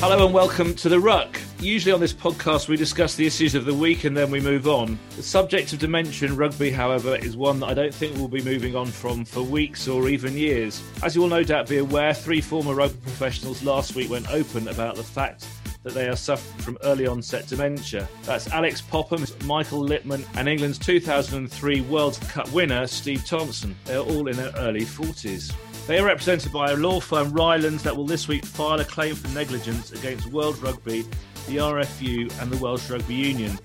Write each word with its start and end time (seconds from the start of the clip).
Hello 0.00 0.24
and 0.24 0.32
welcome 0.32 0.74
to 0.74 0.88
The 0.88 1.00
Ruck. 1.00 1.40
Usually 1.58 1.92
on 1.92 1.98
this 1.98 2.12
podcast, 2.12 2.68
we 2.68 2.76
discuss 2.76 3.16
the 3.16 3.26
issues 3.26 3.56
of 3.56 3.64
the 3.64 3.74
week 3.74 4.04
and 4.04 4.16
then 4.16 4.30
we 4.30 4.38
move 4.38 4.68
on. 4.68 4.96
The 5.16 5.24
subject 5.24 5.72
of 5.72 5.80
dementia 5.80 6.28
in 6.28 6.36
rugby, 6.36 6.70
however, 6.70 7.16
is 7.16 7.36
one 7.36 7.58
that 7.58 7.66
I 7.66 7.74
don't 7.74 7.92
think 7.92 8.14
we'll 8.14 8.28
be 8.28 8.40
moving 8.42 8.76
on 8.76 8.86
from 8.86 9.24
for 9.24 9.42
weeks 9.42 9.88
or 9.88 10.08
even 10.08 10.36
years. 10.36 10.80
As 11.02 11.16
you 11.16 11.20
will 11.20 11.28
no 11.28 11.42
doubt 11.42 11.68
be 11.68 11.78
aware, 11.78 12.14
three 12.14 12.40
former 12.40 12.76
rugby 12.76 13.00
professionals 13.00 13.64
last 13.64 13.96
week 13.96 14.08
went 14.08 14.30
open 14.30 14.68
about 14.68 14.94
the 14.94 15.02
fact 15.02 15.48
that 15.82 15.94
they 15.94 16.08
are 16.08 16.16
suffering 16.16 16.62
from 16.62 16.78
early 16.84 17.08
onset 17.08 17.48
dementia. 17.48 18.08
That's 18.22 18.46
Alex 18.52 18.80
Popham, 18.80 19.26
Michael 19.46 19.84
Lipman, 19.84 20.24
and 20.36 20.48
England's 20.48 20.78
2003 20.78 21.80
World 21.82 22.20
Cup 22.28 22.48
winner, 22.52 22.86
Steve 22.86 23.26
Thompson. 23.26 23.74
They 23.84 23.96
are 23.96 24.04
all 24.04 24.28
in 24.28 24.36
their 24.36 24.52
early 24.58 24.82
40s. 24.82 25.52
They 25.88 25.98
are 25.98 26.04
represented 26.04 26.52
by 26.52 26.72
a 26.72 26.76
law 26.76 27.00
firm, 27.00 27.32
Rylands, 27.32 27.82
that 27.84 27.96
will 27.96 28.04
this 28.04 28.28
week 28.28 28.44
file 28.44 28.78
a 28.78 28.84
claim 28.84 29.14
for 29.14 29.26
negligence 29.28 29.90
against 29.90 30.26
World 30.26 30.58
Rugby, 30.58 31.00
the 31.46 31.56
RFU, 31.56 32.30
and 32.42 32.52
the 32.52 32.62
Welsh 32.62 32.90
Rugby 32.90 33.14
Union. 33.14 33.58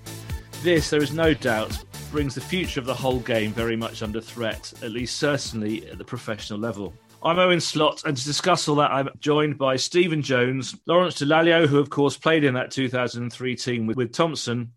This, 0.62 0.88
there 0.88 1.02
is 1.02 1.12
no 1.12 1.34
doubt, 1.34 1.76
brings 2.10 2.34
the 2.34 2.40
future 2.40 2.80
of 2.80 2.86
the 2.86 2.94
whole 2.94 3.20
game 3.20 3.52
very 3.52 3.76
much 3.76 4.02
under 4.02 4.22
threat, 4.22 4.72
at 4.82 4.90
least 4.90 5.18
certainly 5.18 5.86
at 5.90 5.98
the 5.98 6.04
professional 6.04 6.58
level. 6.58 6.94
I'm 7.22 7.38
Owen 7.38 7.60
Slot, 7.60 8.04
and 8.06 8.16
to 8.16 8.24
discuss 8.24 8.68
all 8.68 8.76
that, 8.76 8.90
I'm 8.90 9.10
joined 9.20 9.58
by 9.58 9.76
Stephen 9.76 10.22
Jones, 10.22 10.74
Lawrence 10.86 11.20
Dallaglio, 11.20 11.66
who 11.66 11.78
of 11.78 11.90
course 11.90 12.16
played 12.16 12.44
in 12.44 12.54
that 12.54 12.70
2003 12.70 13.54
team 13.54 13.86
with, 13.86 13.98
with 13.98 14.14
Thompson, 14.14 14.72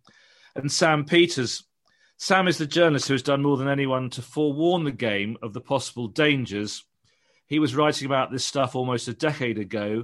and 0.58 0.70
Sam 0.70 1.06
Peters. 1.06 1.64
Sam 2.18 2.50
is 2.50 2.58
the 2.58 2.68
journalist 2.68 3.08
who 3.08 3.14
has 3.14 3.24
done 3.24 3.42
more 3.42 3.56
than 3.56 3.70
anyone 3.70 4.10
to 4.10 4.22
forewarn 4.22 4.84
the 4.84 4.92
game 4.92 5.38
of 5.42 5.54
the 5.54 5.62
possible 5.62 6.10
dangers. 6.10 6.84
He 7.48 7.60
was 7.60 7.76
writing 7.76 8.06
about 8.06 8.30
this 8.30 8.44
stuff 8.44 8.76
almost 8.76 9.08
a 9.08 9.14
decade 9.14 9.58
ago. 9.58 10.04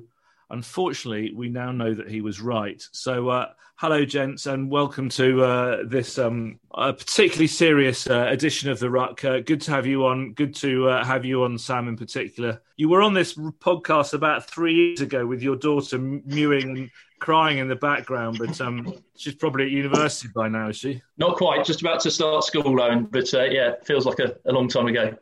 Unfortunately, 0.49 1.33
we 1.35 1.49
now 1.49 1.73
know 1.73 1.93
that 1.93 2.09
he 2.09 2.21
was 2.21 2.39
right. 2.39 2.81
So, 2.93 3.27
uh, 3.27 3.47
hello, 3.75 4.05
gents, 4.05 4.45
and 4.45 4.71
welcome 4.71 5.09
to 5.09 5.43
uh, 5.43 5.83
this 5.85 6.17
um, 6.17 6.61
particularly 6.73 7.47
serious 7.47 8.07
uh, 8.07 8.27
edition 8.29 8.69
of 8.69 8.79
the 8.79 8.89
Ruck. 8.89 9.25
Uh, 9.25 9.39
good 9.41 9.59
to 9.61 9.71
have 9.71 9.85
you 9.85 10.05
on. 10.05 10.31
Good 10.33 10.55
to 10.55 10.87
uh, 10.87 11.03
have 11.03 11.25
you 11.25 11.43
on, 11.43 11.57
Sam, 11.57 11.89
in 11.89 11.97
particular. 11.97 12.61
You 12.77 12.87
were 12.87 13.01
on 13.01 13.13
this 13.13 13.33
podcast 13.33 14.13
about 14.13 14.47
three 14.47 14.75
years 14.75 15.01
ago 15.01 15.25
with 15.25 15.41
your 15.41 15.57
daughter 15.57 15.97
mewing 15.97 16.77
and 16.77 16.91
crying 17.19 17.57
in 17.57 17.67
the 17.67 17.75
background, 17.75 18.37
but 18.39 18.61
um, 18.61 18.93
she's 19.17 19.35
probably 19.35 19.65
at 19.65 19.71
university 19.71 20.29
by 20.33 20.47
now, 20.47 20.69
is 20.69 20.77
she? 20.77 21.01
Not 21.17 21.35
quite, 21.35 21.65
just 21.65 21.81
about 21.81 21.99
to 22.01 22.11
start 22.11 22.45
school, 22.45 22.81
Owen, 22.81 23.03
but 23.03 23.33
yeah, 23.33 23.73
feels 23.83 24.05
like 24.05 24.19
a, 24.19 24.37
a 24.45 24.51
long 24.53 24.69
time 24.69 24.87
ago. 24.87 25.17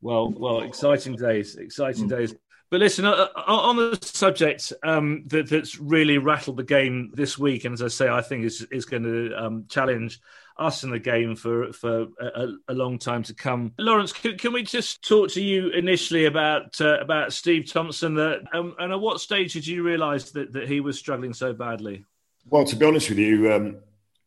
Well, 0.00 0.30
well, 0.30 0.60
exciting 0.60 1.16
days, 1.16 1.56
exciting 1.56 2.08
days. 2.08 2.34
But 2.70 2.80
listen, 2.80 3.06
uh, 3.06 3.28
uh, 3.34 3.42
on 3.46 3.76
the 3.76 3.98
subject 4.02 4.72
um, 4.84 5.24
that, 5.28 5.48
that's 5.48 5.78
really 5.78 6.18
rattled 6.18 6.58
the 6.58 6.64
game 6.64 7.10
this 7.14 7.38
week, 7.38 7.64
and 7.64 7.72
as 7.72 7.82
I 7.82 7.88
say, 7.88 8.08
I 8.08 8.20
think 8.20 8.44
is 8.44 8.66
is 8.70 8.84
going 8.84 9.04
to 9.04 9.34
um, 9.34 9.64
challenge 9.68 10.20
us 10.58 10.84
in 10.84 10.90
the 10.90 10.98
game 10.98 11.34
for 11.34 11.72
for 11.72 12.08
a, 12.20 12.48
a 12.68 12.74
long 12.74 12.98
time 12.98 13.22
to 13.22 13.34
come. 13.34 13.72
Lawrence, 13.78 14.12
can, 14.12 14.36
can, 14.36 14.52
we 14.52 14.62
just 14.62 15.06
talk 15.06 15.30
to 15.30 15.42
you 15.42 15.70
initially 15.70 16.26
about 16.26 16.78
uh, 16.80 16.98
about 16.98 17.32
Steve 17.32 17.72
Thompson? 17.72 18.14
That 18.14 18.40
um, 18.52 18.74
and 18.78 18.92
at 18.92 19.00
what 19.00 19.20
stage 19.20 19.54
did 19.54 19.66
you 19.66 19.82
realise 19.82 20.30
that, 20.32 20.52
that 20.52 20.68
he 20.68 20.80
was 20.80 20.98
struggling 20.98 21.32
so 21.32 21.54
badly? 21.54 22.04
Well, 22.50 22.64
to 22.64 22.76
be 22.76 22.84
honest 22.84 23.08
with 23.08 23.18
you, 23.18 23.50
um, 23.52 23.76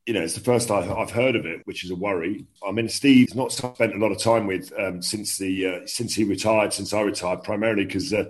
you 0.05 0.13
know, 0.13 0.21
it's 0.21 0.33
the 0.33 0.39
first 0.39 0.71
I've 0.71 1.11
heard 1.11 1.35
of 1.35 1.45
it, 1.45 1.61
which 1.65 1.83
is 1.83 1.91
a 1.91 1.95
worry. 1.95 2.45
I 2.67 2.71
mean, 2.71 2.89
Steve's 2.89 3.35
not 3.35 3.51
spent 3.51 3.93
a 3.93 3.97
lot 3.97 4.11
of 4.11 4.17
time 4.17 4.47
with 4.47 4.73
um, 4.77 5.01
since 5.01 5.37
the 5.37 5.67
uh, 5.67 5.79
since 5.85 6.15
he 6.15 6.23
retired, 6.23 6.73
since 6.73 6.93
I 6.93 7.01
retired, 7.01 7.43
primarily 7.43 7.85
because 7.85 8.11
uh, 8.11 8.25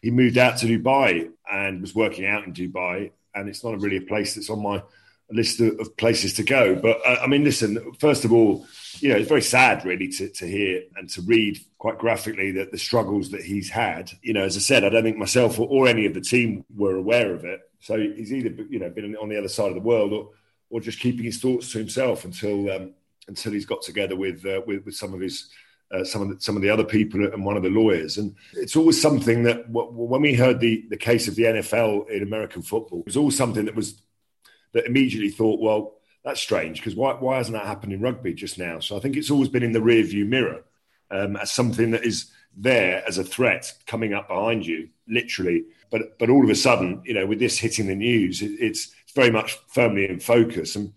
he 0.00 0.10
moved 0.10 0.38
out 0.38 0.58
to 0.58 0.66
Dubai 0.66 1.30
and 1.50 1.80
was 1.80 1.94
working 1.94 2.26
out 2.26 2.44
in 2.44 2.52
Dubai, 2.52 3.10
and 3.34 3.48
it's 3.48 3.64
not 3.64 3.80
really 3.80 3.96
a 3.96 4.02
place 4.02 4.34
that's 4.34 4.50
on 4.50 4.62
my 4.62 4.82
list 5.30 5.60
of, 5.60 5.78
of 5.80 5.96
places 5.96 6.34
to 6.34 6.44
go. 6.44 6.76
But 6.76 7.00
uh, 7.04 7.18
I 7.22 7.26
mean, 7.26 7.42
listen, 7.42 7.92
first 7.98 8.24
of 8.24 8.32
all, 8.32 8.66
you 9.00 9.08
know, 9.08 9.16
it's 9.16 9.28
very 9.28 9.42
sad 9.42 9.84
really 9.84 10.08
to, 10.08 10.28
to 10.28 10.46
hear 10.46 10.82
and 10.96 11.08
to 11.10 11.22
read 11.22 11.58
quite 11.78 11.98
graphically 11.98 12.52
that 12.52 12.70
the 12.70 12.78
struggles 12.78 13.30
that 13.32 13.42
he's 13.42 13.70
had. 13.70 14.12
You 14.22 14.34
know, 14.34 14.44
as 14.44 14.56
I 14.56 14.60
said, 14.60 14.84
I 14.84 14.88
don't 14.88 15.02
think 15.02 15.16
myself 15.16 15.58
or, 15.58 15.66
or 15.68 15.88
any 15.88 16.06
of 16.06 16.14
the 16.14 16.20
team 16.20 16.64
were 16.74 16.96
aware 16.96 17.34
of 17.34 17.44
it. 17.44 17.60
So 17.80 17.98
he's 17.98 18.32
either 18.32 18.50
you 18.70 18.78
know 18.78 18.90
been 18.90 19.16
on 19.16 19.28
the 19.28 19.38
other 19.38 19.48
side 19.48 19.68
of 19.68 19.74
the 19.74 19.80
world 19.80 20.12
or 20.12 20.30
or 20.70 20.80
just 20.80 21.00
keeping 21.00 21.24
his 21.24 21.38
thoughts 21.38 21.72
to 21.72 21.78
himself 21.78 22.24
until 22.24 22.70
um, 22.70 22.94
until 23.28 23.52
he's 23.52 23.66
got 23.66 23.82
together 23.82 24.16
with, 24.16 24.44
uh, 24.44 24.60
with 24.66 24.84
with 24.84 24.94
some 24.94 25.14
of 25.14 25.20
his 25.20 25.50
uh, 25.92 26.04
some 26.04 26.22
of 26.22 26.28
the, 26.28 26.40
some 26.40 26.56
of 26.56 26.62
the 26.62 26.70
other 26.70 26.84
people 26.84 27.24
and 27.24 27.44
one 27.44 27.56
of 27.56 27.62
the 27.62 27.70
lawyers. 27.70 28.18
And 28.18 28.34
it's 28.52 28.76
always 28.76 29.00
something 29.00 29.44
that 29.44 29.72
w- 29.72 29.90
when 29.90 30.22
we 30.22 30.34
heard 30.34 30.60
the 30.60 30.84
the 30.90 30.96
case 30.96 31.28
of 31.28 31.34
the 31.34 31.44
NFL 31.44 32.10
in 32.10 32.22
American 32.22 32.62
football, 32.62 33.00
it 33.00 33.06
was 33.06 33.16
always 33.16 33.36
something 33.36 33.64
that 33.64 33.74
was 33.74 34.02
that 34.72 34.86
immediately 34.86 35.30
thought, 35.30 35.60
well, 35.60 35.94
that's 36.24 36.40
strange 36.40 36.78
because 36.78 36.94
why 36.94 37.12
why 37.14 37.36
hasn't 37.36 37.56
that 37.56 37.66
happened 37.66 37.92
in 37.92 38.00
rugby 38.00 38.34
just 38.34 38.58
now? 38.58 38.80
So 38.80 38.96
I 38.96 39.00
think 39.00 39.16
it's 39.16 39.30
always 39.30 39.48
been 39.48 39.62
in 39.62 39.72
the 39.72 39.82
rear 39.82 40.02
view 40.02 40.24
mirror 40.24 40.64
um, 41.10 41.36
as 41.36 41.50
something 41.50 41.92
that 41.92 42.04
is 42.04 42.30
there 42.56 43.02
as 43.06 43.18
a 43.18 43.24
threat 43.24 43.72
coming 43.86 44.12
up 44.12 44.28
behind 44.28 44.66
you, 44.66 44.88
literally. 45.06 45.64
But 45.90 46.18
but 46.18 46.28
all 46.28 46.44
of 46.44 46.50
a 46.50 46.54
sudden, 46.54 47.02
you 47.04 47.14
know, 47.14 47.26
with 47.26 47.38
this 47.38 47.58
hitting 47.58 47.86
the 47.86 47.94
news, 47.94 48.42
it, 48.42 48.52
it's 48.60 48.92
very 49.18 49.30
much 49.32 49.58
firmly 49.66 50.08
in 50.08 50.20
focus. 50.20 50.76
And 50.76 50.92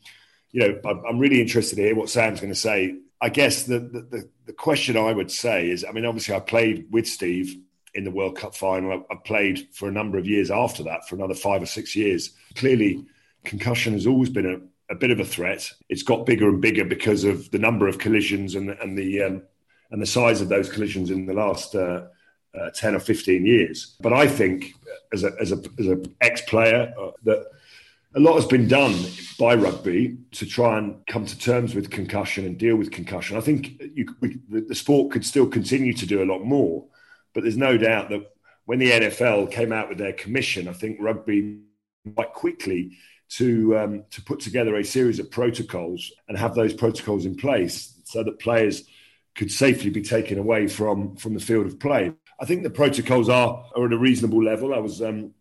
you 0.52 0.62
know, 0.62 1.02
I'm, 1.08 1.18
really 1.18 1.42
interested 1.42 1.78
to 1.78 1.82
hear 1.82 1.96
what 1.96 2.10
Sam's 2.10 2.40
going 2.40 2.54
to 2.54 2.60
say. 2.60 2.98
I 3.20 3.30
guess 3.30 3.64
the, 3.64 3.80
the 3.80 4.30
the 4.46 4.54
question 4.54 4.96
I 4.96 5.12
would 5.12 5.32
say 5.32 5.70
is, 5.70 5.84
I 5.84 5.92
mean, 5.92 6.06
obviously, 6.06 6.36
I 6.36 6.40
played 6.40 6.86
with 6.92 7.08
Steve 7.08 7.58
in 7.96 8.04
the 8.04 8.12
World 8.12 8.38
Cup 8.38 8.54
final. 8.56 8.92
I, 8.92 9.14
I 9.14 9.18
played 9.26 9.70
for 9.72 9.88
a 9.90 9.92
number 9.92 10.20
of 10.20 10.28
years 10.28 10.52
after 10.52 10.84
that, 10.84 11.08
for 11.08 11.16
another 11.16 11.34
five 11.34 11.64
or 11.64 11.66
six 11.66 11.96
years. 11.96 12.32
Clearly, 12.56 13.04
concussion 13.44 13.94
has 13.94 14.06
always 14.06 14.30
been 14.30 14.46
a, 14.46 14.94
a 14.94 14.96
bit 14.96 15.10
of 15.10 15.20
a 15.20 15.26
threat. 15.26 15.72
It's 15.90 16.04
got 16.04 16.28
bigger 16.28 16.48
and 16.48 16.62
bigger 16.62 16.86
because 16.86 17.24
of 17.24 17.50
the 17.50 17.60
number 17.60 17.88
of 17.88 17.98
collisions 17.98 18.54
and 18.54 18.70
and 18.70 18.96
the 18.96 19.24
um, 19.24 19.42
and 19.90 20.00
the 20.00 20.14
size 20.18 20.42
of 20.42 20.50
those 20.50 20.70
collisions 20.70 21.10
in 21.10 21.26
the 21.26 21.34
last. 21.34 21.74
Uh, 21.74 22.08
uh, 22.54 22.70
10 22.72 22.96
or 22.96 23.00
15 23.00 23.46
years. 23.46 23.96
But 24.02 24.12
I 24.12 24.28
think, 24.28 24.74
as 25.14 25.24
a, 25.24 25.32
as 25.40 25.54
a, 25.54 25.64
as 25.80 25.88
a 25.88 26.04
ex 26.20 26.42
player, 26.42 26.94
uh, 27.00 27.12
that 27.24 27.46
a 28.16 28.20
lot 28.20 28.36
has 28.36 28.46
been 28.46 28.68
done 28.68 28.96
by 29.40 29.56
rugby 29.56 30.18
to 30.32 30.46
try 30.46 30.78
and 30.78 31.06
come 31.08 31.26
to 31.26 31.38
terms 31.38 31.74
with 31.74 31.90
concussion 31.90 32.46
and 32.46 32.58
deal 32.58 32.76
with 32.76 32.92
concussion. 32.92 33.38
I 33.38 33.42
think 33.42 33.82
you, 33.96 34.06
we, 34.20 34.38
the, 34.50 34.76
sport 34.76 35.12
could 35.12 35.26
still 35.26 35.48
continue 35.48 35.94
to 35.94 36.06
do 36.06 36.22
a 36.22 36.26
lot 36.26 36.44
more, 36.44 36.86
but 37.34 37.44
there's 37.44 37.58
no 37.58 37.78
doubt 37.78 38.10
that 38.10 38.22
when 38.66 38.80
the 38.80 38.92
NFL 38.92 39.52
came 39.52 39.72
out 39.72 39.90
with 39.90 39.98
their 39.98 40.14
commission, 40.14 40.68
I 40.68 40.74
think 40.74 40.98
rugby 41.00 41.60
quite 42.16 42.34
quickly 42.34 42.98
to 43.30 43.78
um, 43.78 44.04
to 44.12 44.22
put 44.22 44.42
together 44.42 44.76
a 44.76 44.84
series 44.84 45.20
of 45.20 45.32
protocols 45.32 46.12
and 46.28 46.38
have 46.38 46.54
those 46.54 46.74
protocols 46.74 47.26
in 47.26 47.36
place 47.36 47.98
so 48.04 48.24
that 48.24 48.40
players 48.40 48.84
could 49.36 49.52
safely 49.52 49.90
be 49.90 50.02
taken 50.02 50.38
away 50.38 50.68
from 50.68 51.16
from 51.16 51.34
the 51.34 51.40
field 51.40 51.66
of 51.66 51.80
play. 51.80 52.12
I 52.40 52.46
think 52.46 52.64
the 52.64 52.70
protocols 52.70 53.30
are 53.30 53.66
are 53.76 53.86
at 53.86 53.94
a 53.94 53.98
reasonable 53.98 54.44
level. 54.44 54.74
I 54.74 54.80
was 54.80 55.02
um, 55.02 55.34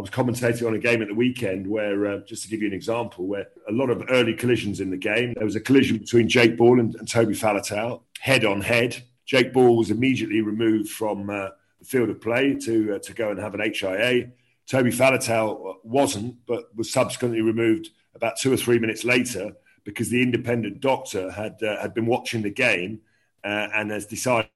I 0.00 0.02
was 0.02 0.08
commentating 0.08 0.66
on 0.66 0.72
a 0.72 0.78
game 0.78 1.02
at 1.02 1.08
the 1.08 1.14
weekend 1.14 1.66
where, 1.66 2.06
uh, 2.06 2.18
just 2.20 2.44
to 2.44 2.48
give 2.48 2.62
you 2.62 2.68
an 2.68 2.72
example, 2.72 3.26
where 3.26 3.48
a 3.68 3.72
lot 3.72 3.90
of 3.90 4.02
early 4.08 4.32
collisions 4.32 4.80
in 4.80 4.88
the 4.88 4.96
game. 4.96 5.34
There 5.34 5.44
was 5.44 5.56
a 5.56 5.60
collision 5.60 5.98
between 5.98 6.26
Jake 6.26 6.56
Ball 6.56 6.80
and, 6.80 6.94
and 6.94 7.06
Toby 7.06 7.34
Faletau, 7.34 8.00
head 8.18 8.46
on 8.46 8.62
head. 8.62 9.02
Jake 9.26 9.52
Ball 9.52 9.76
was 9.76 9.90
immediately 9.90 10.40
removed 10.40 10.88
from 10.88 11.28
uh, 11.28 11.50
the 11.80 11.84
field 11.84 12.08
of 12.08 12.18
play 12.18 12.54
to 12.54 12.94
uh, 12.94 12.98
to 13.00 13.12
go 13.12 13.30
and 13.30 13.38
have 13.38 13.52
an 13.52 13.60
HIA. 13.60 14.30
Toby 14.66 14.90
Faletau 14.90 15.76
wasn't, 15.84 16.34
but 16.46 16.74
was 16.74 16.90
subsequently 16.90 17.42
removed 17.42 17.90
about 18.14 18.38
two 18.38 18.50
or 18.50 18.56
three 18.56 18.78
minutes 18.78 19.04
later 19.04 19.52
because 19.84 20.08
the 20.08 20.22
independent 20.22 20.80
doctor 20.80 21.30
had 21.30 21.62
uh, 21.62 21.78
had 21.78 21.92
been 21.92 22.06
watching 22.06 22.40
the 22.40 22.48
game 22.48 23.00
uh, 23.44 23.68
and 23.74 23.90
has 23.90 24.06
decided 24.06 24.48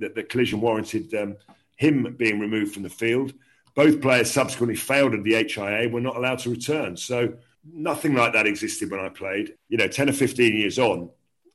that 0.00 0.14
the 0.14 0.22
collision 0.22 0.62
warranted 0.62 1.12
um, 1.12 1.36
him 1.76 2.16
being 2.18 2.40
removed 2.40 2.72
from 2.72 2.82
the 2.82 2.88
field. 2.88 3.34
Both 3.76 4.00
players 4.00 4.30
subsequently 4.30 4.74
failed 4.74 5.14
at 5.14 5.22
the 5.22 5.34
HIA, 5.34 5.88
were 5.88 6.00
not 6.00 6.16
allowed 6.16 6.40
to 6.40 6.50
return. 6.50 6.96
So 6.96 7.34
nothing 7.70 8.14
like 8.14 8.32
that 8.32 8.46
existed 8.46 8.90
when 8.90 9.00
I 9.00 9.10
played. 9.10 9.54
You 9.68 9.76
know, 9.76 9.86
10 9.86 10.08
or 10.08 10.12
15 10.12 10.56
years 10.56 10.78
on, 10.78 11.10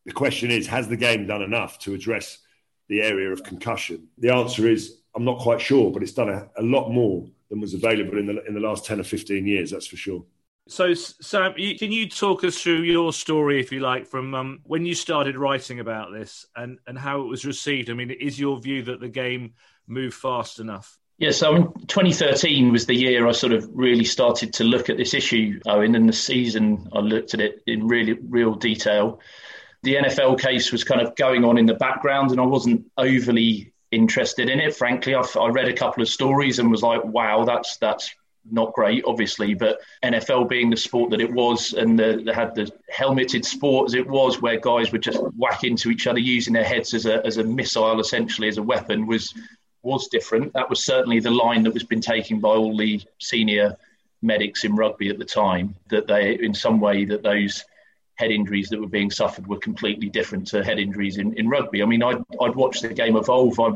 the 0.05 0.11
question 0.11 0.51
is, 0.51 0.67
has 0.67 0.87
the 0.87 0.97
game 0.97 1.27
done 1.27 1.41
enough 1.41 1.79
to 1.79 1.93
address 1.93 2.37
the 2.87 3.01
area 3.01 3.31
of 3.31 3.43
concussion? 3.43 4.07
The 4.19 4.29
answer 4.29 4.67
is, 4.69 4.99
I'm 5.15 5.25
not 5.25 5.39
quite 5.39 5.59
sure, 5.59 5.91
but 5.91 6.03
it's 6.03 6.13
done 6.13 6.29
a, 6.29 6.47
a 6.57 6.61
lot 6.61 6.89
more 6.89 7.27
than 7.49 7.59
was 7.59 7.73
available 7.73 8.17
in 8.17 8.27
the, 8.27 8.45
in 8.45 8.53
the 8.53 8.59
last 8.59 8.85
10 8.85 8.99
or 8.99 9.03
15 9.03 9.45
years, 9.45 9.71
that's 9.71 9.87
for 9.87 9.97
sure. 9.97 10.23
So, 10.67 10.93
Sam, 10.93 11.53
can 11.53 11.91
you 11.91 12.07
talk 12.07 12.43
us 12.43 12.61
through 12.61 12.83
your 12.83 13.11
story, 13.13 13.59
if 13.59 13.71
you 13.71 13.79
like, 13.79 14.05
from 14.05 14.33
um, 14.35 14.59
when 14.63 14.85
you 14.85 14.93
started 14.93 15.35
writing 15.35 15.79
about 15.79 16.13
this 16.13 16.45
and, 16.55 16.77
and 16.87 16.97
how 16.97 17.21
it 17.21 17.25
was 17.25 17.45
received? 17.45 17.89
I 17.89 17.93
mean, 17.93 18.11
is 18.11 18.39
your 18.39 18.59
view 18.61 18.83
that 18.83 18.99
the 18.99 19.09
game 19.09 19.55
moved 19.87 20.15
fast 20.15 20.59
enough? 20.59 21.00
Yeah, 21.21 21.29
so 21.29 21.55
in 21.55 21.71
2013 21.85 22.71
was 22.71 22.87
the 22.87 22.95
year 22.95 23.27
I 23.27 23.31
sort 23.31 23.53
of 23.53 23.69
really 23.75 24.03
started 24.03 24.53
to 24.53 24.63
look 24.63 24.89
at 24.89 24.97
this 24.97 25.13
issue, 25.13 25.59
Owen, 25.67 25.93
and 25.93 26.09
the 26.09 26.13
season 26.13 26.89
I 26.93 26.97
looked 26.97 27.35
at 27.35 27.39
it 27.39 27.61
in 27.67 27.87
really 27.87 28.13
real 28.13 28.55
detail. 28.55 29.19
The 29.83 29.97
NFL 29.97 30.39
case 30.39 30.71
was 30.71 30.83
kind 30.83 30.99
of 30.99 31.15
going 31.15 31.45
on 31.45 31.59
in 31.59 31.67
the 31.67 31.75
background, 31.75 32.31
and 32.31 32.41
I 32.41 32.45
wasn't 32.45 32.89
overly 32.97 33.71
interested 33.91 34.49
in 34.49 34.59
it. 34.59 34.75
Frankly, 34.75 35.13
I, 35.13 35.21
I 35.39 35.49
read 35.49 35.67
a 35.67 35.73
couple 35.73 36.01
of 36.01 36.09
stories 36.09 36.57
and 36.57 36.71
was 36.71 36.81
like, 36.81 37.05
"Wow, 37.05 37.45
that's 37.45 37.77
that's 37.77 38.09
not 38.49 38.73
great, 38.73 39.03
obviously, 39.05 39.53
but 39.53 39.79
NFL 40.03 40.49
being 40.49 40.71
the 40.71 40.77
sport 40.77 41.11
that 41.11 41.21
it 41.21 41.31
was, 41.31 41.73
and 41.73 41.99
the, 41.99 42.23
they 42.25 42.33
had 42.33 42.55
the 42.55 42.71
helmeted 42.89 43.45
sport 43.45 43.89
as 43.89 43.93
it 43.93 44.07
was, 44.09 44.41
where 44.41 44.59
guys 44.59 44.91
would 44.91 45.03
just 45.03 45.21
whack 45.37 45.63
into 45.63 45.91
each 45.91 46.07
other 46.07 46.17
using 46.17 46.53
their 46.55 46.63
heads 46.63 46.95
as 46.95 47.05
a 47.05 47.23
as 47.23 47.37
a 47.37 47.43
missile, 47.43 47.99
essentially 47.99 48.47
as 48.47 48.57
a 48.57 48.63
weapon, 48.63 49.05
was 49.05 49.35
was 49.83 50.07
different. 50.07 50.53
That 50.53 50.69
was 50.69 50.85
certainly 50.85 51.19
the 51.19 51.31
line 51.31 51.63
that 51.63 51.73
was 51.73 51.83
been 51.83 52.01
taken 52.01 52.39
by 52.39 52.49
all 52.49 52.77
the 52.77 53.01
senior 53.19 53.77
medics 54.21 54.63
in 54.63 54.75
rugby 54.75 55.09
at 55.09 55.17
the 55.17 55.25
time. 55.25 55.75
That 55.89 56.07
they, 56.07 56.35
in 56.35 56.53
some 56.53 56.79
way, 56.79 57.05
that 57.05 57.23
those 57.23 57.63
head 58.15 58.31
injuries 58.31 58.69
that 58.69 58.79
were 58.79 58.87
being 58.87 59.09
suffered 59.09 59.47
were 59.47 59.57
completely 59.57 60.09
different 60.09 60.47
to 60.47 60.63
head 60.63 60.79
injuries 60.79 61.17
in, 61.17 61.33
in 61.39 61.49
rugby. 61.49 61.81
I 61.81 61.85
mean, 61.85 62.03
I'd, 62.03 62.23
I'd 62.39 62.55
watched 62.55 62.83
the 62.83 62.89
game 62.89 63.15
evolve. 63.15 63.59
I 63.59 63.71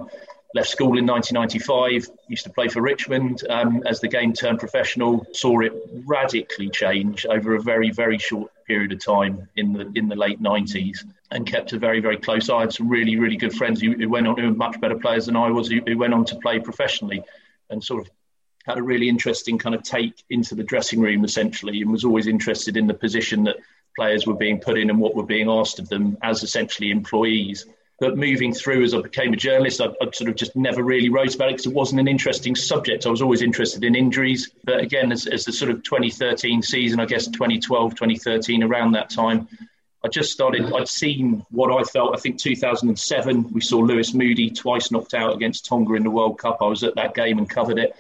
left 0.54 0.70
school 0.70 0.98
in 0.98 1.06
1995, 1.06 2.10
used 2.30 2.44
to 2.44 2.50
play 2.52 2.68
for 2.68 2.82
Richmond. 2.82 3.44
Um, 3.50 3.82
as 3.86 4.00
the 4.00 4.08
game 4.08 4.34
turned 4.34 4.60
professional, 4.60 5.26
saw 5.34 5.60
it 5.62 5.74
radically 6.06 6.70
change 6.70 7.26
over 7.26 7.56
a 7.56 7.62
very, 7.62 7.90
very 7.92 8.18
short 8.18 8.52
period 8.66 8.94
of 8.94 9.04
time 9.04 9.48
in 9.56 9.74
the 9.74 9.92
in 9.96 10.08
the 10.08 10.16
late 10.16 10.42
90s, 10.42 11.00
and 11.32 11.46
kept 11.46 11.74
a 11.74 11.80
very, 11.80 12.00
very 12.00 12.18
close 12.18 12.50
eye. 12.50 12.58
I 12.58 12.62
had 12.62 12.74
some 12.74 12.88
really, 12.88 13.18
really 13.18 13.38
good 13.38 13.54
friends 13.54 13.82
who, 13.82 13.94
who 13.94 14.10
went 14.10 14.28
on, 14.28 14.38
who 14.38 14.50
were 14.50 14.56
much 14.56 14.80
better 14.80 14.98
players 14.98 15.26
than 15.26 15.36
I 15.36 15.50
was, 15.50 15.70
who, 15.70 15.82
who 15.86 15.98
went 15.98 16.14
on 16.14 16.26
to 16.26 16.36
play 16.38 16.60
professionally, 16.60 17.24
and 17.70 17.84
sort 17.84 18.06
of 18.06 18.12
had 18.66 18.78
a 18.78 18.84
really 18.84 19.10
interesting 19.10 19.58
kind 19.58 19.76
of 19.76 19.84
take 19.84 20.24
into 20.30 20.56
the 20.56 20.64
dressing 20.64 21.02
room 21.02 21.24
essentially, 21.24 21.82
and 21.82 21.92
was 21.92 22.06
always 22.06 22.28
interested 22.28 22.78
in 22.78 22.88
the 22.88 22.94
position 22.94 23.44
that 23.44 23.58
players 23.96 24.28
were 24.28 24.34
being 24.34 24.60
put 24.60 24.78
in 24.78 24.90
and 24.90 25.00
what 25.00 25.16
were 25.16 25.26
being 25.26 25.50
asked 25.50 25.80
of 25.80 25.90
them 25.90 26.18
as 26.22 26.44
essentially 26.44 26.92
employees. 26.92 27.66
But 27.98 28.18
moving 28.18 28.54
through 28.54 28.84
as 28.84 28.94
I 28.94 29.02
became 29.02 29.32
a 29.32 29.38
journalist, 29.38 29.80
I, 29.80 29.86
I 29.86 30.12
sort 30.12 30.30
of 30.30 30.36
just 30.36 30.56
never 30.56 30.84
really 30.84 31.10
wrote 31.10 31.34
about 31.34 31.50
it 31.50 31.54
because 31.54 31.68
it 31.68 31.74
wasn't 31.74 32.02
an 32.02 32.10
interesting 32.10 32.54
subject. 32.54 33.06
I 33.06 33.10
was 33.10 33.22
always 33.22 33.42
interested 33.42 33.86
in 33.86 33.96
injuries. 33.96 34.52
But 34.66 34.82
again, 34.82 35.14
as, 35.14 35.28
as 35.28 35.46
the 35.46 35.54
sort 35.54 35.72
of 35.72 35.82
2013 35.84 36.62
season, 36.62 37.00
I 37.00 37.06
guess 37.06 37.28
2012, 37.28 37.96
2013, 37.96 38.64
around 38.64 38.92
that 38.94 39.10
time, 39.10 39.48
I 40.06 40.08
just 40.08 40.32
started, 40.32 40.72
I'd 40.72 40.88
seen 40.88 41.44
what 41.50 41.72
I 41.72 41.84
felt, 41.84 42.16
I 42.16 42.20
think 42.20 42.38
2007, 42.38 43.52
we 43.52 43.60
saw 43.60 43.80
Lewis 43.80 44.14
Moody 44.14 44.52
twice 44.52 44.92
knocked 44.92 45.16
out 45.16 45.34
against 45.34 45.66
Tonga 45.66 45.96
in 45.96 46.04
the 46.04 46.12
World 46.12 46.38
Cup. 46.38 46.60
I 46.62 46.68
was 46.68 46.84
at 46.84 46.94
that 46.94 47.16
game 47.16 47.40
and 47.40 47.50
covered 47.50 47.80
it 47.80 47.96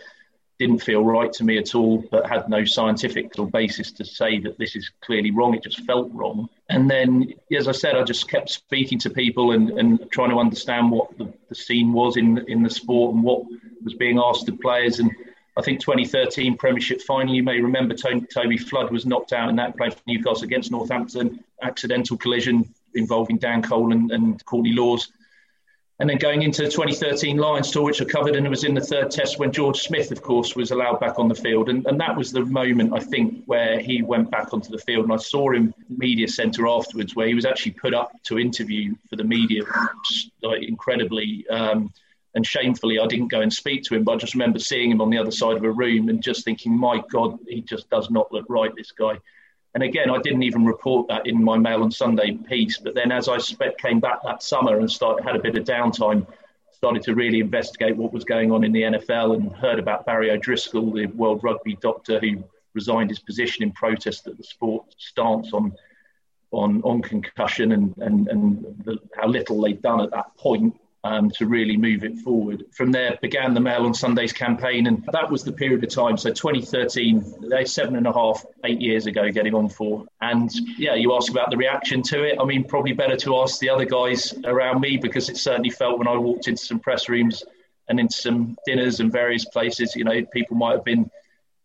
didn't 0.60 0.84
feel 0.84 1.04
right 1.04 1.34
to 1.34 1.44
me 1.44 1.58
at 1.58 1.74
all, 1.74 2.04
but 2.12 2.30
had 2.30 2.48
no 2.48 2.64
scientific 2.64 3.32
or 3.40 3.50
basis 3.50 3.92
to 3.94 4.06
say 4.06 4.40
that 4.40 4.60
this 4.60 4.76
is 4.76 4.92
clearly 5.02 5.32
wrong. 5.32 5.56
It 5.56 5.64
just 5.64 5.84
felt 5.86 6.14
wrong. 6.14 6.48
And 6.70 6.90
then, 6.90 7.34
as 7.52 7.68
I 7.68 7.72
said, 7.72 7.96
I 7.96 8.04
just 8.04 8.30
kept 8.30 8.50
speaking 8.50 9.00
to 9.00 9.10
people 9.10 9.52
and, 9.52 9.72
and 9.72 10.12
trying 10.12 10.30
to 10.30 10.38
understand 10.38 10.92
what 10.92 11.18
the, 11.18 11.34
the 11.50 11.56
scene 11.56 11.92
was 11.92 12.18
in 12.18 12.38
in 12.48 12.64
the 12.64 12.70
sport 12.70 13.16
and 13.16 13.24
what 13.24 13.44
was 13.84 13.96
being 13.96 14.18
asked 14.18 14.48
of 14.48 14.62
players. 14.62 15.00
And 15.00 15.12
I 15.58 15.62
think 15.62 15.80
2013 15.80 16.58
Premiership 16.58 17.02
final, 17.02 17.34
you 17.34 17.44
may 17.44 17.62
remember 17.62 17.96
Toby, 17.96 18.26
Toby 18.34 18.58
Flood 18.58 18.92
was 18.92 19.06
knocked 19.06 19.32
out 19.32 19.50
in 19.50 19.56
that 19.56 19.78
play 19.78 19.90
for 19.90 20.02
Newcastle 20.06 20.44
against 20.44 20.70
Northampton, 20.72 21.44
accidental 21.62 22.18
collision 22.18 22.74
involving 22.94 23.38
Dan 23.38 23.62
Cole 23.62 23.94
and, 23.94 24.12
and 24.12 24.44
Courtney 24.46 24.74
Lawes. 24.74 25.12
and 26.00 26.10
then 26.10 26.18
going 26.18 26.42
into 26.42 26.64
the 26.64 26.70
2013 26.70 27.38
Lions 27.38 27.72
tour, 27.72 27.84
which 27.84 28.02
I 28.02 28.06
covered, 28.06 28.36
and 28.36 28.46
it 28.46 28.50
was 28.50 28.66
in 28.66 28.74
the 28.74 28.82
third 28.82 29.12
test 29.12 29.40
when 29.40 29.54
George 29.54 29.80
Smith, 29.80 30.12
of 30.12 30.22
course, 30.22 30.54
was 30.56 30.72
allowed 30.72 31.00
back 31.00 31.20
on 31.20 31.30
the 31.30 31.36
field. 31.36 31.70
And, 31.70 31.86
and 31.86 31.98
that 32.02 32.18
was 32.18 32.34
the 32.34 32.44
moment, 32.44 32.92
I 32.94 33.00
think, 33.00 33.46
where 33.46 33.80
he 33.80 34.02
went 34.02 34.30
back 34.30 34.54
onto 34.54 34.70
the 34.70 34.78
field. 34.78 35.06
And 35.06 35.14
I 35.14 35.18
saw 35.18 35.52
him 35.52 35.74
media 35.88 36.28
centre 36.28 36.68
afterwards, 36.68 37.16
where 37.16 37.28
he 37.28 37.34
was 37.34 37.46
actually 37.46 37.72
put 37.72 37.94
up 37.94 38.12
to 38.24 38.38
interview 38.38 38.94
for 39.10 39.16
the 39.16 39.24
media, 39.24 39.64
like, 40.42 40.64
incredibly. 40.64 41.48
Um, 41.48 41.94
and 42.36 42.46
shamefully, 42.46 43.00
I 43.00 43.08
didn't 43.08 43.30
go 43.30 43.40
and 43.40 43.52
speak 43.52 43.84
to 43.86 43.96
him, 43.96 44.04
but 44.04 44.12
I 44.14 44.18
just 44.18 44.34
remember 44.34 44.60
seeing 44.60 44.92
him 44.92 45.00
on 45.00 45.10
the 45.10 45.18
other 45.18 45.32
side 45.32 45.56
of 45.56 45.64
a 45.64 45.72
room 45.72 46.10
and 46.10 46.22
just 46.22 46.44
thinking, 46.44 46.78
my 46.78 47.02
God, 47.10 47.40
he 47.48 47.62
just 47.62 47.90
does 47.90 48.12
not 48.12 48.32
look 48.32 48.46
right, 48.50 48.76
this 48.76 48.92
guy. 48.92 49.18
And 49.74 49.84
again, 49.84 50.10
I 50.10 50.20
didn't 50.20 50.44
even 50.44 50.66
report 50.66 51.08
that 51.08 51.28
in 51.28 51.42
my 51.42 51.58
Mail 51.58 51.82
on 51.82 51.92
Sunday 51.92 52.34
piece. 52.34 52.78
But 52.78 52.94
then, 52.94 53.12
as 53.12 53.30
I 53.30 53.38
came 53.78 54.02
back 54.02 54.20
that 54.24 54.44
summer 54.44 54.80
and 54.80 54.92
started 54.92 55.24
had 55.24 55.38
a 55.38 55.42
bit 55.42 55.58
of 55.58 55.64
downtime, 55.64 56.28
started 56.72 57.04
to 57.04 57.16
really 57.16 57.40
investigate 57.40 57.96
what 57.96 58.12
was 58.12 58.26
going 58.26 58.52
on 58.52 58.66
in 58.66 58.74
the 58.74 58.82
NFL 58.82 59.36
and 59.36 59.54
heard 59.56 59.80
about 59.80 60.06
Barry 60.06 60.30
O'Driscoll, 60.30 60.92
the 60.92 61.06
World 61.08 61.42
Rugby 61.42 61.78
doctor 61.82 62.20
who 62.20 62.44
resigned 62.74 63.10
his 63.10 63.20
position 63.20 63.64
in 63.64 63.72
protest 63.72 64.28
at 64.28 64.38
the 64.38 64.44
sport's 64.44 64.96
stance 64.98 65.54
on 65.54 65.74
on 66.52 66.82
on 66.84 67.02
concussion 67.02 67.72
and 67.72 67.98
and 67.98 68.28
and 68.28 68.84
the, 68.84 68.98
how 69.16 69.28
little 69.28 69.62
they'd 69.62 69.82
done 69.82 70.02
at 70.02 70.12
that 70.12 70.36
point 70.38 70.76
um, 71.06 71.30
to 71.30 71.46
really 71.46 71.78
move 71.78 72.04
it 72.04 72.18
forward. 72.18 72.66
From 72.72 72.92
there 72.92 73.16
began 73.22 73.54
the 73.54 73.60
Mail 73.60 73.86
on 73.86 73.94
Sundays 73.94 74.34
campaign, 74.34 74.88
and 74.88 75.08
that 75.12 75.30
was 75.30 75.44
the 75.44 75.52
period 75.52 75.84
of 75.84 75.90
time. 75.92 76.18
So 76.18 76.32
2013, 76.32 77.48
they 77.48 77.64
seven 77.64 77.96
and 77.96 78.08
a 78.08 78.12
half, 78.12 78.44
eight 78.64 78.82
years 78.82 79.06
ago, 79.06 79.32
getting 79.32 79.54
on 79.54 79.70
for. 79.70 80.04
And 80.22 80.52
yeah, 80.80 80.96
you 80.96 81.16
ask 81.16 81.32
about 81.32 81.52
the 81.52 81.58
reaction 81.58 82.02
to 82.04 82.24
it. 82.24 82.40
I 82.42 82.46
mean, 82.46 82.64
probably 82.64 82.94
better 82.94 83.16
to 83.18 83.38
ask 83.38 83.60
the 83.60 83.70
other 83.70 83.86
guys 83.86 84.34
around 84.46 84.82
me 84.82 84.98
because 84.98 85.30
it 85.30 85.38
certainly 85.38 85.70
felt 85.70 86.00
when 86.00 86.08
I 86.08 86.18
walked 86.18 86.48
into 86.48 86.66
some 86.66 86.80
press 86.80 87.08
rooms 87.08 87.44
and 87.88 88.00
into 88.00 88.18
some 88.18 88.58
dinners 88.66 89.00
and 89.00 89.12
various 89.12 89.46
places, 89.46 89.96
you 89.96 90.06
know, 90.06 90.26
people 90.34 90.58
might 90.58 90.72
have 90.72 90.86
been 90.86 91.12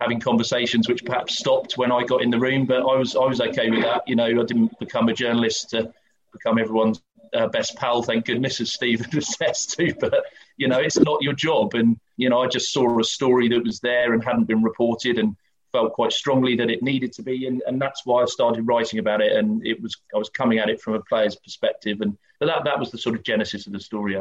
having 0.02 0.20
conversations 0.20 0.86
which 0.86 1.02
perhaps 1.02 1.38
stopped 1.38 1.78
when 1.78 1.90
I 1.90 2.04
got 2.04 2.22
in 2.22 2.28
the 2.28 2.38
room, 2.38 2.66
but 2.66 2.80
I 2.80 2.96
was 2.96 3.16
I 3.16 3.24
was 3.24 3.40
okay 3.40 3.70
with 3.70 3.82
that. 3.84 4.02
You 4.06 4.16
know, 4.16 4.26
I 4.26 4.44
didn't 4.44 4.78
become 4.78 5.08
a 5.08 5.14
journalist 5.14 5.70
to 5.70 5.90
become 6.30 6.58
everyone's 6.58 7.00
uh, 7.34 7.48
best 7.48 7.76
pal, 7.76 8.02
thank 8.02 8.26
goodness, 8.26 8.60
as 8.60 8.72
Stephen 8.72 9.20
says 9.20 9.66
too. 9.66 9.94
But 9.98 10.24
you 10.56 10.68
know, 10.68 10.78
it's 10.78 10.98
not 10.98 11.22
your 11.22 11.32
job. 11.32 11.74
And 11.74 11.98
you 12.16 12.28
know, 12.28 12.40
I 12.40 12.46
just 12.46 12.72
saw 12.72 12.98
a 12.98 13.04
story 13.04 13.48
that 13.48 13.64
was 13.64 13.80
there 13.80 14.12
and 14.12 14.22
hadn't 14.22 14.44
been 14.44 14.62
reported, 14.62 15.18
and 15.18 15.36
felt 15.72 15.92
quite 15.92 16.12
strongly 16.12 16.56
that 16.56 16.70
it 16.70 16.82
needed 16.82 17.12
to 17.12 17.22
be, 17.22 17.46
and, 17.46 17.62
and 17.66 17.80
that's 17.80 18.04
why 18.04 18.22
I 18.22 18.26
started 18.26 18.66
writing 18.66 18.98
about 18.98 19.20
it. 19.20 19.32
And 19.32 19.64
it 19.66 19.80
was 19.80 19.96
I 20.14 20.18
was 20.18 20.28
coming 20.28 20.58
at 20.58 20.68
it 20.68 20.80
from 20.80 20.94
a 20.94 21.00
player's 21.02 21.36
perspective, 21.36 22.00
and 22.00 22.16
but 22.38 22.46
that 22.46 22.64
that 22.64 22.78
was 22.78 22.90
the 22.90 22.98
sort 22.98 23.16
of 23.16 23.22
genesis 23.22 23.66
of 23.66 23.72
the 23.72 23.80
story. 23.80 24.16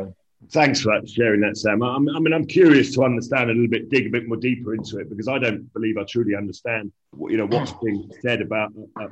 Thanks 0.51 0.81
for 0.81 0.97
sharing 1.05 1.41
that, 1.41 1.57
Sam. 1.57 1.83
I 1.83 1.99
mean, 1.99 2.33
I'm 2.33 2.45
curious 2.45 2.93
to 2.95 3.03
understand 3.03 3.49
a 3.49 3.53
little 3.53 3.67
bit, 3.67 3.89
dig 3.89 4.07
a 4.07 4.09
bit 4.09 4.25
more 4.25 4.37
deeper 4.37 4.73
into 4.73 4.97
it 4.99 5.09
because 5.09 5.27
I 5.27 5.37
don't 5.37 5.71
believe 5.73 5.97
I 5.97 6.05
truly 6.05 6.33
understand, 6.33 6.93
you 7.27 7.35
know, 7.35 7.45
what's 7.45 7.73
being 7.83 8.09
said 8.21 8.41
about 8.41 8.71
uh, 9.01 9.07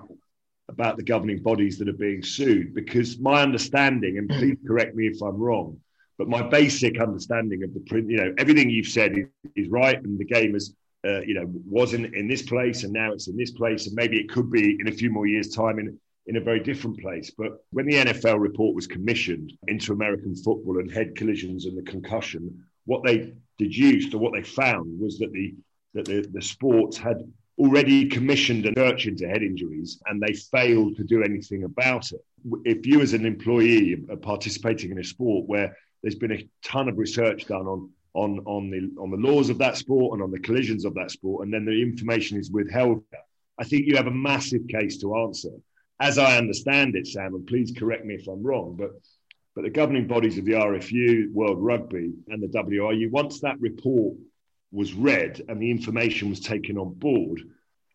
about 0.69 0.97
the 0.97 1.03
governing 1.03 1.41
bodies 1.41 1.77
that 1.77 1.89
are 1.89 1.93
being 1.93 2.21
sued 2.21 2.73
because 2.73 3.19
my 3.19 3.41
understanding, 3.41 4.17
and 4.17 4.29
please 4.29 4.57
correct 4.67 4.95
me 4.95 5.07
if 5.07 5.21
I'm 5.21 5.37
wrong, 5.37 5.79
but 6.17 6.27
my 6.27 6.41
basic 6.41 6.99
understanding 6.99 7.63
of 7.63 7.73
the 7.73 7.79
print, 7.81 8.09
you 8.09 8.17
know, 8.17 8.33
everything 8.37 8.69
you've 8.69 8.87
said 8.87 9.17
is, 9.17 9.25
is 9.55 9.69
right, 9.69 10.01
and 10.01 10.19
the 10.19 10.25
game 10.25 10.55
is, 10.55 10.73
uh, 11.05 11.21
you 11.21 11.35
know, 11.35 11.45
was 11.69 11.93
in, 11.93 12.13
in 12.15 12.27
this 12.27 12.41
place, 12.41 12.83
and 12.83 12.91
now 12.91 13.13
it's 13.13 13.27
in 13.27 13.37
this 13.37 13.51
place, 13.51 13.87
and 13.87 13.95
maybe 13.95 14.19
it 14.19 14.29
could 14.29 14.51
be 14.51 14.77
in 14.79 14.87
a 14.87 14.91
few 14.91 15.11
more 15.11 15.27
years' 15.27 15.55
time 15.55 15.79
in 15.79 15.97
in 16.27 16.35
a 16.35 16.41
very 16.41 16.59
different 16.59 16.99
place. 16.99 17.31
But 17.31 17.63
when 17.71 17.85
the 17.85 17.95
NFL 17.95 18.39
report 18.39 18.75
was 18.75 18.85
commissioned 18.85 19.53
into 19.67 19.93
American 19.93 20.35
football 20.35 20.79
and 20.79 20.91
head 20.91 21.15
collisions 21.15 21.65
and 21.65 21.77
the 21.77 21.89
concussion, 21.89 22.65
what 22.85 23.03
they 23.03 23.33
deduced 23.57 24.13
or 24.13 24.17
what 24.17 24.33
they 24.33 24.43
found 24.43 24.99
was 24.99 25.17
that 25.19 25.31
the 25.31 25.55
that 25.93 26.05
the, 26.05 26.27
the 26.33 26.41
sports 26.41 26.97
had 26.97 27.23
already 27.57 28.07
commissioned 28.07 28.65
a 28.65 28.73
search 28.75 29.07
into 29.07 29.27
head 29.27 29.41
injuries 29.41 29.99
and 30.05 30.21
they 30.21 30.33
failed 30.33 30.95
to 30.95 31.03
do 31.03 31.23
anything 31.23 31.63
about 31.63 32.11
it. 32.11 32.23
If 32.65 32.85
you, 32.85 33.01
as 33.01 33.13
an 33.13 33.25
employee, 33.25 34.05
are 34.09 34.17
participating 34.17 34.91
in 34.91 34.99
a 34.99 35.03
sport 35.03 35.47
where 35.47 35.75
there's 36.01 36.15
been 36.15 36.33
a 36.33 36.49
ton 36.63 36.87
of 36.87 36.97
research 36.97 37.45
done 37.45 37.65
on 37.65 37.89
on 38.13 38.39
on 38.45 38.69
the 38.69 38.91
on 39.01 39.11
the 39.11 39.17
laws 39.17 39.49
of 39.49 39.57
that 39.59 39.77
sport 39.77 40.13
and 40.13 40.23
on 40.23 40.31
the 40.31 40.39
collisions 40.39 40.85
of 40.85 40.93
that 40.95 41.11
sport, 41.11 41.45
and 41.45 41.53
then 41.53 41.65
the 41.65 41.81
information 41.81 42.39
is 42.39 42.51
withheld. 42.51 43.03
I 43.59 43.63
think 43.63 43.85
you 43.85 43.95
have 43.95 44.07
a 44.07 44.11
massive 44.11 44.67
case 44.67 44.99
to 44.99 45.17
answer, 45.17 45.49
as 45.99 46.17
I 46.17 46.37
understand 46.37 46.95
it, 46.95 47.07
Sam. 47.07 47.35
And 47.35 47.45
please 47.45 47.73
correct 47.77 48.05
me 48.05 48.15
if 48.15 48.27
I'm 48.27 48.43
wrong, 48.43 48.75
but 48.77 48.91
but 49.55 49.63
the 49.63 49.69
governing 49.71 50.07
bodies 50.07 50.37
of 50.37 50.45
the 50.45 50.51
RFU, 50.51 51.31
World 51.33 51.57
Rugby, 51.59 52.13
and 52.27 52.41
the 52.41 52.47
WRU, 52.47 53.09
once 53.09 53.39
that 53.41 53.59
report 53.59 54.15
was 54.71 54.93
read 54.93 55.41
and 55.47 55.61
the 55.61 55.71
information 55.71 56.29
was 56.29 56.39
taken 56.39 56.77
on 56.77 56.93
board, 56.93 57.41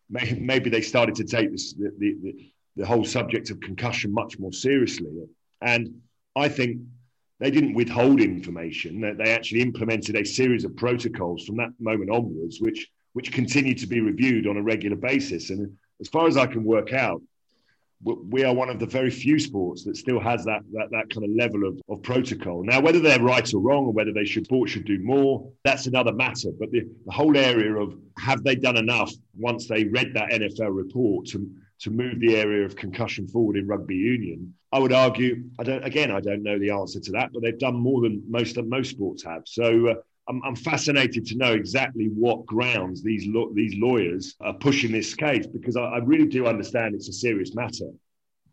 maybe 0.09 0.69
they 0.69 0.81
started 0.81 1.15
to 1.15 1.23
take 1.23 1.51
this, 1.51 1.73
the, 1.73 1.91
the, 1.99 2.51
the 2.75 2.85
whole 2.85 3.05
subject 3.05 3.49
of 3.49 3.59
concussion 3.59 4.13
much 4.13 4.39
more 4.39 4.53
seriously. 4.53 5.11
And 5.61 6.01
I 6.35 6.49
think 6.49 6.81
they 7.39 7.51
didn't 7.51 7.73
withhold 7.73 8.21
information. 8.21 9.01
They 9.17 9.31
actually 9.31 9.61
implemented 9.61 10.15
a 10.15 10.25
series 10.25 10.65
of 10.65 10.75
protocols 10.75 11.45
from 11.45 11.57
that 11.57 11.71
moment 11.79 12.09
onwards, 12.09 12.59
which 12.59 12.89
which 13.13 13.31
continue 13.31 13.75
to 13.75 13.87
be 13.87 14.01
reviewed 14.01 14.47
on 14.47 14.57
a 14.57 14.61
regular 14.61 14.95
basis. 14.95 15.51
And 15.51 15.77
as 16.01 16.09
far 16.09 16.27
as 16.27 16.35
I 16.35 16.47
can 16.47 16.63
work 16.63 16.93
out, 16.93 17.21
we 18.03 18.43
are 18.43 18.53
one 18.53 18.69
of 18.69 18.79
the 18.79 18.85
very 18.85 19.09
few 19.09 19.39
sports 19.39 19.83
that 19.83 19.95
still 19.95 20.19
has 20.19 20.43
that 20.45 20.61
that, 20.73 20.89
that 20.91 21.09
kind 21.09 21.23
of 21.23 21.31
level 21.31 21.67
of, 21.67 21.81
of 21.89 22.01
protocol. 22.03 22.63
Now, 22.63 22.81
whether 22.81 22.99
they're 22.99 23.21
right 23.21 23.53
or 23.53 23.59
wrong, 23.59 23.85
or 23.85 23.93
whether 23.93 24.11
they 24.11 24.25
should 24.25 24.45
sport 24.45 24.69
should 24.69 24.85
do 24.85 24.99
more, 24.99 25.49
that's 25.63 25.87
another 25.87 26.11
matter. 26.11 26.49
But 26.57 26.71
the, 26.71 26.81
the 27.05 27.11
whole 27.11 27.37
area 27.37 27.73
of 27.75 27.95
have 28.17 28.43
they 28.43 28.55
done 28.55 28.77
enough 28.77 29.11
once 29.37 29.67
they 29.67 29.85
read 29.85 30.13
that 30.13 30.31
NFL 30.31 30.75
report 30.75 31.27
to 31.27 31.49
to 31.79 31.91
move 31.91 32.19
the 32.19 32.35
area 32.35 32.65
of 32.65 32.75
concussion 32.75 33.27
forward 33.27 33.57
in 33.57 33.67
rugby 33.67 33.95
union? 33.95 34.53
I 34.71 34.79
would 34.79 34.93
argue, 34.93 35.43
I 35.59 35.63
don't. 35.63 35.83
Again, 35.85 36.11
I 36.11 36.19
don't 36.19 36.43
know 36.43 36.59
the 36.59 36.71
answer 36.71 36.99
to 36.99 37.11
that, 37.13 37.31
but 37.33 37.41
they've 37.41 37.59
done 37.59 37.75
more 37.75 38.01
than 38.01 38.23
most 38.27 38.57
most 38.63 38.91
sports 38.91 39.23
have. 39.23 39.43
So. 39.45 39.87
Uh, 39.89 39.95
I'm, 40.27 40.41
I'm, 40.43 40.55
fascinated 40.55 41.25
to 41.27 41.35
know 41.35 41.53
exactly 41.53 42.05
what 42.05 42.45
grounds 42.45 43.03
these 43.03 43.25
lo- 43.27 43.51
these 43.53 43.75
lawyers 43.75 44.35
are 44.39 44.53
pushing 44.53 44.91
this 44.91 45.13
case 45.13 45.45
because 45.45 45.75
I, 45.75 45.83
I, 45.83 45.97
really 45.97 46.27
do 46.27 46.47
understand 46.47 46.95
it's 46.95 47.09
a 47.09 47.13
serious 47.13 47.53
matter, 47.55 47.89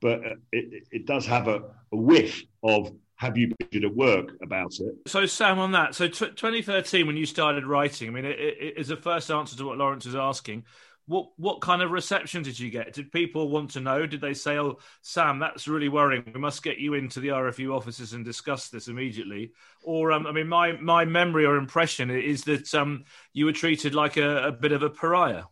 but 0.01 0.19
uh, 0.25 0.35
it, 0.53 0.85
it 0.91 1.07
does 1.07 1.27
have 1.27 1.47
a, 1.47 1.63
a 1.93 1.97
whiff 1.97 2.43
of 2.63 2.91
have 3.21 3.37
you 3.37 3.53
been 3.71 3.85
at 3.85 3.95
work? 3.95 4.31
about 4.43 4.73
it? 4.81 4.95
So, 5.07 5.27
Sam, 5.27 5.59
on 5.59 5.73
that, 5.73 5.95
so 5.95 6.09
t- 6.09 6.31
2013, 6.31 7.07
when 7.07 7.19
you 7.19 7.27
started 7.27 7.67
writing, 7.67 8.09
I 8.09 8.11
mean, 8.13 8.25
it, 8.25 8.39
it 8.41 8.75
is 8.79 8.89
the 8.89 8.97
first 8.97 9.31
answer 9.31 9.57
to 9.59 9.65
what 9.67 9.77
Lawrence 9.77 10.07
is 10.07 10.15
asking 10.15 10.65
what 11.11 11.31
what 11.39 11.61
kind 11.61 11.83
of 11.83 11.91
reception 11.91 12.45
did 12.45 12.59
you 12.59 12.71
get? 12.71 12.93
Did 12.93 13.11
people 13.11 13.49
want 13.49 13.71
to 13.71 13.81
know? 13.81 14.07
Did 14.07 14.21
they 14.21 14.33
say, 14.33 14.59
"Oh, 14.59 14.79
Sam, 15.03 15.41
that's 15.41 15.67
really 15.67 15.89
worrying. 15.89 16.23
We 16.33 16.41
must 16.41 16.63
get 16.63 16.79
you 16.79 16.95
into 16.95 17.19
the 17.19 17.29
RFU 17.29 17.75
offices 17.75 18.13
and 18.13 18.25
discuss 18.25 18.69
this 18.69 18.87
immediately"? 18.87 19.53
Or, 19.83 20.13
um, 20.13 20.25
I 20.29 20.33
mean, 20.33 20.47
my 20.47 20.73
my 20.73 21.05
memory 21.05 21.45
or 21.45 21.57
impression 21.57 22.11
is 22.11 22.45
that 22.45 22.73
um, 22.77 23.05
you 23.33 23.47
were 23.47 23.53
treated 23.53 23.93
like 23.93 24.19
a, 24.19 24.47
a 24.47 24.53
bit 24.53 24.71
of 24.71 24.85
a 24.85 24.91
pariah. 24.91 25.45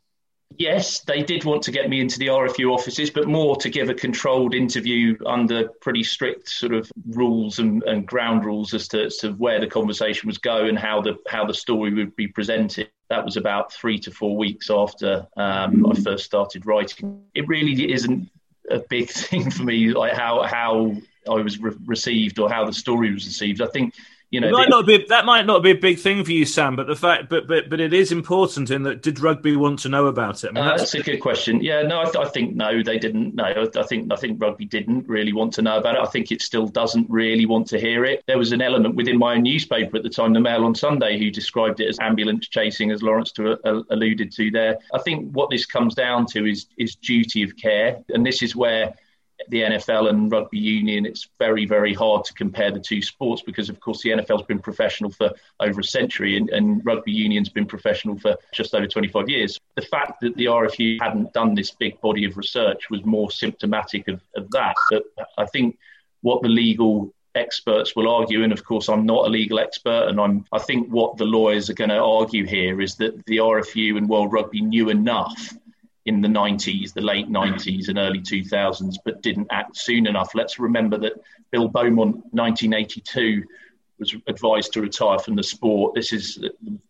Yes, 0.56 1.00
they 1.00 1.24
did 1.24 1.44
want 1.44 1.62
to 1.64 1.72
get 1.72 1.90
me 1.90 2.00
into 2.00 2.20
the 2.20 2.28
RFU 2.28 2.72
offices, 2.72 3.10
but 3.10 3.26
more 3.26 3.56
to 3.56 3.68
give 3.68 3.90
a 3.90 3.94
controlled 3.94 4.54
interview 4.54 5.16
under 5.26 5.68
pretty 5.80 6.04
strict 6.04 6.48
sort 6.48 6.72
of 6.72 6.90
rules 7.10 7.58
and, 7.58 7.82
and 7.82 8.06
ground 8.06 8.44
rules 8.44 8.72
as 8.74 8.88
to, 8.88 9.04
as 9.04 9.16
to 9.18 9.32
where 9.32 9.60
the 9.60 9.66
conversation 9.66 10.28
was 10.28 10.38
going 10.38 10.70
and 10.70 10.78
how 10.78 11.02
the 11.02 11.18
how 11.28 11.44
the 11.44 11.52
story 11.52 11.92
would 11.92 12.14
be 12.14 12.28
presented. 12.28 12.90
That 13.10 13.24
was 13.24 13.36
about 13.36 13.72
three 13.72 13.98
to 14.00 14.10
four 14.10 14.36
weeks 14.36 14.70
after 14.70 15.26
um, 15.36 15.86
I 15.86 15.94
first 16.00 16.24
started 16.24 16.66
writing. 16.66 17.22
It 17.34 17.48
really 17.48 17.92
isn't 17.92 18.30
a 18.70 18.80
big 18.90 19.08
thing 19.10 19.50
for 19.50 19.62
me, 19.62 19.90
like 19.90 20.12
how 20.12 20.42
how 20.42 20.94
I 21.28 21.34
was 21.34 21.58
re- 21.58 21.72
received 21.86 22.38
or 22.38 22.50
how 22.50 22.64
the 22.64 22.72
story 22.72 23.12
was 23.12 23.26
received. 23.26 23.60
I 23.60 23.66
think 23.66 23.94
you 24.30 24.40
know, 24.40 24.50
might 24.50 24.68
not 24.68 24.86
be 24.86 25.06
that 25.08 25.24
might 25.24 25.46
not 25.46 25.62
be 25.62 25.70
a 25.70 25.74
big 25.74 25.98
thing 25.98 26.22
for 26.22 26.32
you, 26.32 26.44
Sam. 26.44 26.76
But 26.76 26.86
the 26.86 26.94
fact, 26.94 27.30
but 27.30 27.48
but 27.48 27.70
but 27.70 27.80
it 27.80 27.94
is 27.94 28.12
important 28.12 28.70
in 28.70 28.82
that. 28.82 29.00
Did 29.00 29.20
rugby 29.20 29.56
want 29.56 29.78
to 29.80 29.88
know 29.88 30.06
about 30.06 30.44
it? 30.44 30.48
I 30.48 30.52
mean, 30.52 30.64
uh, 30.64 30.76
that's, 30.76 30.92
that's, 30.92 30.94
a 30.94 31.02
good 31.02 31.20
question. 31.20 31.62
Yeah, 31.62 31.82
no, 31.82 32.00
I, 32.00 32.04
th- 32.04 32.16
I, 32.16 32.28
think 32.28 32.54
no, 32.54 32.82
they 32.82 32.98
didn't. 32.98 33.34
No, 33.34 33.44
I 33.44 33.82
think 33.84 34.12
I 34.12 34.16
think 34.16 34.40
rugby 34.40 34.66
didn't 34.66 35.08
really 35.08 35.32
want 35.32 35.54
to 35.54 35.62
know 35.62 35.78
about 35.78 35.94
it. 35.94 36.02
I 36.02 36.06
think 36.06 36.30
it 36.30 36.42
still 36.42 36.66
doesn't 36.66 37.08
really 37.08 37.46
want 37.46 37.68
to 37.68 37.80
hear 37.80 38.04
it. 38.04 38.22
There 38.26 38.36
was 38.36 38.52
an 38.52 38.60
element 38.60 38.96
within 38.96 39.18
my 39.18 39.34
own 39.34 39.42
newspaper 39.42 39.96
at 39.96 40.02
the 40.02 40.10
time, 40.10 40.34
the 40.34 40.40
Mail 40.40 40.64
on 40.64 40.74
Sunday, 40.74 41.18
who 41.18 41.30
described 41.30 41.80
it 41.80 41.88
as 41.88 41.98
ambulance 41.98 42.48
chasing, 42.48 42.90
as 42.90 43.02
Lawrence 43.02 43.32
to, 43.32 43.58
uh, 43.66 43.82
alluded 43.90 44.30
to 44.32 44.50
there. 44.50 44.76
I 44.92 44.98
think 44.98 45.32
what 45.32 45.48
this 45.48 45.64
comes 45.64 45.94
down 45.94 46.26
to 46.26 46.44
is 46.44 46.66
is 46.76 46.96
duty 46.96 47.42
of 47.42 47.56
care, 47.56 48.02
and 48.10 48.26
this 48.26 48.42
is 48.42 48.54
where 48.54 48.94
the 49.48 49.62
NFL 49.62 50.10
and 50.10 50.30
rugby 50.30 50.58
union, 50.58 51.06
it's 51.06 51.28
very, 51.38 51.64
very 51.64 51.94
hard 51.94 52.24
to 52.24 52.34
compare 52.34 52.70
the 52.70 52.80
two 52.80 53.00
sports 53.00 53.42
because, 53.42 53.68
of 53.68 53.80
course, 53.80 54.02
the 54.02 54.10
NFL's 54.10 54.46
been 54.46 54.58
professional 54.58 55.10
for 55.10 55.30
over 55.60 55.80
a 55.80 55.84
century 55.84 56.36
and, 56.36 56.50
and, 56.50 56.84
rugby 56.84 57.12
union's 57.12 57.48
been 57.48 57.66
professional 57.66 58.18
for 58.18 58.36
just 58.52 58.74
over 58.74 58.86
25 58.86 59.28
years. 59.28 59.58
The 59.76 59.82
fact 59.82 60.20
that 60.20 60.36
the 60.36 60.46
RFU 60.46 61.00
hadn't 61.00 61.32
done 61.32 61.54
this 61.54 61.70
big 61.70 62.00
body 62.00 62.24
of 62.24 62.36
research 62.36 62.90
was 62.90 63.04
more 63.04 63.30
symptomatic 63.30 64.08
of, 64.08 64.20
of 64.36 64.50
that. 64.50 64.74
But 64.90 65.04
I 65.36 65.46
think 65.46 65.78
what 66.22 66.42
the 66.42 66.48
legal 66.48 67.12
experts 67.34 67.94
will 67.94 68.08
argue, 68.08 68.42
and 68.42 68.52
of 68.52 68.64
course, 68.64 68.88
I'm 68.88 69.06
not 69.06 69.26
a 69.26 69.30
legal 69.30 69.58
expert, 69.58 70.08
and 70.08 70.20
I'm. 70.20 70.44
I 70.52 70.58
think 70.58 70.88
what 70.88 71.16
the 71.16 71.24
lawyers 71.24 71.70
are 71.70 71.74
going 71.74 71.90
to 71.90 71.98
argue 71.98 72.44
here 72.44 72.80
is 72.80 72.96
that 72.96 73.24
the 73.26 73.38
RFU 73.38 73.96
and 73.96 74.08
World 74.08 74.32
Rugby 74.32 74.60
knew 74.60 74.90
enough 74.90 75.54
in 76.08 76.20
the 76.20 76.28
90s, 76.28 76.92
the 76.94 77.00
late 77.00 77.28
90s 77.28 77.88
and 77.88 77.98
early 77.98 78.20
2000s, 78.20 78.96
but 79.04 79.22
didn't 79.22 79.46
act 79.50 79.76
soon 79.76 80.06
enough. 80.06 80.34
Let's 80.34 80.58
remember 80.58 80.98
that 80.98 81.12
Bill 81.50 81.68
Beaumont, 81.68 82.16
1982, 82.32 83.44
was 83.98 84.14
advised 84.26 84.72
to 84.72 84.80
retire 84.80 85.18
from 85.18 85.36
the 85.36 85.42
sport. 85.42 85.94
This 85.94 86.12
is 86.12 86.38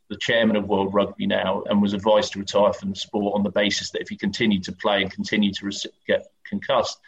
the 0.08 0.16
chairman 0.20 0.56
of 0.56 0.68
World 0.68 0.94
Rugby 0.94 1.26
now, 1.26 1.62
and 1.66 1.82
was 1.82 1.94
advised 1.94 2.32
to 2.32 2.38
retire 2.38 2.72
from 2.72 2.90
the 2.90 2.96
sport 2.96 3.34
on 3.34 3.42
the 3.42 3.50
basis 3.50 3.90
that 3.90 4.02
if 4.02 4.08
he 4.08 4.16
continued 4.16 4.62
to 4.64 4.72
play 4.72 5.02
and 5.02 5.10
continued 5.10 5.54
to 5.54 5.90
get 6.06 6.26
concussed, 6.44 6.98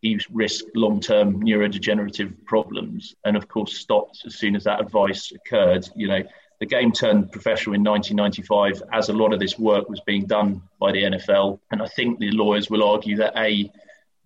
he 0.00 0.18
risked 0.32 0.76
long-term 0.76 1.42
neurodegenerative 1.42 2.44
problems. 2.44 3.16
And 3.24 3.36
of 3.36 3.48
course, 3.48 3.76
stopped 3.76 4.22
as 4.26 4.36
soon 4.36 4.54
as 4.54 4.64
that 4.64 4.80
advice 4.80 5.32
occurred. 5.32 5.88
You 5.96 6.08
know, 6.08 6.22
the 6.60 6.66
game 6.66 6.90
turned 6.90 7.30
professional 7.30 7.74
in 7.76 7.84
1995 7.84 8.82
as 8.92 9.08
a 9.08 9.12
lot 9.12 9.32
of 9.32 9.38
this 9.38 9.58
work 9.58 9.88
was 9.88 10.00
being 10.00 10.26
done 10.26 10.62
by 10.80 10.90
the 10.90 11.02
NFL. 11.02 11.60
And 11.70 11.80
I 11.80 11.86
think 11.86 12.18
the 12.18 12.32
lawyers 12.32 12.68
will 12.68 12.82
argue 12.82 13.16
that 13.18 13.36
A, 13.36 13.70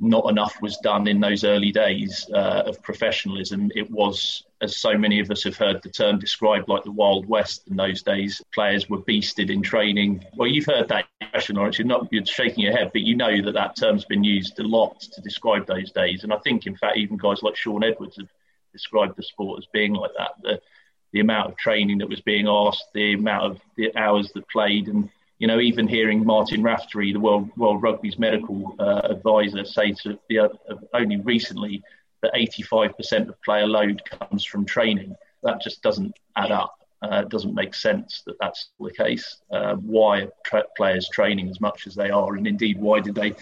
not 0.01 0.29
enough 0.31 0.61
was 0.63 0.79
done 0.79 1.07
in 1.07 1.21
those 1.21 1.45
early 1.45 1.71
days 1.71 2.27
uh, 2.35 2.65
of 2.67 2.83
professionalism. 2.83 3.71
It 3.75 3.91
was, 3.91 4.45
as 4.63 4.79
so 4.79 4.97
many 4.97 5.21
of 5.21 5.31
us 5.31 5.45
have 5.45 5.57
heard 5.57 5.83
the 5.83 5.91
term 5.91 6.19
described, 6.19 6.69
like 6.69 6.85
the 6.85 6.91
Wild 6.91 7.29
West 7.29 7.69
in 7.69 7.77
those 7.77 8.03
days. 8.03 8.43
Players 8.55 8.89
were 8.89 9.03
beasted 9.03 9.51
in 9.51 9.63
training. 9.63 10.25
Well, 10.35 10.49
you've 10.49 10.67
heard 10.67 10.89
that 10.89 11.05
expression, 11.21 11.57
Lawrence. 11.57 11.79
You're 11.79 11.87
not 11.87 12.09
you're 12.11 12.25
shaking 12.25 12.65
your 12.65 12.77
head, 12.77 12.91
but 12.93 13.03
you 13.03 13.15
know 13.15 13.43
that 13.43 13.53
that 13.53 13.77
term's 13.77 14.07
been 14.07 14.25
used 14.25 14.59
a 14.59 14.65
lot 14.65 15.01
to 15.01 15.21
describe 15.21 15.67
those 15.67 15.93
days. 15.93 16.25
And 16.25 16.33
I 16.33 16.39
think, 16.39 16.67
in 16.67 16.77
fact, 16.77 16.97
even 16.97 17.19
guys 17.19 17.43
like 17.43 17.57
Shaun 17.57 17.85
Edwards 17.85 18.17
have 18.17 18.29
described 18.73 19.17
the 19.17 19.23
sport 19.23 19.59
as 19.59 19.67
being 19.73 19.93
like 19.93 20.13
that. 20.17 20.31
The, 20.43 20.61
the 21.13 21.21
amount 21.21 21.51
of 21.51 21.57
training 21.57 21.99
that 21.99 22.09
was 22.09 22.21
being 22.21 22.49
asked, 22.49 22.87
the 22.95 23.15
amount 23.15 23.45
of 23.45 23.61
the 23.77 23.95
hours 23.97 24.31
that 24.33 24.49
played, 24.49 24.89
and 24.89 25.09
you 25.39 25.47
know, 25.47 25.61
even 25.61 25.89
hearing 25.89 26.25
Martin 26.25 26.63
Raftery, 26.63 27.13
the 27.13 27.21
World 27.21 27.51
World 27.57 27.83
Rugby's 27.83 28.19
medical 28.19 28.75
uh, 28.79 29.03
advisor, 29.05 29.65
say 29.65 29.93
to 30.03 30.19
the 30.29 30.39
uh, 30.39 30.49
only 30.95 31.17
recently 31.19 31.83
that 32.23 32.33
85% 32.35 33.29
of 33.29 33.43
player 33.43 33.67
load 33.67 34.03
comes 34.05 34.45
from 34.45 34.65
training. 34.65 35.17
That 35.43 35.61
just 35.61 35.83
doesn't 35.83 36.15
add 36.37 36.53
up. 36.53 36.77
Uh, 37.03 37.23
it 37.25 37.29
doesn't 37.31 37.55
make 37.55 37.75
sense 37.75 38.23
that 38.27 38.37
that's 38.41 38.69
the 38.79 38.93
case. 38.93 39.39
Uh, 39.51 39.75
why 39.75 40.21
are 40.21 40.33
tra- 40.45 40.65
players 40.77 41.09
training 41.09 41.49
as 41.49 41.61
much 41.61 41.89
as 41.89 41.97
they 41.97 42.11
are, 42.11 42.37
and 42.37 42.47
indeed, 42.47 42.81
why 42.81 43.01
did 43.01 43.17
they 43.17 43.35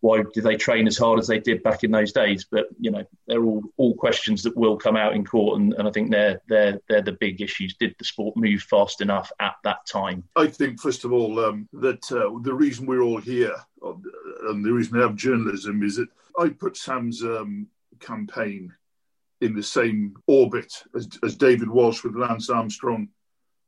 why 0.00 0.22
did 0.32 0.44
they 0.44 0.56
train 0.56 0.86
as 0.86 0.96
hard 0.96 1.18
as 1.18 1.26
they 1.26 1.38
did 1.38 1.62
back 1.62 1.84
in 1.84 1.90
those 1.90 2.12
days? 2.12 2.46
But 2.50 2.66
you 2.78 2.90
know, 2.90 3.04
they're 3.26 3.42
all 3.42 3.62
all 3.76 3.94
questions 3.94 4.42
that 4.42 4.56
will 4.56 4.76
come 4.76 4.96
out 4.96 5.14
in 5.14 5.24
court, 5.24 5.60
and, 5.60 5.72
and 5.74 5.88
I 5.88 5.90
think 5.90 6.10
they're 6.10 6.40
they're 6.48 6.80
they're 6.88 7.02
the 7.02 7.12
big 7.12 7.40
issues. 7.40 7.74
Did 7.74 7.94
the 7.98 8.04
sport 8.04 8.36
move 8.36 8.62
fast 8.62 9.00
enough 9.00 9.30
at 9.40 9.56
that 9.64 9.86
time? 9.86 10.24
I 10.36 10.46
think 10.46 10.80
first 10.80 11.04
of 11.04 11.12
all 11.12 11.44
um, 11.44 11.68
that 11.74 12.10
uh, 12.12 12.38
the 12.42 12.54
reason 12.54 12.86
we're 12.86 13.02
all 13.02 13.20
here, 13.20 13.54
uh, 13.84 13.94
and 14.48 14.64
the 14.64 14.72
reason 14.72 14.96
we 14.96 15.02
have 15.02 15.16
journalism, 15.16 15.82
is 15.82 15.96
that 15.96 16.08
I 16.38 16.50
put 16.50 16.76
Sam's 16.76 17.22
um, 17.22 17.66
campaign 18.00 18.72
in 19.40 19.54
the 19.54 19.62
same 19.62 20.14
orbit 20.26 20.72
as, 20.96 21.08
as 21.22 21.36
David 21.36 21.68
Walsh 21.68 22.02
with 22.02 22.16
Lance 22.16 22.50
Armstrong, 22.50 23.08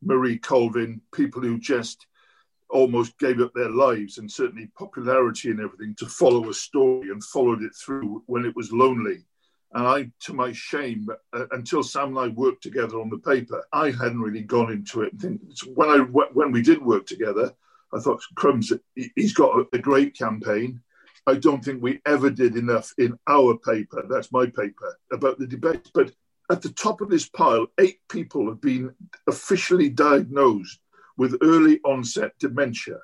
Marie 0.03 0.39
Colvin, 0.39 1.01
people 1.13 1.43
who 1.43 1.59
just 1.59 2.07
almost 2.73 3.19
gave 3.19 3.41
up 3.41 3.53
their 3.55 3.71
lives 3.71 4.19
and 4.19 4.31
certainly 4.31 4.71
popularity 4.79 5.51
and 5.51 5.61
everything 5.61 5.95
to 5.97 6.07
follow 6.07 6.49
a 6.49 6.55
story 6.55 7.11
and 7.11 7.23
followed 7.25 7.63
it 7.63 7.75
through 7.75 8.23
when 8.27 8.45
it 8.45 8.57
was 8.57 8.73
lonely. 8.73 9.25
And 9.73 9.87
I, 9.87 10.11
to 10.27 10.35
my 10.35 10.53
shame, 10.53 11.09
uh, 11.33 11.47
until 11.53 11.83
Sam 11.83 12.17
and 12.17 12.19
I 12.19 12.29
worked 12.29 12.63
together 12.63 13.01
on 13.01 13.09
the 13.09 13.19
paper, 13.19 13.65
I 13.73 13.93
hadn't 13.93 14.21
really 14.21 14.43
gone 14.43 14.73
into 14.73 15.03
it. 15.03 15.13
When 15.75 15.89
I 15.89 15.99
when 15.99 16.51
we 16.51 16.63
did 16.63 16.83
work 16.83 17.07
together, 17.07 17.53
I 17.93 18.01
thought, 18.01 18.21
crumbs, 18.35 18.73
he's 19.15 19.33
got 19.33 19.67
a 19.73 19.79
great 19.79 20.17
campaign. 20.17 20.81
I 21.27 21.35
don't 21.35 21.65
think 21.65 21.83
we 21.83 22.01
ever 22.07 22.31
did 22.31 22.57
enough 22.57 22.93
in 22.99 23.17
our 23.29 23.57
paper, 23.59 24.05
that's 24.09 24.33
my 24.33 24.47
paper, 24.47 24.99
about 25.13 25.39
the 25.39 25.47
debate. 25.47 25.91
But 25.95 26.13
at 26.51 26.63
the 26.63 26.71
top 26.71 27.01
of 27.01 27.11
this 27.11 27.29
pile, 27.29 27.67
eight 27.79 28.01
people 28.09 28.49
have 28.49 28.61
been 28.61 28.95
officially 29.29 29.89
diagnosed 29.89 30.81
with 31.21 31.37
early 31.43 31.79
onset 31.85 32.33
dementia. 32.39 32.97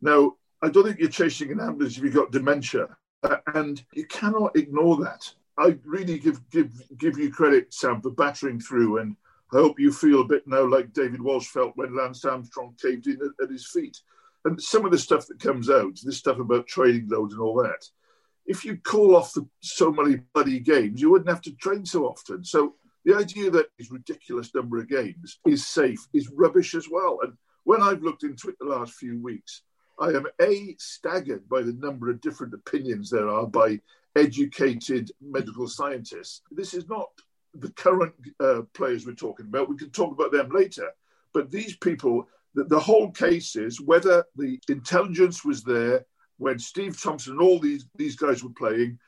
Now, 0.00 0.34
I 0.62 0.68
don't 0.68 0.84
think 0.84 1.00
you're 1.00 1.08
chasing 1.08 1.50
an 1.50 1.58
ambulance 1.58 1.96
if 1.96 2.04
you've 2.04 2.14
got 2.14 2.30
dementia, 2.30 2.86
uh, 3.24 3.38
and 3.52 3.84
you 3.94 4.06
cannot 4.06 4.56
ignore 4.56 4.96
that. 4.98 5.28
I 5.58 5.76
really 5.84 6.20
give 6.20 6.38
give 6.50 6.70
give 6.98 7.18
you 7.18 7.32
credit, 7.32 7.74
Sam, 7.74 8.00
for 8.00 8.12
battering 8.12 8.60
through, 8.60 8.98
and 8.98 9.16
I 9.52 9.56
hope 9.56 9.80
you 9.80 9.92
feel 9.92 10.20
a 10.20 10.24
bit 10.24 10.46
now 10.46 10.64
like 10.64 10.92
David 10.92 11.20
Walsh 11.20 11.48
felt 11.48 11.72
when 11.74 11.96
Lance 11.96 12.24
Armstrong 12.24 12.76
caved 12.80 13.08
in 13.08 13.18
at, 13.20 13.44
at 13.44 13.50
his 13.50 13.66
feet. 13.66 14.00
And 14.44 14.62
some 14.62 14.84
of 14.84 14.92
the 14.92 14.98
stuff 15.06 15.26
that 15.26 15.40
comes 15.40 15.68
out, 15.68 15.98
this 16.04 16.18
stuff 16.18 16.38
about 16.38 16.68
training 16.68 17.08
loads 17.08 17.32
and 17.34 17.42
all 17.42 17.60
that, 17.64 17.82
if 18.46 18.64
you 18.64 18.76
call 18.76 19.16
off 19.16 19.32
the, 19.32 19.48
so 19.62 19.90
many 19.90 20.20
bloody 20.32 20.60
games, 20.60 21.00
you 21.00 21.10
wouldn't 21.10 21.28
have 21.28 21.42
to 21.42 21.56
train 21.56 21.84
so 21.84 22.06
often. 22.06 22.44
So 22.44 22.76
the 23.04 23.16
idea 23.16 23.50
that 23.50 23.66
this 23.78 23.90
ridiculous 23.90 24.54
number 24.54 24.78
of 24.78 24.88
games 24.88 25.40
is 25.44 25.66
safe 25.66 26.06
is 26.12 26.30
rubbish 26.30 26.76
as 26.76 26.88
well. 26.88 27.18
And 27.24 27.32
when 27.64 27.82
I've 27.82 28.02
looked 28.02 28.22
into 28.22 28.48
it 28.48 28.56
the 28.58 28.66
last 28.66 28.92
few 28.94 29.20
weeks, 29.20 29.62
I 29.98 30.08
am 30.08 30.26
a 30.40 30.74
staggered 30.78 31.48
by 31.48 31.62
the 31.62 31.72
number 31.72 32.10
of 32.10 32.20
different 32.20 32.54
opinions 32.54 33.10
there 33.10 33.28
are 33.28 33.46
by 33.46 33.80
educated 34.16 35.10
medical 35.20 35.68
scientists. 35.68 36.42
This 36.50 36.74
is 36.74 36.88
not 36.88 37.08
the 37.54 37.70
current 37.72 38.14
uh, 38.40 38.62
players 38.74 39.06
we're 39.06 39.14
talking 39.14 39.46
about. 39.46 39.68
We 39.68 39.76
can 39.76 39.90
talk 39.90 40.12
about 40.12 40.32
them 40.32 40.50
later. 40.50 40.90
But 41.32 41.50
these 41.50 41.76
people, 41.76 42.28
the, 42.54 42.64
the 42.64 42.78
whole 42.78 43.10
case 43.10 43.56
is 43.56 43.80
whether 43.80 44.24
the 44.36 44.58
intelligence 44.68 45.44
was 45.44 45.62
there 45.62 46.04
when 46.38 46.58
Steve 46.58 47.00
Thompson 47.00 47.34
and 47.34 47.42
all 47.42 47.58
these, 47.60 47.86
these 47.96 48.16
guys 48.16 48.42
were 48.42 48.50
playing. 48.50 48.98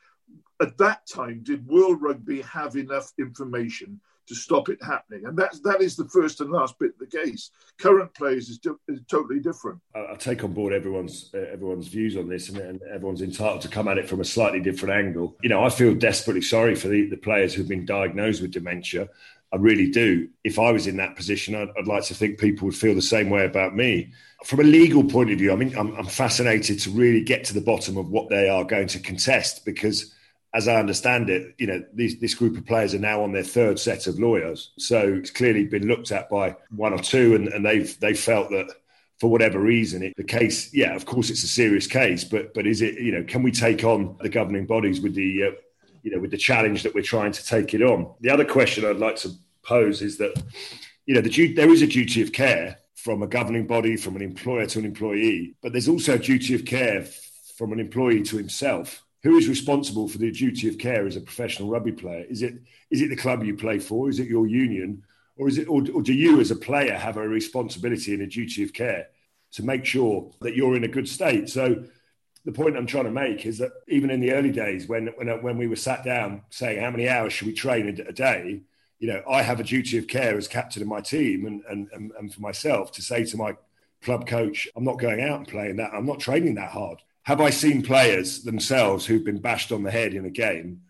At 0.61 0.77
that 0.77 1.05
time, 1.07 1.41
did 1.43 1.67
World 1.67 2.01
Rugby 2.01 2.41
have 2.41 2.75
enough 2.75 3.11
information 3.19 3.99
to 4.27 4.35
stop 4.35 4.69
it 4.69 4.77
happening. 4.83 5.25
And 5.25 5.37
that's 5.37 5.59
that 5.61 5.81
is 5.81 5.95
the 5.95 6.07
first 6.09 6.41
and 6.41 6.51
last 6.51 6.77
bit 6.79 6.91
of 6.91 6.99
the 6.99 7.17
case. 7.17 7.51
Current 7.79 8.13
players 8.13 8.49
is, 8.49 8.59
is 8.87 8.99
totally 9.07 9.39
different. 9.39 9.79
I, 9.95 10.15
take 10.15 10.43
on 10.43 10.53
board 10.53 10.73
everyone's 10.73 11.31
uh, 11.33 11.39
everyone's 11.51 11.87
views 11.87 12.17
on 12.17 12.27
this, 12.27 12.49
and, 12.49 12.57
and, 12.57 12.81
everyone's 12.93 13.21
entitled 13.21 13.61
to 13.61 13.67
come 13.67 13.87
at 13.87 13.97
it 13.97 14.07
from 14.07 14.21
a 14.21 14.25
slightly 14.25 14.59
different 14.59 14.93
angle. 14.95 15.35
You 15.41 15.49
know, 15.49 15.63
I 15.63 15.69
feel 15.69 15.93
desperately 15.93 16.41
sorry 16.41 16.75
for 16.75 16.87
the, 16.87 17.09
the 17.09 17.17
players 17.17 17.53
who've 17.53 17.67
been 17.67 17.85
diagnosed 17.85 18.41
with 18.41 18.51
dementia. 18.51 19.09
I 19.53 19.55
really 19.55 19.89
do. 19.89 20.27
If 20.43 20.59
I 20.59 20.71
was 20.71 20.87
in 20.87 20.97
that 20.97 21.15
position, 21.15 21.55
I'd, 21.55 21.69
I'd, 21.79 21.87
like 21.87 22.03
to 22.05 22.13
think 22.13 22.37
people 22.37 22.65
would 22.65 22.75
feel 22.75 22.93
the 22.93 23.01
same 23.01 23.29
way 23.29 23.45
about 23.45 23.75
me. 23.75 24.11
From 24.43 24.59
a 24.59 24.63
legal 24.63 25.03
point 25.05 25.31
of 25.31 25.39
view, 25.39 25.53
I 25.53 25.55
mean, 25.55 25.75
I'm, 25.77 25.95
I'm 25.95 26.05
fascinated 26.05 26.79
to 26.81 26.89
really 26.89 27.23
get 27.23 27.45
to 27.45 27.53
the 27.53 27.61
bottom 27.61 27.97
of 27.97 28.09
what 28.09 28.29
they 28.29 28.49
are 28.49 28.65
going 28.65 28.87
to 28.87 28.99
contest 28.99 29.63
because 29.63 30.13
as 30.53 30.67
I 30.67 30.75
understand 30.75 31.29
it, 31.29 31.55
you 31.57 31.67
know, 31.67 31.83
these, 31.93 32.19
this 32.19 32.33
group 32.33 32.57
of 32.57 32.65
players 32.65 32.93
are 32.93 32.99
now 32.99 33.21
on 33.21 33.31
their 33.31 33.43
third 33.43 33.79
set 33.79 34.07
of 34.07 34.17
lawyers. 34.17 34.71
So 34.77 35.15
it's 35.19 35.29
clearly 35.29 35.65
been 35.65 35.87
looked 35.87 36.11
at 36.11 36.29
by 36.29 36.55
one 36.75 36.93
or 36.93 36.99
two, 36.99 37.35
and, 37.35 37.47
and 37.49 37.65
they've 37.65 37.99
they 37.99 38.13
felt 38.13 38.49
that 38.51 38.71
for 39.19 39.29
whatever 39.29 39.59
reason, 39.59 40.03
it, 40.03 40.13
the 40.15 40.23
case, 40.23 40.73
yeah, 40.73 40.95
of 40.95 41.05
course, 41.05 41.29
it's 41.29 41.43
a 41.43 41.47
serious 41.47 41.87
case, 41.87 42.23
but 42.23 42.53
but 42.53 42.67
is 42.67 42.81
it, 42.81 42.95
you 42.95 43.11
know, 43.11 43.23
can 43.23 43.43
we 43.43 43.51
take 43.51 43.83
on 43.83 44.15
the 44.21 44.29
governing 44.29 44.65
bodies 44.65 45.01
with 45.01 45.15
the, 45.15 45.43
uh, 45.43 45.51
you 46.03 46.11
know, 46.11 46.19
with 46.19 46.31
the 46.31 46.37
challenge 46.37 46.83
that 46.83 46.95
we're 46.95 47.01
trying 47.01 47.31
to 47.31 47.45
take 47.45 47.73
it 47.73 47.81
on? 47.81 48.13
The 48.21 48.29
other 48.29 48.45
question 48.45 48.85
I'd 48.85 48.97
like 48.97 49.17
to 49.17 49.31
pose 49.63 50.01
is 50.01 50.17
that, 50.17 50.41
you 51.05 51.15
know, 51.15 51.21
the, 51.21 51.53
there 51.53 51.69
is 51.69 51.81
a 51.81 51.87
duty 51.87 52.21
of 52.21 52.31
care 52.31 52.77
from 52.95 53.21
a 53.23 53.27
governing 53.27 53.67
body, 53.67 53.97
from 53.97 54.15
an 54.15 54.21
employer 54.21 54.65
to 54.67 54.79
an 54.79 54.85
employee, 54.85 55.55
but 55.61 55.71
there's 55.71 55.89
also 55.89 56.15
a 56.15 56.19
duty 56.19 56.53
of 56.53 56.65
care 56.65 57.05
from 57.57 57.73
an 57.73 57.79
employee 57.79 58.21
to 58.21 58.37
himself 58.37 59.03
who 59.23 59.37
is 59.37 59.47
responsible 59.49 60.07
for 60.07 60.17
the 60.17 60.31
duty 60.31 60.67
of 60.69 60.77
care 60.77 61.05
as 61.07 61.15
a 61.15 61.21
professional 61.21 61.69
rugby 61.69 61.91
player? 61.91 62.25
Is 62.29 62.41
it 62.41 62.55
is 62.91 63.01
it 63.01 63.09
the 63.09 63.15
club 63.15 63.43
you 63.43 63.55
play 63.55 63.79
for? 63.79 64.09
Is 64.09 64.19
it 64.19 64.27
your 64.27 64.47
union, 64.47 65.03
or 65.35 65.47
is 65.47 65.57
it 65.57 65.67
or, 65.67 65.83
or 65.93 66.01
do 66.01 66.13
you 66.13 66.39
as 66.39 66.51
a 66.51 66.55
player 66.55 66.95
have 66.95 67.17
a 67.17 67.27
responsibility 67.27 68.13
and 68.13 68.23
a 68.23 68.27
duty 68.27 68.63
of 68.63 68.73
care 68.73 69.07
to 69.51 69.63
make 69.63 69.85
sure 69.85 70.31
that 70.41 70.55
you're 70.55 70.75
in 70.75 70.83
a 70.83 70.89
good 70.89 71.07
state? 71.07 71.49
So. 71.49 71.83
The 72.45 72.53
point 72.53 72.77
I'm 72.77 72.87
trying 72.87 73.03
to 73.03 73.11
make 73.11 73.45
is 73.45 73.57
that 73.57 73.73
even 73.89 74.09
in 74.09 74.21
the 74.21 74.31
early 74.31 74.53
days, 74.53 74.87
when 74.87 75.07
when 75.17 75.27
when 75.41 75.57
we 75.57 75.67
were 75.67 75.75
sat 75.75 76.05
down 76.05 76.43
saying 76.49 76.79
how 76.81 76.91
many 76.91 77.09
hours 77.09 77.33
should 77.33 77.47
we 77.47 77.53
train 77.53 77.89
a 77.89 78.13
day, 78.13 78.61
you 78.99 79.07
know, 79.09 79.21
I 79.29 79.41
have 79.41 79.59
a 79.59 79.65
duty 79.65 79.97
of 79.97 80.07
care 80.07 80.37
as 80.37 80.47
captain 80.47 80.81
of 80.81 80.87
my 80.87 81.01
team 81.01 81.45
and, 81.45 81.61
and, 81.69 81.89
and, 81.91 82.11
and, 82.17 82.33
for 82.33 82.39
myself 82.39 82.93
to 82.93 83.01
say 83.01 83.25
to 83.25 83.35
my 83.35 83.57
club 84.01 84.27
coach, 84.27 84.65
I'm 84.77 84.85
not 84.85 84.97
going 84.97 85.21
out 85.21 85.39
and 85.39 85.47
playing 85.47 85.75
that. 85.75 85.93
I'm 85.93 86.05
not 86.05 86.21
training 86.21 86.55
that 86.55 86.71
hard 86.71 87.01
have 87.27 87.41
I 87.41 87.49
seen 87.49 87.81
players 87.81 88.43
themselves 88.43 89.05
who've 89.05 89.25
been 89.25 89.41
bashed 89.41 89.73
on 89.73 89.83
the 89.83 89.91
head 89.91 90.13
in 90.13 90.23
a 90.23 90.29
game 90.29 90.83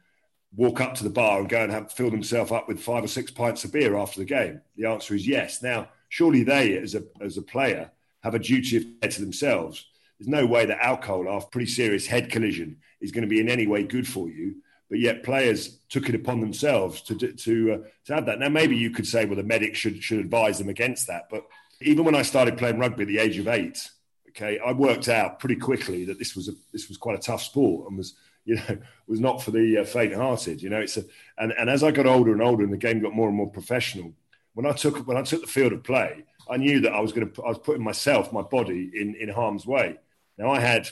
walk 0.55 0.79
up 0.79 0.93
to 0.93 1.03
the 1.03 1.09
bar 1.09 1.39
and 1.39 1.49
go 1.49 1.63
and 1.63 1.71
have, 1.71 1.91
fill 1.91 2.11
themselves 2.11 2.51
up 2.51 2.67
with 2.67 2.79
five 2.79 3.03
or 3.03 3.07
six 3.07 3.31
pints 3.31 3.63
of 3.63 3.71
beer 3.71 3.97
after 3.97 4.19
the 4.19 4.25
game? 4.25 4.61
The 4.75 4.85
answer 4.85 5.15
is 5.15 5.27
yes. 5.27 5.63
Now, 5.63 5.89
surely 6.09 6.43
they, 6.43 6.77
as 6.77 6.93
a, 6.93 7.01
as 7.19 7.37
a 7.37 7.41
player, 7.41 7.89
have 8.21 8.35
a 8.35 8.39
duty 8.39 8.77
of 8.77 8.83
care 9.01 9.09
to 9.09 9.19
themselves. 9.21 9.83
There's 10.19 10.27
no 10.27 10.45
way 10.45 10.67
that 10.67 10.77
alcohol, 10.79 11.27
after 11.27 11.47
a 11.47 11.49
pretty 11.49 11.71
serious 11.71 12.05
head 12.05 12.29
collision, 12.29 12.77
is 13.01 13.11
going 13.11 13.23
to 13.23 13.27
be 13.27 13.39
in 13.39 13.49
any 13.49 13.65
way 13.65 13.81
good 13.81 14.07
for 14.07 14.29
you. 14.29 14.57
But 14.91 14.99
yet, 14.99 15.23
players 15.23 15.79
took 15.89 16.07
it 16.07 16.13
upon 16.13 16.39
themselves 16.39 17.01
to 17.01 17.15
to 17.15 17.73
uh, 17.73 17.77
to 18.05 18.13
have 18.13 18.27
that. 18.27 18.37
Now, 18.37 18.49
maybe 18.49 18.77
you 18.77 18.91
could 18.91 19.07
say, 19.07 19.25
well, 19.25 19.37
the 19.37 19.43
medics 19.43 19.79
should 19.79 20.03
should 20.03 20.19
advise 20.19 20.59
them 20.59 20.69
against 20.69 21.07
that. 21.07 21.29
But 21.31 21.47
even 21.81 22.05
when 22.05 22.15
I 22.15 22.21
started 22.21 22.59
playing 22.59 22.77
rugby 22.77 23.03
at 23.03 23.07
the 23.07 23.17
age 23.17 23.39
of 23.39 23.47
eight, 23.47 23.89
Okay, 24.37 24.59
I 24.59 24.71
worked 24.71 25.09
out 25.09 25.39
pretty 25.39 25.55
quickly 25.55 26.05
that 26.05 26.19
this 26.19 26.35
was 26.35 26.47
a 26.47 26.51
this 26.71 26.89
was 26.89 26.97
quite 26.97 27.17
a 27.17 27.21
tough 27.21 27.41
sport 27.41 27.89
and 27.89 27.97
was 27.97 28.13
you 28.45 28.55
know 28.55 28.77
was 29.07 29.19
not 29.19 29.41
for 29.41 29.49
the 29.49 29.79
uh, 29.79 29.83
faint-hearted. 29.83 30.61
You 30.61 30.69
know, 30.69 30.79
it's 30.79 30.97
a 30.97 31.05
and, 31.39 31.51
and 31.53 31.69
as 31.69 31.83
I 31.83 31.89
got 31.89 32.05
older 32.05 32.33
and 32.33 32.41
older 32.41 32.63
and 32.63 32.71
the 32.71 32.77
game 32.77 33.01
got 33.01 33.13
more 33.13 33.27
and 33.27 33.37
more 33.37 33.49
professional, 33.49 34.13
when 34.53 34.67
I 34.67 34.73
took 34.73 35.07
when 35.07 35.17
I 35.17 35.23
took 35.23 35.41
the 35.41 35.47
field 35.47 35.73
of 35.73 35.83
play, 35.83 36.23
I 36.47 36.57
knew 36.57 36.79
that 36.81 36.93
I 36.93 36.99
was 36.99 37.13
going 37.13 37.31
to 37.31 37.43
I 37.43 37.49
was 37.49 37.57
putting 37.57 37.83
myself, 37.83 38.31
my 38.31 38.43
body, 38.43 38.91
in 38.93 39.15
in 39.15 39.29
harm's 39.29 39.65
way. 39.65 39.97
Now 40.37 40.51
I 40.51 40.59
had 40.59 40.87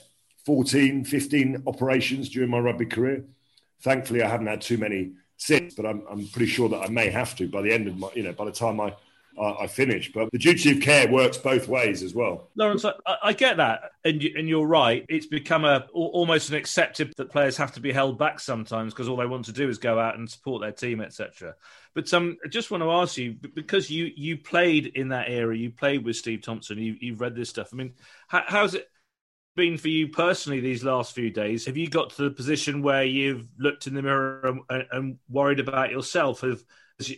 14, 0.47 1.05
15 1.05 1.63
operations 1.67 2.29
during 2.29 2.49
my 2.49 2.60
rugby 2.60 2.88
career. 2.88 3.25
Thankfully, 3.81 4.23
I 4.23 4.27
haven't 4.27 4.47
had 4.47 4.62
too 4.62 4.79
many 4.79 5.12
since, 5.38 5.75
but 5.75 5.86
I'm, 5.86 6.03
I'm 6.10 6.25
pretty 6.27 6.47
sure 6.47 6.69
that 6.69 6.81
I 6.81 6.88
may 6.88 7.12
have 7.12 7.36
to 7.36 7.47
by 7.47 7.62
the 7.62 7.71
end 7.71 7.88
of 7.88 7.97
my, 7.97 8.10
you 8.15 8.23
know, 8.23 8.34
by 8.34 8.45
the 8.45 8.51
time 8.51 8.79
I 8.79 8.95
I, 9.39 9.67
finish. 9.67 10.12
But 10.12 10.30
the 10.32 10.38
duty 10.38 10.71
of 10.71 10.82
care 10.82 11.08
works 11.08 11.38
both 11.38 11.67
ways 11.67 12.04
as 12.04 12.13
well. 12.13 12.50
Lawrence, 12.56 12.86
I, 12.86 12.93
I 13.24 13.34
get 13.34 13.58
that, 13.58 13.91
and, 14.04 14.21
you, 14.21 14.34
and 14.38 14.48
you're 14.48 14.67
right. 14.67 15.06
It's 15.10 15.26
become 15.26 15.65
a 15.65 15.88
almost 15.93 16.50
an 16.50 16.56
accepted 16.56 17.13
that 17.17 17.32
players 17.32 17.58
have 17.58 17.74
to 17.74 17.80
be 17.80 17.91
held 17.91 18.17
back 18.17 18.39
sometimes 18.39 18.93
because 18.93 19.08
all 19.08 19.17
they 19.17 19.26
want 19.26 19.45
to 19.45 19.52
do 19.52 19.67
is 19.67 19.78
go 19.78 20.00
out 20.00 20.17
and 20.17 20.30
support 20.30 20.62
their 20.62 20.71
team, 20.71 21.02
etc. 21.02 21.56
But 21.93 22.13
um, 22.13 22.38
I 22.45 22.48
just 22.48 22.71
want 22.71 22.84
to 22.84 22.91
ask 22.91 23.17
you 23.17 23.34
because 23.34 23.89
you 23.89 24.12
you 24.15 24.38
played 24.38 24.88
in 24.88 25.10
that 25.10 25.30
era, 25.30 25.56
you 25.56 25.71
played 25.71 26.06
with 26.06 26.15
Steve 26.15 26.41
Thompson, 26.41 26.78
you, 26.78 26.95
you've 27.00 27.21
read 27.21 27.36
this 27.36 27.50
stuff. 27.50 27.69
I 27.74 27.76
mean, 27.76 27.93
how, 28.28 28.43
how's 28.48 28.76
it? 28.76 28.88
been 29.56 29.78
for 29.78 29.88
you 29.88 30.10
personally 30.10 30.60
these 30.60 30.84
last 30.84 31.15
few 31.15 31.30
days? 31.30 31.65
Have 31.65 31.78
you 31.78 31.89
got 31.89 32.10
to 32.10 32.24
the 32.24 32.30
position 32.30 32.82
where 32.82 33.06
you've 33.06 33.48
looked 33.58 33.88
in 33.88 33.93
the 33.93 34.02
mirror 34.02 34.60
and, 34.69 34.84
and 34.91 35.17
worried 35.30 35.62
about 35.62 35.91
yourself? 35.91 36.41
Have 36.41 36.62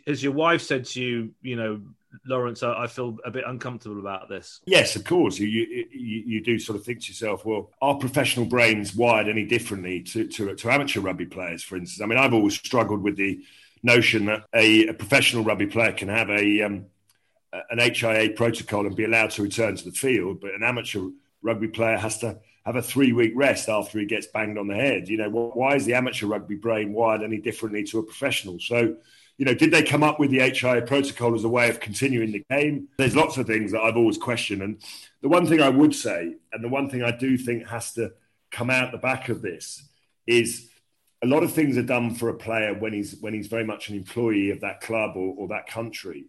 has 0.08 0.24
your 0.24 0.34
wife 0.34 0.62
said 0.62 0.86
to 0.86 1.02
you, 1.02 1.32
you 1.42 1.56
know, 1.56 1.82
Lawrence, 2.26 2.64
I, 2.64 2.84
I, 2.84 2.88
feel 2.88 3.18
a 3.26 3.32
bit 3.32 3.44
uncomfortable 3.46 4.00
about 4.00 4.30
this. 4.30 4.62
Yes, 4.66 4.96
of 4.96 5.04
course. 5.04 5.40
You, 5.40 5.48
you, 5.48 6.24
you 6.26 6.42
do 6.42 6.58
sort 6.58 6.78
of 6.78 6.86
think 6.86 7.02
to 7.02 7.08
yourself, 7.08 7.46
well, 7.46 7.72
are 7.82 7.96
professional 7.96 8.46
brains 8.46 8.96
wired 8.96 9.28
any 9.28 9.46
differently 9.46 10.02
to, 10.04 10.28
to, 10.28 10.56
to 10.56 10.70
amateur 10.70 11.02
rugby 11.02 11.26
players, 11.26 11.64
for 11.64 11.76
instance? 11.76 12.02
I 12.02 12.06
mean, 12.06 12.18
I've 12.18 12.34
always 12.34 12.56
struggled 12.56 13.02
with 13.02 13.18
the 13.18 13.44
notion 13.84 14.26
that 14.26 14.46
a, 14.54 14.88
a 14.88 14.94
professional 14.94 15.44
rugby 15.44 15.68
player 15.68 15.92
can 15.92 16.10
have 16.10 16.30
a 16.30 16.62
um, 16.62 16.86
an 17.70 17.80
HIA 17.80 18.32
protocol 18.32 18.86
and 18.86 18.96
be 18.96 19.06
allowed 19.06 19.32
to 19.32 19.44
return 19.44 19.76
to 19.76 19.86
the 19.86 19.92
field, 19.92 20.42
but 20.42 20.54
an 20.54 20.64
amateur 20.64 21.10
rugby 21.42 21.68
player 21.68 21.98
has 21.98 22.18
to 22.20 22.40
have 22.66 22.76
a 22.76 22.82
three 22.82 23.14
week 23.14 23.32
rest 23.36 23.70
after 23.70 24.00
he 24.00 24.06
gets 24.06 24.28
banged 24.28 24.58
on 24.58 24.68
the 24.68 24.76
head. 24.76 25.08
You 25.08 25.18
know, 25.18 25.30
why 25.30 25.76
is 25.76 25.86
the 25.86 25.94
amateur 25.94 26.28
rugby 26.28 26.56
brain 26.56 26.94
wired 26.94 27.24
any 27.24 27.38
differently 27.38 27.84
to 27.86 28.00
a 28.00 28.04
professional? 28.04 28.60
So 28.60 28.98
you 29.38 29.46
know, 29.46 29.54
did 29.54 29.72
they 29.72 29.84
come 29.84 30.04
up 30.04 30.20
with 30.20 30.32
the 30.32 30.40
HIA 30.40 30.82
protocol 30.82 31.36
as 31.36 31.44
a 31.44 31.50
way 31.50 31.70
of 31.70 31.80
continuing 31.80 32.32
the 32.32 32.44
game? 32.50 32.88
There's 32.98 33.16
lots 33.16 33.38
of 33.38 33.46
things 33.46 33.72
that 33.72 33.82
I've 33.82 33.96
always 33.96 34.18
questioned. 34.18 34.64
And 34.64 34.82
the 35.22 35.30
one 35.30 35.46
thing 35.46 35.62
I 35.62 35.70
would 35.70 35.94
say, 35.94 36.36
and 36.52 36.64
the 36.64 36.70
one 36.70 36.90
thing 36.90 37.04
I 37.04 37.12
do 37.12 37.38
think 37.38 37.68
has 37.68 37.94
to 37.94 38.14
come 38.52 38.70
out 38.70 38.92
the 38.92 38.98
back 38.98 39.30
of 39.30 39.42
this, 39.44 39.84
is 40.26 40.70
a 41.24 41.28
lot 41.28 41.44
of 41.44 41.54
things 41.54 41.78
are 41.78 41.84
done 41.84 42.16
for 42.16 42.30
a 42.30 42.34
player 42.34 42.74
when 42.74 42.94
he's 42.94 43.16
when 43.22 43.34
he's 43.34 43.48
very 43.48 43.64
much 43.64 43.90
an 43.90 43.96
employee 43.96 44.50
of 44.50 44.62
that 44.62 44.82
club 44.82 45.16
or, 45.16 45.36
or 45.38 45.48
that 45.50 45.68
country. 45.68 46.26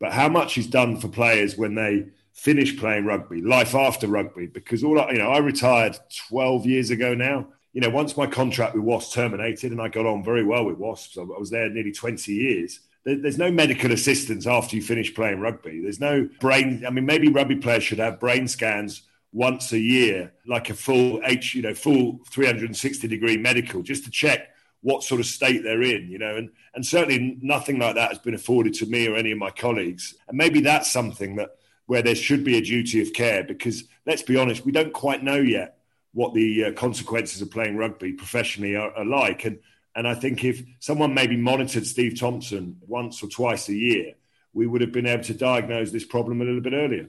But 0.00 0.12
how 0.12 0.28
much 0.28 0.58
is 0.58 0.66
done 0.66 0.96
for 0.96 1.08
players 1.08 1.56
when 1.56 1.74
they 1.74 2.06
finish 2.32 2.78
playing 2.78 3.04
rugby, 3.04 3.40
life 3.40 3.74
after 3.74 4.08
rugby? 4.08 4.46
Because 4.46 4.82
all 4.82 5.00
I, 5.00 5.10
you 5.10 5.18
know, 5.18 5.30
I 5.30 5.38
retired 5.38 5.98
12 6.28 6.66
years 6.66 6.90
ago 6.90 7.14
now 7.14 7.48
you 7.78 7.82
know, 7.82 7.90
once 7.90 8.16
my 8.16 8.26
contract 8.26 8.74
with 8.74 8.82
Wasps 8.82 9.14
terminated 9.14 9.70
and 9.70 9.80
I 9.80 9.86
got 9.86 10.04
on 10.04 10.24
very 10.24 10.42
well 10.42 10.64
with 10.64 10.78
Wasps, 10.78 11.16
I 11.16 11.22
was 11.22 11.50
there 11.50 11.70
nearly 11.70 11.92
20 11.92 12.32
years. 12.32 12.80
There's 13.04 13.38
no 13.38 13.52
medical 13.52 13.92
assistance 13.92 14.48
after 14.48 14.74
you 14.74 14.82
finish 14.82 15.14
playing 15.14 15.38
rugby. 15.38 15.80
There's 15.80 16.00
no 16.00 16.28
brain. 16.40 16.82
I 16.84 16.90
mean, 16.90 17.06
maybe 17.06 17.28
rugby 17.28 17.54
players 17.54 17.84
should 17.84 18.00
have 18.00 18.18
brain 18.18 18.48
scans 18.48 19.02
once 19.32 19.70
a 19.70 19.78
year, 19.78 20.32
like 20.44 20.70
a 20.70 20.74
full 20.74 21.20
H, 21.24 21.54
you 21.54 21.62
know, 21.62 21.72
full 21.72 22.18
360 22.28 23.06
degree 23.06 23.36
medical, 23.36 23.82
just 23.82 24.02
to 24.06 24.10
check 24.10 24.48
what 24.80 25.04
sort 25.04 25.20
of 25.20 25.28
state 25.28 25.62
they're 25.62 25.80
in, 25.80 26.08
you 26.08 26.18
know, 26.18 26.34
and, 26.34 26.50
and 26.74 26.84
certainly 26.84 27.38
nothing 27.40 27.78
like 27.78 27.94
that 27.94 28.08
has 28.08 28.18
been 28.18 28.34
afforded 28.34 28.74
to 28.74 28.86
me 28.86 29.06
or 29.06 29.14
any 29.14 29.30
of 29.30 29.38
my 29.38 29.50
colleagues. 29.50 30.16
And 30.26 30.36
maybe 30.36 30.62
that's 30.62 30.90
something 30.90 31.36
that 31.36 31.50
where 31.86 32.02
there 32.02 32.16
should 32.16 32.42
be 32.42 32.58
a 32.58 32.60
duty 32.60 33.00
of 33.00 33.12
care 33.12 33.44
because 33.44 33.84
let's 34.04 34.22
be 34.22 34.36
honest, 34.36 34.64
we 34.64 34.72
don't 34.72 34.92
quite 34.92 35.22
know 35.22 35.38
yet 35.38 35.77
what 36.12 36.34
the 36.34 36.64
uh, 36.64 36.72
consequences 36.72 37.42
of 37.42 37.50
playing 37.50 37.76
rugby 37.76 38.12
professionally 38.12 38.76
are, 38.76 38.92
are 38.92 39.04
like. 39.04 39.44
And, 39.44 39.58
and 39.94 40.06
I 40.06 40.14
think 40.14 40.44
if 40.44 40.62
someone 40.78 41.14
maybe 41.14 41.36
monitored 41.36 41.86
Steve 41.86 42.18
Thompson 42.18 42.76
once 42.86 43.22
or 43.22 43.28
twice 43.28 43.68
a 43.68 43.74
year, 43.74 44.14
we 44.52 44.66
would 44.66 44.80
have 44.80 44.92
been 44.92 45.06
able 45.06 45.24
to 45.24 45.34
diagnose 45.34 45.90
this 45.90 46.04
problem 46.04 46.40
a 46.40 46.44
little 46.44 46.60
bit 46.60 46.72
earlier. 46.72 47.08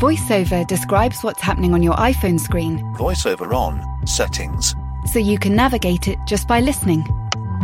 VoiceOver 0.00 0.66
describes 0.66 1.22
what's 1.22 1.42
happening 1.42 1.74
on 1.74 1.82
your 1.82 1.94
iPhone 1.94 2.40
screen. 2.40 2.78
VoiceOver 2.96 3.52
on, 3.52 4.06
settings. 4.06 4.74
So 5.12 5.18
you 5.18 5.38
can 5.38 5.54
navigate 5.54 6.08
it 6.08 6.18
just 6.26 6.48
by 6.48 6.60
listening. 6.60 7.04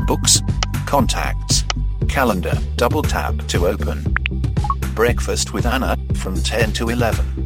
Books, 0.06 0.42
contacts, 0.84 1.64
calendar, 2.08 2.58
double 2.76 3.02
tap 3.02 3.36
to 3.48 3.66
open. 3.66 4.14
Breakfast 4.94 5.54
with 5.54 5.64
Anna 5.64 5.96
from 6.14 6.34
10 6.42 6.74
to 6.74 6.90
11. 6.90 7.45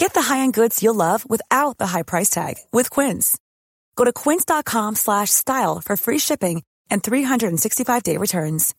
Get 0.00 0.14
the 0.14 0.22
high-end 0.22 0.54
goods 0.54 0.82
you'll 0.82 0.94
love 0.94 1.28
without 1.28 1.76
the 1.76 1.86
high 1.86 2.04
price 2.04 2.30
tag 2.30 2.54
with 2.72 2.88
Quince. 2.88 3.36
Go 3.96 4.04
to 4.04 4.14
quince.com 4.14 4.96
slash 4.96 5.28
style 5.28 5.82
for 5.84 5.94
free 5.94 6.18
shipping 6.18 6.62
and 6.90 7.02
365-day 7.02 8.16
returns. 8.16 8.74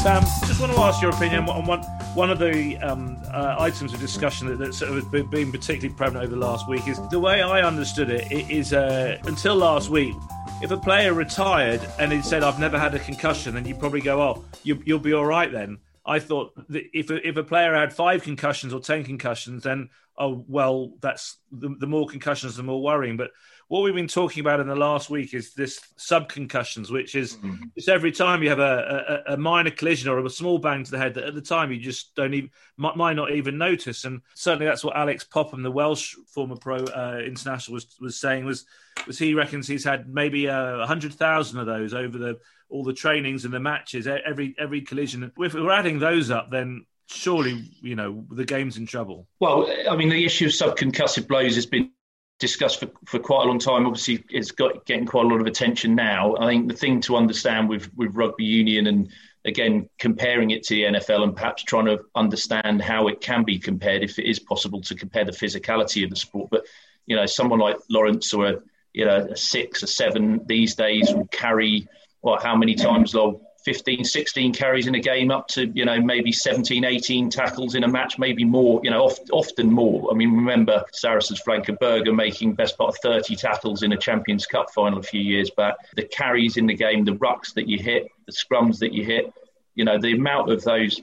Sam, 0.00 0.22
just 0.46 0.60
want 0.60 0.72
to 0.72 0.78
ask 0.78 1.02
your 1.02 1.10
opinion 1.10 1.48
on 1.48 1.66
one 1.66 1.82
one 2.14 2.30
of 2.30 2.38
the 2.38 2.76
um, 2.78 3.16
uh, 3.32 3.56
items 3.58 3.94
of 3.94 4.00
discussion 4.00 4.48
that, 4.48 4.58
that 4.58 4.74
sort 4.74 4.90
of 4.90 4.96
has 4.96 5.24
been, 5.26 5.52
particularly 5.52 5.94
prevalent 5.94 6.24
over 6.24 6.34
the 6.34 6.40
last 6.40 6.68
week 6.68 6.88
is 6.88 7.00
the 7.08 7.20
way 7.20 7.40
I 7.40 7.62
understood 7.62 8.10
it. 8.10 8.30
It 8.32 8.50
is 8.50 8.72
uh, 8.72 9.18
until 9.24 9.54
last 9.54 9.90
week, 9.90 10.14
if 10.60 10.70
a 10.72 10.76
player 10.76 11.14
retired 11.14 11.80
and 11.98 12.12
he 12.12 12.20
said, 12.20 12.42
"I've 12.42 12.58
never 12.58 12.78
had 12.78 12.94
a 12.94 12.98
concussion," 12.98 13.54
then 13.54 13.64
you 13.64 13.74
probably 13.74 14.00
go, 14.00 14.20
"Oh, 14.20 14.44
you, 14.64 14.82
you'll 14.84 14.98
be 14.98 15.12
all 15.12 15.26
right 15.26 15.50
then." 15.50 15.78
I 16.04 16.18
thought 16.18 16.52
that 16.68 16.84
if 16.92 17.10
a, 17.10 17.26
if 17.26 17.36
a 17.36 17.44
player 17.44 17.74
had 17.74 17.92
five 17.92 18.22
concussions 18.22 18.74
or 18.74 18.80
ten 18.80 19.04
concussions, 19.04 19.62
then 19.62 19.90
oh 20.18 20.44
well, 20.48 20.94
that's 21.00 21.36
the, 21.52 21.74
the 21.78 21.86
more 21.86 22.08
concussions, 22.08 22.56
the 22.56 22.62
more 22.64 22.82
worrying. 22.82 23.16
But 23.16 23.30
what 23.70 23.84
we've 23.84 23.94
been 23.94 24.08
talking 24.08 24.40
about 24.40 24.58
in 24.58 24.66
the 24.66 24.74
last 24.74 25.10
week 25.10 25.32
is 25.32 25.54
this 25.54 25.78
subconcussions, 25.96 26.90
which 26.90 27.14
is 27.14 27.36
mm-hmm. 27.36 27.66
just 27.76 27.88
every 27.88 28.10
time 28.10 28.42
you 28.42 28.48
have 28.48 28.58
a, 28.58 29.22
a, 29.28 29.34
a, 29.34 29.36
minor 29.36 29.70
collision 29.70 30.10
or 30.10 30.18
a 30.18 30.28
small 30.28 30.58
bang 30.58 30.82
to 30.82 30.90
the 30.90 30.98
head 30.98 31.14
that 31.14 31.22
at 31.22 31.36
the 31.36 31.40
time 31.40 31.70
you 31.70 31.78
just 31.78 32.12
don't 32.16 32.34
even 32.34 32.50
might, 32.76 32.96
might 32.96 33.14
not 33.14 33.30
even 33.30 33.58
notice. 33.58 34.04
And 34.04 34.22
certainly 34.34 34.66
that's 34.66 34.82
what 34.82 34.96
Alex 34.96 35.22
Popham, 35.22 35.62
the 35.62 35.70
Welsh 35.70 36.16
former 36.34 36.56
pro 36.56 36.78
uh, 36.78 37.22
international, 37.24 37.74
was 37.74 37.86
was 38.00 38.20
saying 38.20 38.44
was 38.44 38.66
was 39.06 39.20
he 39.20 39.34
reckons 39.34 39.68
he's 39.68 39.84
had 39.84 40.12
maybe 40.12 40.48
uh, 40.48 40.78
a 40.78 40.86
hundred 40.86 41.14
thousand 41.14 41.60
of 41.60 41.66
those 41.66 41.94
over 41.94 42.18
the 42.18 42.40
all 42.70 42.82
the 42.82 42.92
trainings 42.92 43.44
and 43.44 43.54
the 43.54 43.60
matches, 43.60 44.08
every 44.08 44.52
every 44.58 44.80
collision. 44.80 45.30
If 45.38 45.54
we're 45.54 45.70
adding 45.70 46.00
those 46.00 46.32
up, 46.32 46.50
then 46.50 46.86
surely 47.06 47.70
you 47.80 47.94
know 47.94 48.26
the 48.32 48.44
game's 48.44 48.78
in 48.78 48.86
trouble. 48.86 49.28
Well, 49.38 49.72
I 49.88 49.94
mean 49.94 50.08
the 50.08 50.24
issue 50.24 50.46
of 50.46 50.50
subconcussive 50.50 51.28
blows 51.28 51.54
has 51.54 51.66
been 51.66 51.92
discussed 52.40 52.80
for, 52.80 52.90
for 53.04 53.20
quite 53.20 53.44
a 53.44 53.48
long 53.48 53.60
time. 53.60 53.86
Obviously, 53.86 54.24
it's 54.30 54.50
got 54.50 54.84
getting 54.86 55.06
quite 55.06 55.26
a 55.26 55.28
lot 55.28 55.40
of 55.40 55.46
attention 55.46 55.94
now. 55.94 56.34
I 56.36 56.46
think 56.48 56.68
the 56.68 56.76
thing 56.76 57.00
to 57.02 57.16
understand 57.16 57.68
with 57.68 57.88
with 57.94 58.16
rugby 58.16 58.44
union 58.44 58.88
and 58.88 59.10
again 59.44 59.88
comparing 59.98 60.50
it 60.50 60.64
to 60.64 60.74
the 60.74 60.82
NFL 60.82 61.22
and 61.22 61.36
perhaps 61.36 61.62
trying 61.62 61.86
to 61.86 62.00
understand 62.14 62.82
how 62.82 63.06
it 63.06 63.20
can 63.20 63.44
be 63.44 63.58
compared, 63.58 64.02
if 64.02 64.18
it 64.18 64.28
is 64.28 64.40
possible 64.40 64.80
to 64.82 64.94
compare 64.94 65.24
the 65.24 65.32
physicality 65.32 66.02
of 66.02 66.10
the 66.10 66.16
sport. 66.16 66.50
But 66.50 66.64
you 67.06 67.14
know, 67.14 67.26
someone 67.26 67.60
like 67.60 67.76
Lawrence 67.88 68.34
or 68.34 68.46
a 68.46 68.62
you 68.92 69.04
know 69.04 69.28
a 69.30 69.36
six 69.36 69.82
or 69.84 69.86
seven 69.86 70.40
these 70.46 70.74
days 70.74 71.12
will 71.14 71.28
carry 71.28 71.86
what 72.22 72.42
how 72.42 72.56
many 72.56 72.74
times 72.74 73.12
they'll 73.12 73.40
15, 73.64 74.04
16 74.04 74.54
carries 74.54 74.86
in 74.86 74.94
a 74.94 75.00
game 75.00 75.30
up 75.30 75.48
to, 75.48 75.66
you 75.74 75.84
know, 75.84 76.00
maybe 76.00 76.32
17, 76.32 76.84
18 76.84 77.30
tackles 77.30 77.74
in 77.74 77.84
a 77.84 77.88
match, 77.88 78.18
maybe 78.18 78.44
more, 78.44 78.80
you 78.82 78.90
know, 78.90 79.04
oft, 79.04 79.30
often 79.32 79.70
more. 79.70 80.10
I 80.10 80.14
mean, 80.14 80.32
remember 80.32 80.84
Saracens 80.92 81.40
Franka 81.40 81.74
Berger 81.74 82.12
making 82.12 82.54
best 82.54 82.78
part 82.78 82.94
of 82.94 82.98
30 83.02 83.36
tackles 83.36 83.82
in 83.82 83.92
a 83.92 83.96
Champions 83.96 84.46
Cup 84.46 84.72
final 84.72 84.98
a 84.98 85.02
few 85.02 85.20
years 85.20 85.50
back. 85.50 85.76
The 85.96 86.04
carries 86.04 86.56
in 86.56 86.66
the 86.66 86.74
game, 86.74 87.04
the 87.04 87.16
rucks 87.16 87.54
that 87.54 87.68
you 87.68 87.78
hit, 87.78 88.08
the 88.26 88.32
scrums 88.32 88.78
that 88.78 88.92
you 88.92 89.04
hit, 89.04 89.32
you 89.74 89.84
know, 89.84 89.98
the 89.98 90.12
amount 90.12 90.50
of 90.50 90.62
those 90.62 91.00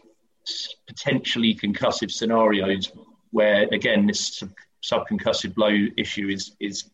potentially 0.88 1.54
concussive 1.56 2.12
scenarios 2.12 2.92
where, 3.32 3.68
again, 3.72 4.08
this 4.08 4.44
subconcussive 4.84 5.54
blow 5.54 5.76
issue 5.98 6.30
is, 6.30 6.56
is 6.60 6.90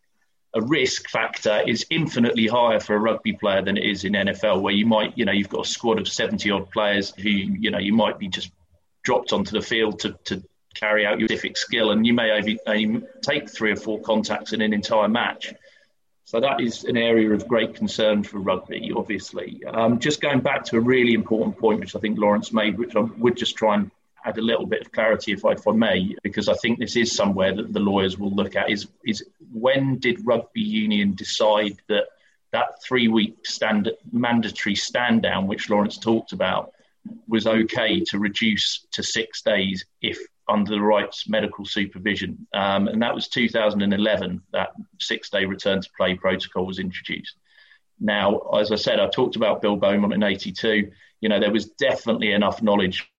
a 0.54 0.62
risk 0.62 1.10
factor 1.10 1.64
is 1.66 1.86
infinitely 1.90 2.48
higher 2.48 2.80
for 2.80 2.96
a 2.96 3.00
rugby 3.00 3.34
player 3.34 3.62
than 3.62 3.78
it 3.78 3.86
is 3.86 4.04
in 4.04 4.14
NFL, 4.14 4.62
where 4.62 4.74
you 4.74 4.86
might, 4.86 5.18
you 5.18 5.26
know, 5.26 5.32
you've 5.32 5.50
got 5.50 5.66
a 5.66 5.70
squad 5.70 6.00
of 6.00 6.08
70 6.08 6.52
odd 6.52 6.70
players 6.70 7.14
who, 7.18 7.30
you 7.30 7.72
know, 7.72 7.80
you 7.80 7.94
might 7.94 8.20
be 8.20 8.28
just 8.28 8.52
dropped 9.04 9.34
onto 9.34 9.52
the 9.52 9.62
field 9.62 10.00
to, 10.00 10.16
to 10.26 10.44
carry 10.76 11.06
out 11.06 11.20
your 11.20 11.28
specific 11.28 11.58
skill, 11.58 11.92
and 11.92 12.06
you 12.06 12.14
may 12.14 12.32
only, 12.32 13.04
take 13.22 13.50
three 13.50 13.72
or 13.72 13.76
four 13.76 14.00
contacts 14.02 14.54
in 14.54 14.62
an 14.62 14.74
entire 14.74 15.08
match. 15.08 15.54
So 16.26 16.40
that 16.40 16.62
is 16.62 16.84
an 16.86 16.98
area 16.98 17.32
of 17.32 17.48
great 17.48 17.76
concern 17.76 18.24
for 18.24 18.40
rugby, 18.40 18.92
obviously. 18.96 19.64
Um, 19.66 20.00
just 20.00 20.22
going 20.22 20.40
back 20.40 20.64
to 20.66 20.78
a 20.78 20.80
really 20.80 21.14
important 21.14 21.58
point, 21.58 21.80
which 21.80 21.96
I 21.96 22.00
think 22.00 22.18
Lawrence 22.18 22.54
made, 22.54 22.78
which 22.78 22.96
I 22.96 23.02
would 23.02 23.36
just 23.36 23.56
try 23.56 23.76
and 23.76 23.92
add 24.26 24.38
a 24.38 24.42
little 24.42 24.66
bit 24.66 24.82
of 24.82 24.92
clarity, 24.92 25.34
if 25.34 25.46
I, 25.46 25.52
if 25.52 25.68
I 25.68 25.72
may, 25.72 26.16
because 26.24 26.48
I 26.48 26.54
think 26.56 26.80
this 26.80 26.96
is 26.96 27.16
somewhere 27.16 27.56
that 27.56 27.74
the 27.74 27.80
lawyers 27.80 28.18
will 28.18 28.34
look 28.34 28.56
at. 28.56 28.70
Is 28.70 28.88
is 29.06 29.26
when 29.52 30.00
did 30.00 30.26
rugby 30.26 30.62
union 30.62 31.14
decide 31.16 31.78
that 31.90 32.06
that 32.52 32.82
three 32.84 33.08
week 33.08 33.46
stand 33.46 33.92
mandatory 34.12 34.76
stand 34.76 35.24
down, 35.24 35.48
which 35.48 35.70
Lawrence 35.70 35.98
talked 35.98 36.32
about, 36.32 36.74
was 37.28 37.48
okay 37.48 38.02
to 38.06 38.20
reduce 38.20 38.86
to 38.92 39.04
six 39.04 39.42
days 39.42 39.86
if 40.02 40.20
under 40.48 40.72
the 40.72 40.82
right 40.82 41.14
medical 41.28 41.66
supervision, 41.66 42.48
um, 42.54 42.88
and 42.88 43.02
that 43.02 43.16
was 43.16 43.28
2011. 43.30 44.42
That 44.52 44.70
six 45.00 45.30
day 45.30 45.46
return 45.46 45.82
to 45.82 45.90
play 45.98 46.16
protocol 46.16 46.66
was 46.66 46.80
introduced. 46.80 47.36
Now, 48.00 48.40
as 48.60 48.72
I 48.72 48.76
said, 48.76 49.00
I 49.00 49.08
talked 49.08 49.36
about 49.36 49.62
Bill 49.62 49.78
Beaumont 49.78 50.14
in 50.14 50.24
'82. 50.24 50.92
You 51.22 51.30
know, 51.30 51.40
there 51.40 51.52
was 51.52 51.66
definitely 51.66 52.32
enough 52.32 52.62
knowledge 52.62 53.10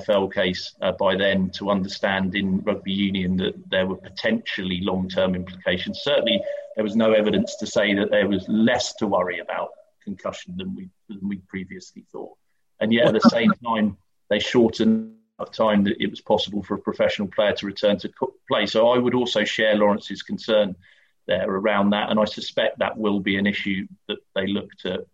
FL 0.00 0.26
case 0.26 0.74
uh, 0.80 0.92
by 0.92 1.16
then 1.16 1.50
to 1.50 1.70
understand 1.70 2.34
in 2.34 2.60
rugby 2.60 2.92
union 2.92 3.36
that 3.36 3.54
there 3.70 3.86
were 3.86 3.96
potentially 3.96 4.80
long 4.82 5.08
term 5.08 5.34
implications. 5.34 6.00
Certainly, 6.02 6.42
there 6.74 6.84
was 6.84 6.96
no 6.96 7.12
evidence 7.12 7.56
to 7.56 7.66
say 7.66 7.94
that 7.94 8.10
there 8.10 8.28
was 8.28 8.48
less 8.48 8.94
to 8.94 9.06
worry 9.06 9.38
about 9.38 9.70
concussion 10.02 10.56
than 10.56 10.74
we, 10.74 10.88
than 11.08 11.28
we 11.28 11.36
previously 11.48 12.04
thought. 12.10 12.36
And 12.80 12.92
yet, 12.92 13.06
at 13.06 13.14
the 13.14 13.30
same 13.30 13.52
time, 13.64 13.96
they 14.28 14.38
shortened 14.38 15.14
of 15.38 15.50
time 15.50 15.84
that 15.84 16.00
it 16.00 16.10
was 16.10 16.20
possible 16.20 16.62
for 16.62 16.74
a 16.74 16.78
professional 16.78 17.28
player 17.28 17.52
to 17.52 17.66
return 17.66 17.98
to 17.98 18.10
play. 18.48 18.66
So 18.66 18.88
I 18.88 18.98
would 18.98 19.14
also 19.14 19.44
share 19.44 19.74
Lawrence's 19.74 20.22
concern 20.22 20.76
there 21.26 21.48
around 21.48 21.90
that. 21.90 22.10
And 22.10 22.20
I 22.20 22.24
suspect 22.24 22.78
that 22.78 22.96
will 22.96 23.20
be 23.20 23.36
an 23.36 23.46
issue 23.46 23.86
that 24.08 24.18
they 24.34 24.46
look 24.46 24.70
to 24.80 25.04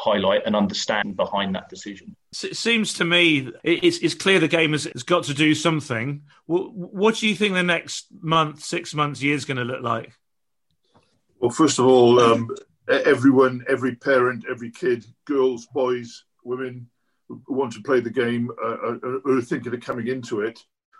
highlight 0.00 0.46
and 0.46 0.56
understand 0.56 1.16
behind 1.16 1.54
that 1.54 1.68
decision. 1.68 2.16
It 2.42 2.56
seems 2.56 2.94
to 2.94 3.04
me 3.04 3.50
it's, 3.62 3.98
it's 3.98 4.14
clear 4.14 4.40
the 4.40 4.48
game 4.48 4.72
has, 4.72 4.84
has 4.84 5.02
got 5.02 5.24
to 5.24 5.34
do 5.34 5.54
something. 5.54 6.22
What, 6.46 6.72
what, 6.72 7.16
do 7.16 7.28
you 7.28 7.34
think 7.34 7.54
the 7.54 7.62
next 7.62 8.06
month, 8.20 8.62
six 8.62 8.94
months, 8.94 9.22
year 9.22 9.34
is 9.34 9.44
going 9.44 9.58
to 9.58 9.64
look 9.64 9.82
like? 9.82 10.12
Well, 11.38 11.50
first 11.50 11.78
of 11.78 11.86
all, 11.86 12.20
um, 12.20 12.48
everyone, 12.88 13.64
every 13.68 13.94
parent, 13.96 14.44
every 14.50 14.70
kid, 14.70 15.04
girls, 15.26 15.66
boys, 15.66 16.24
women 16.44 16.88
who 17.28 17.42
want 17.48 17.72
to 17.74 17.82
play 17.82 18.00
the 18.00 18.10
game, 18.10 18.50
uh, 18.62 18.96
uh, 19.04 19.32
are 19.32 19.42
thinking 19.42 19.74
of 19.74 19.80
coming 19.80 20.08
into 20.08 20.40
it, 20.40 20.58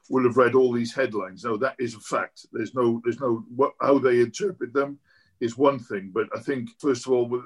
will 0.08 0.24
have 0.24 0.36
read 0.36 0.54
all 0.54 0.72
these 0.72 0.94
headlines. 0.94 1.44
Now 1.44 1.56
that 1.56 1.76
is 1.78 1.94
a 1.94 2.00
fact. 2.00 2.46
There's 2.52 2.74
no, 2.74 3.00
there's 3.04 3.20
no 3.20 3.44
what, 3.54 3.72
how 3.80 3.98
they 3.98 4.20
interpret 4.20 4.72
them 4.72 4.98
is 5.40 5.56
one 5.56 5.78
thing, 5.78 6.10
but 6.12 6.28
I 6.36 6.40
think 6.40 6.68
first 6.78 7.06
of 7.06 7.12
all 7.12 7.42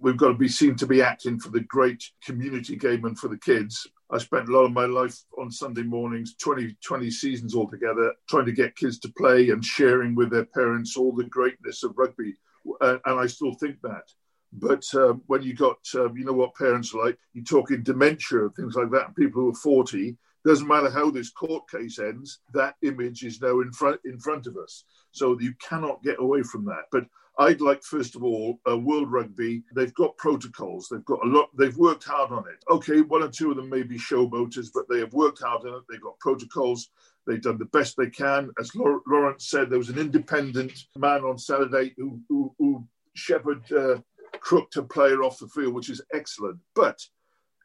we've 0.00 0.16
got 0.16 0.28
to 0.28 0.34
be 0.34 0.48
seen 0.48 0.74
to 0.76 0.86
be 0.86 1.02
acting 1.02 1.38
for 1.38 1.50
the 1.50 1.60
great 1.60 2.02
community 2.24 2.76
game 2.76 3.04
and 3.04 3.18
for 3.18 3.28
the 3.28 3.38
kids. 3.38 3.86
I 4.10 4.18
spent 4.18 4.48
a 4.48 4.52
lot 4.52 4.64
of 4.64 4.72
my 4.72 4.86
life 4.86 5.18
on 5.36 5.50
Sunday 5.50 5.82
mornings, 5.82 6.36
20, 6.36 6.76
20 6.84 7.10
seasons 7.10 7.54
altogether, 7.54 8.14
trying 8.28 8.46
to 8.46 8.52
get 8.52 8.76
kids 8.76 8.98
to 9.00 9.12
play 9.18 9.50
and 9.50 9.64
sharing 9.64 10.14
with 10.14 10.30
their 10.30 10.44
parents 10.44 10.96
all 10.96 11.12
the 11.12 11.24
greatness 11.24 11.82
of 11.82 11.98
rugby, 11.98 12.34
and, 12.80 13.00
I 13.04 13.26
still 13.26 13.54
think 13.54 13.80
that. 13.82 14.04
But 14.52 14.84
um, 14.94 15.22
when 15.26 15.42
you 15.42 15.54
got, 15.54 15.78
um, 15.96 16.16
you 16.16 16.24
know 16.24 16.32
what 16.32 16.54
parents 16.54 16.94
are 16.94 17.04
like, 17.04 17.18
you 17.34 17.42
talk 17.42 17.70
in 17.72 17.82
dementia, 17.82 18.42
and 18.42 18.54
things 18.54 18.76
like 18.76 18.90
that, 18.92 19.16
people 19.16 19.42
who 19.42 19.50
are 19.50 19.54
40, 19.54 20.16
doesn't 20.46 20.68
matter 20.68 20.88
how 20.88 21.10
this 21.10 21.30
court 21.30 21.68
case 21.68 21.98
ends, 21.98 22.38
that 22.54 22.76
image 22.82 23.24
is 23.24 23.40
now 23.40 23.60
in 23.60 23.72
front 23.72 24.00
in 24.04 24.18
front 24.20 24.46
of 24.46 24.56
us. 24.56 24.84
So 25.10 25.38
you 25.40 25.52
cannot 25.60 26.02
get 26.04 26.20
away 26.20 26.42
from 26.44 26.64
that. 26.66 26.84
But 26.92 27.06
I'd 27.38 27.60
like, 27.60 27.82
first 27.82 28.16
of 28.16 28.24
all, 28.24 28.60
uh, 28.68 28.78
World 28.78 29.12
Rugby. 29.12 29.62
They've 29.74 29.94
got 29.94 30.16
protocols. 30.16 30.88
They've 30.90 31.04
got 31.04 31.24
a 31.24 31.28
lot. 31.28 31.50
They've 31.56 31.76
worked 31.76 32.04
hard 32.04 32.32
on 32.32 32.44
it. 32.48 32.64
Okay, 32.70 33.02
one 33.02 33.22
or 33.22 33.28
two 33.28 33.50
of 33.50 33.56
them 33.56 33.68
may 33.68 33.82
be 33.82 33.98
showboaters, 33.98 34.68
but 34.72 34.88
they 34.88 35.00
have 35.00 35.12
worked 35.12 35.42
hard 35.42 35.66
on 35.66 35.74
it. 35.74 35.82
They've 35.88 36.00
got 36.00 36.18
protocols. 36.18 36.90
They've 37.26 37.42
done 37.42 37.58
the 37.58 37.66
best 37.66 37.96
they 37.96 38.08
can. 38.08 38.50
As 38.58 38.70
Lawrence 38.74 39.48
said, 39.48 39.68
there 39.68 39.78
was 39.78 39.90
an 39.90 39.98
independent 39.98 40.72
man 40.96 41.24
on 41.24 41.36
Saturday 41.36 41.92
who, 41.98 42.20
who, 42.28 42.54
who 42.58 42.86
shepherded 43.14 43.70
uh, 43.76 44.00
crooked 44.40 44.78
a 44.78 44.82
player 44.82 45.22
off 45.22 45.38
the 45.38 45.48
field, 45.48 45.74
which 45.74 45.90
is 45.90 46.02
excellent. 46.14 46.58
But 46.74 46.98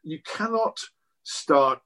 you 0.02 0.20
cannot 0.26 0.78
start 1.22 1.80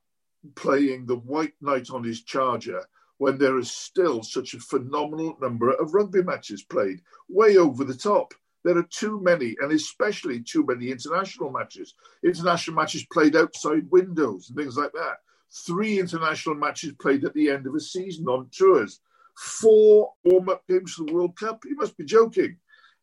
playing 0.55 1.07
the 1.07 1.17
white 1.17 1.55
knight 1.61 1.91
on 1.91 2.03
his 2.03 2.23
charger 2.23 2.83
when 3.19 3.39
there 3.39 3.59
is 3.59 3.71
still 3.71 4.23
such 4.23 4.55
a 4.55 4.61
phenomenal 4.61 5.37
number 5.41 5.71
of 5.71 5.95
rugby 5.95 6.23
matches 6.23 6.63
played, 6.63 7.01
way 7.29 7.57
over 7.57 7.85
the 7.85 7.95
top. 7.95 8.35
There 8.65 8.77
are 8.77 8.89
too 8.91 9.21
many, 9.21 9.57
and 9.61 9.73
especially 9.73 10.43
too 10.43 10.65
many 10.67 10.91
international 10.91 11.51
matches. 11.51 11.95
International 12.25 12.77
matches 12.77 13.07
played 13.13 13.37
outside 13.37 13.91
windows 13.91 14.49
and 14.49 14.59
things 14.59 14.77
like 14.77 14.93
that. 14.93 15.19
Three 15.67 16.01
international 16.01 16.57
matches 16.57 16.93
played 17.01 17.25
at 17.25 17.33
the 17.35 17.49
end 17.49 17.67
of 17.67 17.75
a 17.75 17.81
season 17.81 18.27
on 18.27 18.51
tours. 18.51 19.01
Four 19.37 20.13
warm 20.25 20.49
up 20.49 20.67
games 20.67 20.95
for 20.95 21.05
the 21.05 21.13
World 21.13 21.39
Cup. 21.39 21.63
You 21.65 21.77
must 21.77 21.97
be 21.97 22.05
joking. 22.05 22.57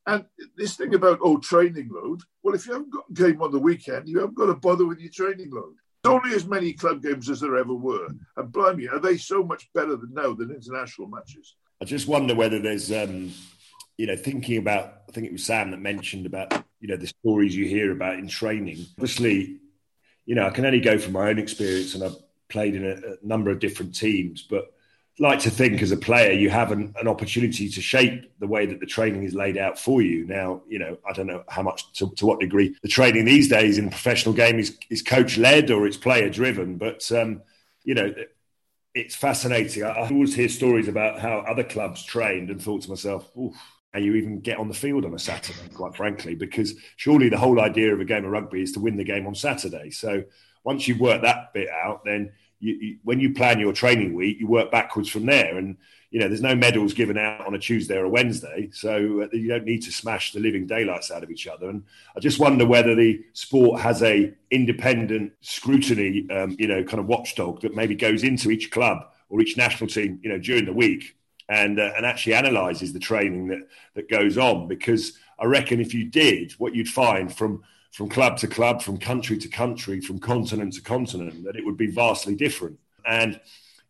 And 0.05 0.25
this 0.57 0.75
thing 0.75 0.93
about, 0.93 1.19
oh, 1.21 1.37
training 1.37 1.89
load, 1.93 2.21
well, 2.41 2.55
if 2.55 2.67
you 2.67 2.73
haven't 2.73 2.91
got 2.91 3.05
a 3.09 3.13
game 3.13 3.41
on 3.41 3.51
the 3.51 3.59
weekend, 3.59 4.09
you 4.09 4.19
haven't 4.19 4.35
got 4.35 4.47
to 4.47 4.55
bother 4.55 4.85
with 4.85 4.99
your 4.99 5.11
training 5.11 5.51
load. 5.51 5.75
Only 6.05 6.35
as 6.35 6.45
many 6.45 6.73
club 6.73 7.01
games 7.01 7.29
as 7.29 7.39
there 7.39 7.57
ever 7.57 7.73
were. 7.73 8.07
And 8.37 8.51
blimey, 8.51 8.87
are 8.89 8.99
they 8.99 9.17
so 9.17 9.43
much 9.43 9.69
better 9.73 9.95
than 9.95 10.13
now 10.13 10.33
than 10.33 10.51
international 10.51 11.07
matches? 11.07 11.55
I 11.81 11.85
just 11.85 12.07
wonder 12.07 12.35
whether 12.35 12.59
there's, 12.59 12.91
um, 12.91 13.31
you 13.97 14.07
know, 14.07 14.15
thinking 14.15 14.57
about, 14.57 15.03
I 15.07 15.11
think 15.11 15.27
it 15.27 15.31
was 15.31 15.45
Sam 15.45 15.71
that 15.71 15.79
mentioned 15.79 16.25
about, 16.25 16.53
you 16.79 16.87
know, 16.89 16.97
the 16.97 17.07
stories 17.07 17.55
you 17.55 17.65
hear 17.65 17.91
about 17.91 18.19
in 18.19 18.27
training. 18.27 18.85
Obviously, 18.97 19.59
you 20.25 20.35
know, 20.35 20.45
I 20.45 20.49
can 20.49 20.65
only 20.65 20.81
go 20.81 20.97
from 20.97 21.13
my 21.13 21.29
own 21.29 21.39
experience 21.39 21.95
and 21.95 22.03
I've 22.03 22.17
played 22.49 22.75
in 22.75 22.85
a, 22.85 22.95
a 22.95 23.15
number 23.21 23.51
of 23.51 23.59
different 23.59 23.95
teams, 23.95 24.41
but 24.41 24.73
like 25.19 25.39
to 25.39 25.49
think 25.51 25.81
as 25.81 25.91
a 25.91 25.97
player 25.97 26.31
you 26.31 26.49
have 26.49 26.71
an, 26.71 26.93
an, 26.99 27.07
opportunity 27.07 27.69
to 27.69 27.81
shape 27.81 28.31
the 28.39 28.47
way 28.47 28.65
that 28.65 28.79
the 28.79 28.85
training 28.85 29.23
is 29.23 29.35
laid 29.35 29.57
out 29.57 29.77
for 29.77 30.01
you. 30.01 30.25
Now 30.25 30.61
you 30.67 30.79
know 30.79 30.97
i 31.07 31.13
don't 31.13 31.27
know 31.27 31.43
how 31.49 31.61
much 31.61 31.91
to, 31.93 32.09
to 32.15 32.25
what 32.25 32.39
degree 32.39 32.75
the 32.81 32.87
training 32.87 33.25
these 33.25 33.47
days 33.47 33.77
in 33.77 33.89
professional 33.89 34.33
game 34.33 34.59
is, 34.59 34.77
is 34.89 35.01
coach 35.01 35.37
led 35.37 35.69
or 35.69 35.85
it's 35.85 35.97
player 35.97 36.29
driven 36.29 36.77
but 36.77 37.11
um, 37.11 37.41
you 37.83 37.93
know 37.93 38.13
it's 38.93 39.15
fascinating. 39.15 39.83
I, 39.83 39.89
I, 39.89 40.09
always 40.09 40.35
hear 40.35 40.49
stories 40.49 40.87
about 40.87 41.19
how 41.19 41.39
other 41.39 41.63
clubs 41.63 42.03
trained 42.03 42.49
and 42.49 42.61
thought 42.61 42.83
to 42.83 42.89
myself 42.89 43.29
how 43.93 43.99
you 43.99 44.15
even 44.15 44.39
get 44.39 44.57
on 44.57 44.67
the 44.67 44.73
field 44.73 45.05
on 45.05 45.13
a 45.13 45.19
saturday 45.19 45.69
quite 45.73 45.95
frankly 45.95 46.35
because 46.35 46.73
surely 46.95 47.29
the 47.29 47.37
whole 47.37 47.59
idea 47.59 47.93
of 47.93 47.99
a 47.99 48.05
game 48.05 48.25
of 48.25 48.31
rugby 48.31 48.61
is 48.61 48.71
to 48.73 48.79
win 48.79 48.97
the 48.97 49.03
game 49.03 49.27
on 49.27 49.35
saturday. 49.35 49.89
So 49.89 50.23
once 50.63 50.87
you've 50.87 50.99
worked 50.99 51.23
that 51.23 51.53
bit 51.53 51.69
out 51.69 52.03
then 52.05 52.31
you, 52.63 52.73
you, 52.75 52.97
when 53.03 53.19
you 53.19 53.33
plan 53.33 53.59
your 53.59 53.73
training 53.73 54.13
week, 54.13 54.39
you 54.39 54.47
work 54.47 54.71
backwards 54.71 55.09
from 55.09 55.25
there. 55.25 55.57
And 55.57 55.77
you 56.11 56.19
know, 56.19 56.27
there's 56.27 56.41
no 56.41 56.55
medals 56.55 56.93
given 56.93 57.17
out 57.17 57.45
on 57.45 57.55
a 57.55 57.59
Tuesday 57.59 57.97
or 57.97 58.05
a 58.05 58.09
Wednesday, 58.09 58.69
so 58.71 59.23
uh, 59.23 59.27
you 59.33 59.47
don't 59.47 59.65
need 59.65 59.81
to 59.81 59.91
smash 59.91 60.31
the 60.31 60.39
living 60.39 60.67
daylights 60.67 61.09
out 61.09 61.23
of 61.23 61.31
each 61.31 61.47
other. 61.47 61.69
And 61.69 61.83
I 62.15 62.19
just 62.19 62.39
wonder 62.39 62.65
whether 62.67 62.93
the 62.93 63.23
sport 63.33 63.81
has 63.81 64.03
a 64.03 64.31
independent 64.51 65.33
scrutiny, 65.41 66.27
um, 66.29 66.55
you 66.59 66.67
know, 66.67 66.83
kind 66.83 66.99
of 66.99 67.07
watchdog 67.07 67.61
that 67.61 67.75
maybe 67.75 67.95
goes 67.95 68.23
into 68.23 68.51
each 68.51 68.69
club 68.69 69.07
or 69.29 69.41
each 69.41 69.57
national 69.57 69.89
team, 69.89 70.19
you 70.23 70.29
know, 70.29 70.37
during 70.37 70.65
the 70.65 70.73
week 70.73 71.17
and 71.49 71.79
uh, 71.79 71.91
and 71.97 72.05
actually 72.05 72.35
analyzes 72.35 72.93
the 72.93 72.99
training 72.99 73.47
that 73.47 73.67
that 73.95 74.09
goes 74.09 74.37
on. 74.37 74.67
Because 74.67 75.17
I 75.39 75.45
reckon 75.45 75.81
if 75.81 75.93
you 75.93 76.05
did, 76.05 76.51
what 76.53 76.75
you'd 76.75 76.87
find 76.87 77.35
from 77.35 77.63
from 77.93 78.09
club 78.09 78.37
to 78.37 78.47
club, 78.47 78.81
from 78.81 78.97
country 78.97 79.37
to 79.37 79.47
country, 79.47 80.01
from 80.01 80.19
continent 80.19 80.73
to 80.73 80.81
continent, 80.81 81.43
that 81.45 81.55
it 81.55 81.63
would 81.63 81.77
be 81.77 81.87
vastly 81.87 82.35
different. 82.35 82.79
And 83.05 83.39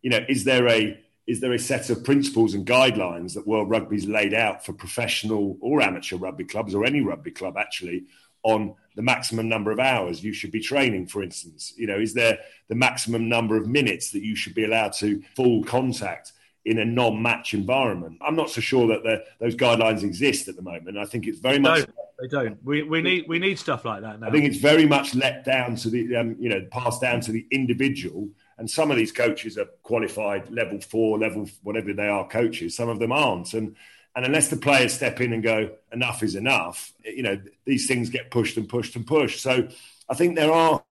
you 0.02 0.10
know, 0.10 0.24
is 0.28 0.44
there 0.44 0.68
a 0.68 1.00
is 1.26 1.40
there 1.40 1.54
a 1.54 1.58
set 1.58 1.88
of 1.88 2.04
principles 2.04 2.52
and 2.52 2.66
guidelines 2.66 3.32
that 3.34 3.46
World 3.46 3.70
Rugby's 3.70 4.06
laid 4.06 4.34
out 4.34 4.64
for 4.64 4.74
professional 4.74 5.56
or 5.60 5.80
amateur 5.80 6.16
rugby 6.16 6.44
clubs 6.44 6.74
or 6.74 6.84
any 6.84 7.00
rugby 7.00 7.30
club 7.30 7.56
actually 7.56 8.04
on 8.42 8.74
the 8.94 9.00
maximum 9.00 9.48
number 9.48 9.70
of 9.70 9.80
hours 9.80 10.22
you 10.22 10.34
should 10.34 10.52
be 10.52 10.60
training, 10.60 11.06
for 11.06 11.22
instance? 11.22 11.72
You 11.78 11.86
know, 11.86 11.98
is 11.98 12.12
there 12.12 12.38
the 12.68 12.74
maximum 12.74 13.26
number 13.26 13.56
of 13.56 13.66
minutes 13.66 14.10
that 14.10 14.22
you 14.22 14.36
should 14.36 14.54
be 14.54 14.64
allowed 14.64 14.92
to 14.94 15.22
full 15.34 15.64
contact? 15.64 16.32
in 16.66 16.78
a 16.78 16.84
non-match 16.84 17.52
environment. 17.52 18.16
I'm 18.26 18.36
not 18.36 18.48
so 18.48 18.62
sure 18.62 18.86
that 18.88 19.02
the, 19.02 19.22
those 19.38 19.54
guidelines 19.54 20.02
exist 20.02 20.48
at 20.48 20.56
the 20.56 20.62
moment. 20.62 20.96
I 20.96 21.04
think 21.04 21.26
it's 21.26 21.38
very 21.38 21.58
much 21.58 21.86
no, 21.86 22.03
they 22.20 22.28
don't. 22.28 22.62
We, 22.64 22.82
we 22.82 23.02
need 23.02 23.24
we 23.28 23.38
need 23.38 23.58
stuff 23.58 23.84
like 23.84 24.02
that 24.02 24.20
now. 24.20 24.28
I 24.28 24.30
think 24.30 24.44
it's 24.44 24.58
very 24.58 24.86
much 24.86 25.14
let 25.14 25.44
down 25.44 25.76
to 25.76 25.90
the 25.90 26.16
um, 26.16 26.36
you 26.38 26.48
know 26.48 26.66
passed 26.70 27.00
down 27.00 27.20
to 27.22 27.32
the 27.32 27.46
individual. 27.50 28.28
And 28.56 28.70
some 28.70 28.90
of 28.92 28.96
these 28.96 29.10
coaches 29.10 29.58
are 29.58 29.66
qualified 29.82 30.48
level 30.50 30.80
four, 30.80 31.18
level 31.18 31.48
whatever 31.62 31.92
they 31.92 32.06
are 32.06 32.26
coaches. 32.28 32.76
Some 32.76 32.88
of 32.88 32.98
them 32.98 33.12
aren't. 33.12 33.52
And 33.54 33.76
and 34.16 34.24
unless 34.24 34.48
the 34.48 34.56
players 34.56 34.92
step 34.92 35.20
in 35.20 35.32
and 35.32 35.42
go 35.42 35.72
enough 35.92 36.22
is 36.22 36.36
enough, 36.36 36.92
you 37.04 37.22
know 37.22 37.40
these 37.64 37.86
things 37.86 38.10
get 38.10 38.30
pushed 38.30 38.56
and 38.56 38.68
pushed 38.68 38.94
and 38.96 39.06
pushed. 39.06 39.40
So 39.40 39.68
I 40.08 40.14
think 40.14 40.36
there 40.36 40.52
are 40.52 40.84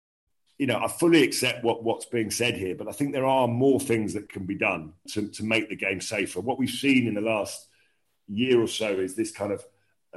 you 0.59 0.67
know, 0.67 0.77
I 0.77 0.87
fully 0.87 1.23
accept 1.23 1.63
what, 1.63 1.83
what's 1.83 2.05
being 2.05 2.29
said 2.29 2.55
here, 2.55 2.75
but 2.75 2.87
I 2.87 2.91
think 2.91 3.11
there 3.11 3.25
are 3.25 3.47
more 3.47 3.79
things 3.79 4.13
that 4.13 4.29
can 4.29 4.45
be 4.45 4.55
done 4.55 4.93
to, 5.09 5.27
to 5.29 5.43
make 5.43 5.67
the 5.67 5.75
game 5.75 5.99
safer. 5.99 6.41
What 6.41 6.59
we've 6.59 6.69
seen 6.69 7.07
in 7.07 7.15
the 7.15 7.21
last 7.21 7.67
year 8.27 8.61
or 8.61 8.67
so 8.67 8.87
is 8.87 9.15
this 9.15 9.31
kind 9.31 9.51
of 9.51 9.65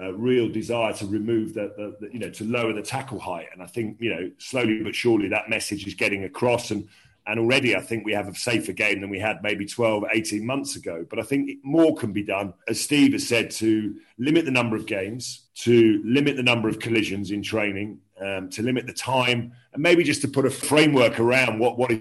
uh, 0.00 0.12
real 0.12 0.48
desire 0.48 0.92
to 0.92 1.06
remove 1.06 1.54
the, 1.54 1.72
the, 1.76 1.96
the, 2.00 2.12
you 2.12 2.18
know, 2.18 2.30
to 2.30 2.44
lower 2.44 2.72
the 2.72 2.82
tackle 2.82 3.18
height. 3.18 3.46
And 3.52 3.62
I 3.62 3.66
think, 3.66 3.96
you 4.00 4.10
know, 4.10 4.30
slowly 4.38 4.82
but 4.82 4.94
surely 4.94 5.28
that 5.28 5.48
message 5.48 5.86
is 5.86 5.94
getting 5.94 6.24
across. 6.24 6.70
And, 6.70 6.88
and 7.26 7.40
already 7.40 7.74
I 7.74 7.80
think 7.80 8.04
we 8.04 8.12
have 8.12 8.28
a 8.28 8.34
safer 8.34 8.72
game 8.72 9.00
than 9.00 9.10
we 9.10 9.18
had 9.18 9.42
maybe 9.42 9.64
12, 9.64 10.04
18 10.12 10.44
months 10.44 10.76
ago. 10.76 11.06
But 11.08 11.18
I 11.18 11.22
think 11.22 11.50
more 11.62 11.96
can 11.96 12.12
be 12.12 12.22
done, 12.22 12.52
as 12.68 12.80
Steve 12.80 13.12
has 13.12 13.26
said, 13.26 13.50
to 13.52 13.96
limit 14.18 14.44
the 14.44 14.50
number 14.50 14.76
of 14.76 14.86
games, 14.86 15.46
to 15.56 16.02
limit 16.04 16.36
the 16.36 16.42
number 16.42 16.68
of 16.68 16.78
collisions 16.78 17.30
in 17.30 17.42
training, 17.42 18.00
um, 18.20 18.50
to 18.50 18.62
limit 18.62 18.86
the 18.86 18.92
time, 18.92 19.52
and 19.72 19.82
maybe 19.82 20.04
just 20.04 20.20
to 20.22 20.28
put 20.28 20.44
a 20.44 20.50
framework 20.50 21.18
around 21.18 21.58
what 21.58 21.78
what 21.78 21.90
is. 21.90 22.00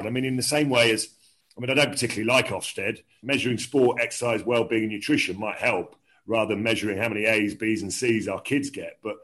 I 0.00 0.10
mean, 0.10 0.24
in 0.24 0.36
the 0.36 0.42
same 0.42 0.68
way 0.68 0.90
as 0.90 1.08
I 1.56 1.60
mean, 1.60 1.70
I 1.70 1.74
don't 1.74 1.90
particularly 1.90 2.26
like 2.26 2.48
Ofsted. 2.48 3.02
Measuring 3.22 3.58
sport, 3.58 3.98
exercise, 4.00 4.42
well-being, 4.44 4.82
and 4.82 4.92
nutrition 4.92 5.38
might 5.38 5.56
help 5.56 5.96
rather 6.26 6.54
than 6.54 6.62
measuring 6.62 6.98
how 6.98 7.08
many 7.08 7.24
A's, 7.24 7.54
B's, 7.54 7.82
and 7.82 7.92
C's 7.92 8.28
our 8.28 8.40
kids 8.40 8.70
get. 8.70 8.98
But 9.02 9.16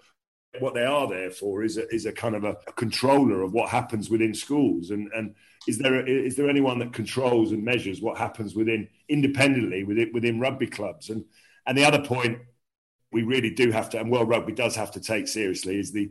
what 0.61 0.75
they 0.75 0.85
are 0.85 1.09
there 1.09 1.31
for 1.31 1.63
is 1.63 1.79
a, 1.79 1.89
is 1.89 2.07
a 2.07 2.13
kind 2.13 2.35
of 2.35 2.45
a, 2.45 2.57
a 2.67 2.73
controller 2.73 3.43
of 3.43 3.53
what 3.53 3.71
happens 3.71 4.11
within 4.11 4.35
schools. 4.35 4.91
And, 4.91 5.11
and 5.15 5.35
is 5.67 5.79
there 5.79 6.01
a, 6.01 6.05
is 6.05 6.37
there 6.37 6.49
anyone 6.49 6.79
that 6.81 6.93
controls 6.93 7.53
and 7.53 7.65
measures 7.65 8.01
what 8.01 8.19
happens 8.19 8.55
within 8.55 8.89
independently 9.09 9.85
within 9.85 10.11
within 10.13 10.41
rugby 10.41 10.67
clubs? 10.67 11.11
And 11.11 11.25
and 11.67 11.79
the 11.79 11.85
other 11.85 12.03
point 12.03 12.39
we 13.13 13.23
really 13.23 13.51
do 13.51 13.71
have 13.71 13.91
to, 13.91 14.01
and 14.01 14.11
World 14.11 14.29
Rugby 14.29 14.53
does 14.53 14.75
have 14.77 14.91
to 14.93 15.01
take 15.01 15.29
seriously, 15.29 15.79
is 15.79 15.93
the 15.93 16.11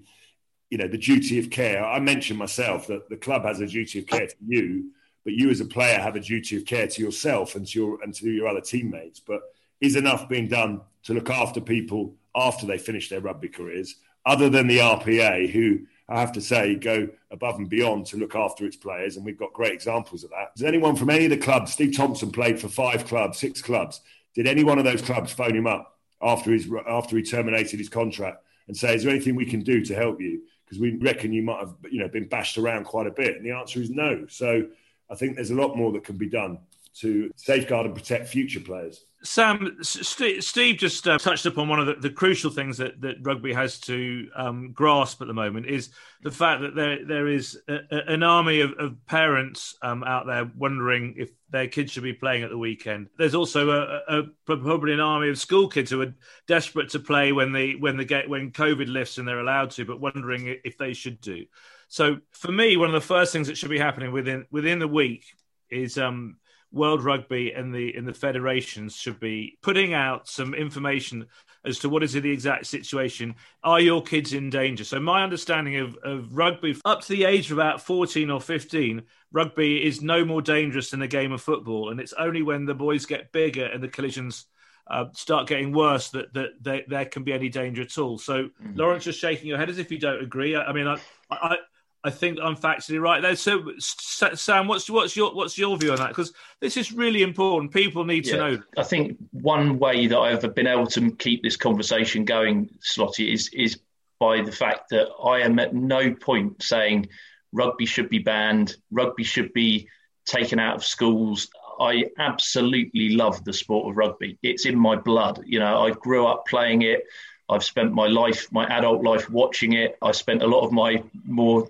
you 0.69 0.77
know 0.77 0.87
the 0.87 0.97
duty 0.97 1.39
of 1.39 1.49
care. 1.49 1.83
I 1.85 1.99
mentioned 1.99 2.39
myself 2.39 2.87
that 2.87 3.09
the 3.09 3.17
club 3.17 3.43
has 3.43 3.59
a 3.59 3.67
duty 3.67 3.99
of 3.99 4.07
care 4.07 4.27
to 4.27 4.35
you, 4.45 4.91
but 5.23 5.33
you 5.33 5.49
as 5.49 5.59
a 5.59 5.65
player 5.65 5.99
have 5.99 6.15
a 6.15 6.19
duty 6.19 6.57
of 6.57 6.65
care 6.65 6.87
to 6.87 7.01
yourself 7.01 7.55
and 7.55 7.67
to 7.67 7.79
your 7.79 8.03
and 8.03 8.13
to 8.15 8.29
your 8.29 8.47
other 8.47 8.61
teammates. 8.61 9.19
But 9.19 9.41
is 9.81 9.95
enough 9.95 10.29
being 10.29 10.47
done 10.47 10.81
to 11.03 11.13
look 11.13 11.29
after 11.29 11.59
people 11.59 12.15
after 12.35 12.65
they 12.65 12.77
finish 12.77 13.09
their 13.09 13.19
rugby 13.19 13.49
careers, 13.49 13.95
other 14.25 14.49
than 14.49 14.67
the 14.67 14.77
RPA, 14.77 15.49
who 15.51 15.79
I 16.07 16.19
have 16.19 16.31
to 16.33 16.41
say 16.41 16.75
go 16.75 17.09
above 17.31 17.55
and 17.55 17.69
beyond 17.69 18.05
to 18.07 18.17
look 18.17 18.35
after 18.35 18.65
its 18.65 18.75
players, 18.75 19.17
and 19.17 19.25
we've 19.25 19.37
got 19.37 19.53
great 19.53 19.73
examples 19.73 20.23
of 20.23 20.29
that. 20.29 20.55
Does 20.55 20.65
anyone 20.65 20.95
from 20.95 21.09
any 21.09 21.25
of 21.25 21.31
the 21.31 21.37
clubs? 21.37 21.73
Steve 21.73 21.95
Thompson 21.95 22.31
played 22.31 22.59
for 22.59 22.67
five 22.67 23.05
clubs, 23.05 23.39
six 23.39 23.61
clubs. 23.61 24.01
Did 24.35 24.47
any 24.47 24.63
one 24.63 24.77
of 24.77 24.85
those 24.85 25.01
clubs 25.01 25.31
phone 25.31 25.55
him 25.55 25.67
up 25.67 25.97
after 26.21 26.51
his 26.51 26.69
after 26.87 27.17
he 27.17 27.23
terminated 27.23 27.79
his 27.79 27.89
contract 27.89 28.43
and 28.67 28.77
say, 28.77 28.95
"Is 28.95 29.03
there 29.03 29.11
anything 29.11 29.35
we 29.35 29.45
can 29.45 29.61
do 29.61 29.83
to 29.85 29.95
help 29.95 30.21
you?" 30.21 30.43
Because 30.65 30.79
we 30.79 30.95
reckon 30.97 31.33
you 31.33 31.43
might 31.43 31.59
have, 31.59 31.75
you 31.89 31.99
know, 31.99 32.07
been 32.07 32.27
bashed 32.27 32.57
around 32.57 32.85
quite 32.85 33.07
a 33.07 33.11
bit, 33.11 33.35
and 33.35 33.45
the 33.45 33.51
answer 33.51 33.81
is 33.81 33.89
no. 33.89 34.25
So 34.27 34.67
I 35.09 35.15
think 35.15 35.35
there's 35.35 35.51
a 35.51 35.55
lot 35.55 35.75
more 35.75 35.91
that 35.93 36.03
can 36.03 36.17
be 36.17 36.29
done 36.29 36.59
to 36.99 37.31
safeguard 37.35 37.85
and 37.85 37.95
protect 37.95 38.29
future 38.29 38.59
players. 38.59 39.05
Sam, 39.23 39.77
Steve 39.81 40.77
just 40.77 41.07
uh, 41.07 41.19
touched 41.19 41.45
upon 41.45 41.69
one 41.69 41.79
of 41.79 41.85
the, 41.85 41.93
the, 41.93 42.09
crucial 42.09 42.49
things 42.49 42.77
that, 42.77 43.01
that 43.01 43.17
rugby 43.21 43.53
has 43.53 43.79
to 43.81 44.27
um, 44.35 44.71
grasp 44.71 45.21
at 45.21 45.27
the 45.27 45.33
moment 45.33 45.67
is 45.67 45.91
the 46.23 46.31
fact 46.31 46.61
that 46.61 46.75
there 46.75 47.05
there 47.05 47.27
is 47.27 47.59
a, 47.67 47.77
a, 47.91 48.13
an 48.13 48.23
army 48.23 48.61
of, 48.61 48.71
of 48.79 49.05
parents 49.05 49.75
um, 49.83 50.03
out 50.03 50.25
there 50.25 50.49
wondering 50.57 51.15
if 51.17 51.29
their 51.51 51.67
kids 51.67 51.91
should 51.91 52.03
be 52.03 52.13
playing 52.13 52.43
at 52.43 52.49
the 52.49 52.57
weekend. 52.57 53.09
There's 53.17 53.35
also 53.35 53.69
a, 54.07 54.23
probably 54.45 54.93
an 54.93 54.99
army 54.99 55.29
of 55.29 55.37
school 55.37 55.67
kids 55.67 55.91
who 55.91 56.01
are 56.01 56.13
desperate 56.47 56.89
to 56.89 56.99
play 56.99 57.31
when 57.31 57.51
the 57.51 57.75
when 57.75 57.97
the 57.97 58.05
get 58.05 58.27
when 58.27 58.51
COVID 58.51 58.91
lifts 58.91 59.19
and 59.19 59.27
they're 59.27 59.39
allowed 59.39 59.71
to, 59.71 59.85
but 59.85 60.01
wondering 60.01 60.57
if 60.63 60.77
they 60.79 60.93
should 60.93 61.21
do. 61.21 61.45
So 61.89 62.17
for 62.31 62.51
me, 62.51 62.75
one 62.75 62.87
of 62.87 62.93
the 62.93 63.01
first 63.01 63.33
things 63.33 63.47
that 63.47 63.57
should 63.57 63.69
be 63.69 63.77
happening 63.77 64.11
within 64.11 64.45
within 64.49 64.79
the 64.79 64.87
week 64.87 65.25
is 65.69 65.97
um, 65.97 66.37
World 66.71 67.03
Rugby 67.03 67.51
and 67.51 67.73
the 67.73 67.95
in 67.95 68.05
the 68.05 68.13
federations 68.13 68.95
should 68.95 69.19
be 69.19 69.57
putting 69.61 69.93
out 69.93 70.27
some 70.27 70.53
information 70.53 71.27
as 71.65 71.79
to 71.79 71.89
what 71.89 72.03
is 72.03 72.13
the 72.13 72.31
exact 72.31 72.65
situation. 72.65 73.35
Are 73.63 73.79
your 73.79 74.01
kids 74.01 74.33
in 74.33 74.49
danger? 74.49 74.83
So 74.83 74.99
my 74.99 75.23
understanding 75.23 75.77
of, 75.77 75.95
of 76.03 76.35
rugby 76.35 76.75
up 76.85 77.01
to 77.01 77.09
the 77.09 77.25
age 77.25 77.51
of 77.51 77.57
about 77.57 77.81
14 77.81 78.29
or 78.29 78.41
15, 78.41 79.03
rugby 79.31 79.85
is 79.85 80.01
no 80.01 80.25
more 80.25 80.41
dangerous 80.41 80.89
than 80.89 81.01
a 81.01 81.07
game 81.07 81.31
of 81.31 81.41
football. 81.41 81.89
And 81.89 81.99
it's 81.99 82.13
only 82.13 82.41
when 82.41 82.65
the 82.65 82.73
boys 82.73 83.05
get 83.05 83.31
bigger 83.31 83.65
and 83.65 83.83
the 83.83 83.87
collisions 83.87 84.45
uh, 84.89 85.05
start 85.13 85.47
getting 85.47 85.71
worse 85.71 86.09
that, 86.09 86.33
that 86.33 86.49
they, 86.61 86.83
there 86.87 87.05
can 87.05 87.23
be 87.23 87.33
any 87.33 87.49
danger 87.49 87.83
at 87.83 87.97
all. 87.97 88.17
So 88.17 88.45
mm-hmm. 88.45 88.75
Lawrence, 88.75 89.03
just 89.03 89.19
shaking 89.19 89.47
your 89.47 89.57
head 89.57 89.69
as 89.69 89.77
if 89.77 89.91
you 89.91 89.99
don't 89.99 90.23
agree. 90.23 90.55
I, 90.55 90.63
I 90.63 90.73
mean, 90.73 90.87
I, 90.87 90.97
I, 91.29 91.57
I 92.03 92.09
think 92.09 92.39
I'm 92.41 92.55
factually 92.55 92.99
right 92.99 93.21
there. 93.21 93.35
So, 93.35 93.73
Sam, 93.79 94.67
what's 94.67 94.89
what's 94.89 95.15
your 95.15 95.35
what's 95.35 95.57
your 95.57 95.77
view 95.77 95.91
on 95.91 95.97
that? 95.97 96.09
Because 96.09 96.33
this 96.59 96.75
is 96.75 96.91
really 96.91 97.21
important. 97.21 97.71
People 97.71 98.05
need 98.05 98.25
yeah, 98.25 98.33
to 98.33 98.37
know. 98.37 98.63
I 98.77 98.83
think 98.83 99.17
one 99.31 99.77
way 99.77 100.07
that 100.07 100.17
I've 100.17 100.55
been 100.55 100.67
able 100.67 100.87
to 100.87 101.11
keep 101.17 101.43
this 101.43 101.55
conversation 101.55 102.25
going, 102.25 102.69
Slotty, 102.81 103.31
is 103.31 103.49
is 103.53 103.79
by 104.19 104.41
the 104.41 104.51
fact 104.51 104.89
that 104.91 105.09
I 105.23 105.41
am 105.41 105.59
at 105.59 105.75
no 105.75 106.13
point 106.13 106.63
saying 106.63 107.09
rugby 107.51 107.85
should 107.85 108.09
be 108.09 108.19
banned, 108.19 108.75
rugby 108.89 109.23
should 109.23 109.53
be 109.53 109.87
taken 110.25 110.59
out 110.59 110.75
of 110.75 110.85
schools. 110.85 111.49
I 111.79 112.05
absolutely 112.19 113.09
love 113.09 113.43
the 113.43 113.53
sport 113.53 113.89
of 113.89 113.97
rugby. 113.97 114.37
It's 114.43 114.65
in 114.65 114.77
my 114.77 114.95
blood. 114.95 115.41
You 115.45 115.59
know, 115.59 115.83
I 115.83 115.91
grew 115.91 116.27
up 116.27 116.45
playing 116.47 116.83
it. 116.83 117.03
I've 117.51 117.63
spent 117.63 117.93
my 117.93 118.07
life, 118.07 118.47
my 118.51 118.65
adult 118.67 119.03
life, 119.03 119.29
watching 119.29 119.73
it. 119.73 119.97
I 120.01 120.11
spent 120.13 120.41
a 120.41 120.47
lot 120.47 120.61
of 120.61 120.71
my 120.71 121.03
more 121.25 121.67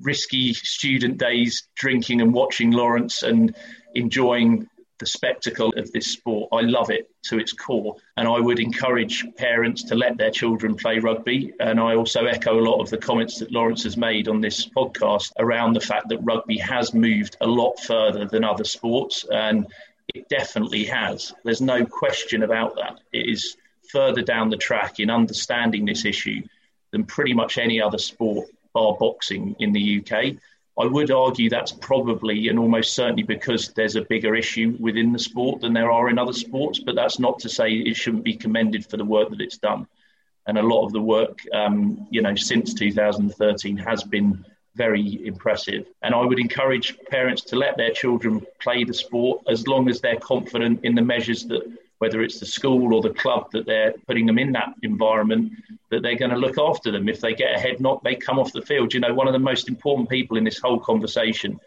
risky 0.00 0.54
student 0.54 1.18
days 1.18 1.68
drinking 1.74 2.20
and 2.20 2.32
watching 2.32 2.70
Lawrence 2.70 3.24
and 3.24 3.54
enjoying 3.94 4.68
the 5.00 5.06
spectacle 5.06 5.72
of 5.76 5.90
this 5.90 6.06
sport. 6.06 6.48
I 6.52 6.60
love 6.60 6.88
it 6.90 7.10
to 7.24 7.38
its 7.38 7.52
core. 7.52 7.96
And 8.16 8.28
I 8.28 8.38
would 8.38 8.60
encourage 8.60 9.26
parents 9.36 9.82
to 9.84 9.96
let 9.96 10.16
their 10.16 10.30
children 10.30 10.76
play 10.76 11.00
rugby. 11.00 11.52
And 11.58 11.80
I 11.80 11.96
also 11.96 12.26
echo 12.26 12.60
a 12.60 12.62
lot 12.62 12.80
of 12.80 12.90
the 12.90 12.98
comments 12.98 13.40
that 13.40 13.50
Lawrence 13.50 13.82
has 13.82 13.96
made 13.96 14.28
on 14.28 14.40
this 14.40 14.68
podcast 14.68 15.32
around 15.40 15.72
the 15.72 15.80
fact 15.80 16.08
that 16.10 16.18
rugby 16.18 16.58
has 16.58 16.94
moved 16.94 17.36
a 17.40 17.46
lot 17.46 17.80
further 17.80 18.26
than 18.26 18.44
other 18.44 18.64
sports. 18.64 19.24
And 19.32 19.66
it 20.14 20.28
definitely 20.28 20.84
has. 20.84 21.34
There's 21.44 21.60
no 21.60 21.84
question 21.84 22.44
about 22.44 22.76
that. 22.76 23.00
It 23.12 23.28
is 23.28 23.56
further 23.94 24.22
down 24.22 24.50
the 24.50 24.56
track 24.56 24.98
in 24.98 25.08
understanding 25.08 25.84
this 25.84 26.04
issue 26.04 26.42
than 26.90 27.04
pretty 27.04 27.32
much 27.32 27.58
any 27.58 27.80
other 27.80 27.96
sport, 27.96 28.48
bar 28.72 28.96
boxing, 28.98 29.54
in 29.60 29.72
the 29.72 30.00
UK. 30.00 30.34
I 30.76 30.86
would 30.86 31.12
argue 31.12 31.48
that's 31.48 31.70
probably 31.70 32.48
and 32.48 32.58
almost 32.58 32.94
certainly 32.94 33.22
because 33.22 33.68
there's 33.68 33.94
a 33.94 34.02
bigger 34.02 34.34
issue 34.34 34.76
within 34.80 35.12
the 35.12 35.18
sport 35.20 35.60
than 35.60 35.72
there 35.72 35.92
are 35.92 36.10
in 36.10 36.18
other 36.18 36.32
sports, 36.32 36.80
but 36.80 36.96
that's 36.96 37.20
not 37.20 37.38
to 37.38 37.48
say 37.48 37.70
it 37.70 37.94
shouldn't 37.94 38.24
be 38.24 38.34
commended 38.34 38.84
for 38.84 38.96
the 38.96 39.04
work 39.04 39.30
that 39.30 39.40
it's 39.40 39.58
done. 39.58 39.86
And 40.48 40.58
a 40.58 40.62
lot 40.62 40.84
of 40.84 40.92
the 40.92 41.00
work, 41.00 41.38
um, 41.54 42.08
you 42.10 42.20
know, 42.20 42.34
since 42.34 42.74
2013 42.74 43.76
has 43.76 44.02
been 44.02 44.44
very 44.74 45.24
impressive. 45.24 45.86
And 46.02 46.14
I 46.14 46.22
would 46.22 46.40
encourage 46.40 46.98
parents 47.08 47.42
to 47.42 47.56
let 47.56 47.76
their 47.76 47.92
children 47.92 48.44
play 48.60 48.82
the 48.82 48.94
sport 48.94 49.44
as 49.48 49.68
long 49.68 49.88
as 49.88 50.00
they're 50.00 50.18
confident 50.18 50.84
in 50.84 50.96
the 50.96 51.02
measures 51.02 51.44
that 51.44 51.62
whether 51.98 52.22
it's 52.22 52.40
the 52.40 52.46
school 52.46 52.94
or 52.94 53.02
the 53.02 53.14
club 53.14 53.50
that 53.52 53.66
they're 53.66 53.94
putting 54.06 54.26
them 54.26 54.38
in 54.38 54.52
that 54.52 54.74
environment, 54.82 55.52
that 55.90 56.02
they're 56.02 56.18
going 56.18 56.30
to 56.30 56.36
look 56.36 56.58
after 56.58 56.90
them. 56.90 57.08
If 57.08 57.20
they 57.20 57.34
get 57.34 57.54
a 57.54 57.58
head 57.58 57.80
knock, 57.80 58.02
they 58.02 58.14
come 58.14 58.38
off 58.38 58.52
the 58.52 58.62
field. 58.62 58.92
You 58.92 59.00
know, 59.00 59.14
one 59.14 59.26
of 59.26 59.32
the 59.32 59.38
most 59.38 59.68
important 59.68 60.08
people 60.08 60.36
in 60.36 60.44
this 60.44 60.58
whole 60.58 60.80
conversation 60.80 61.58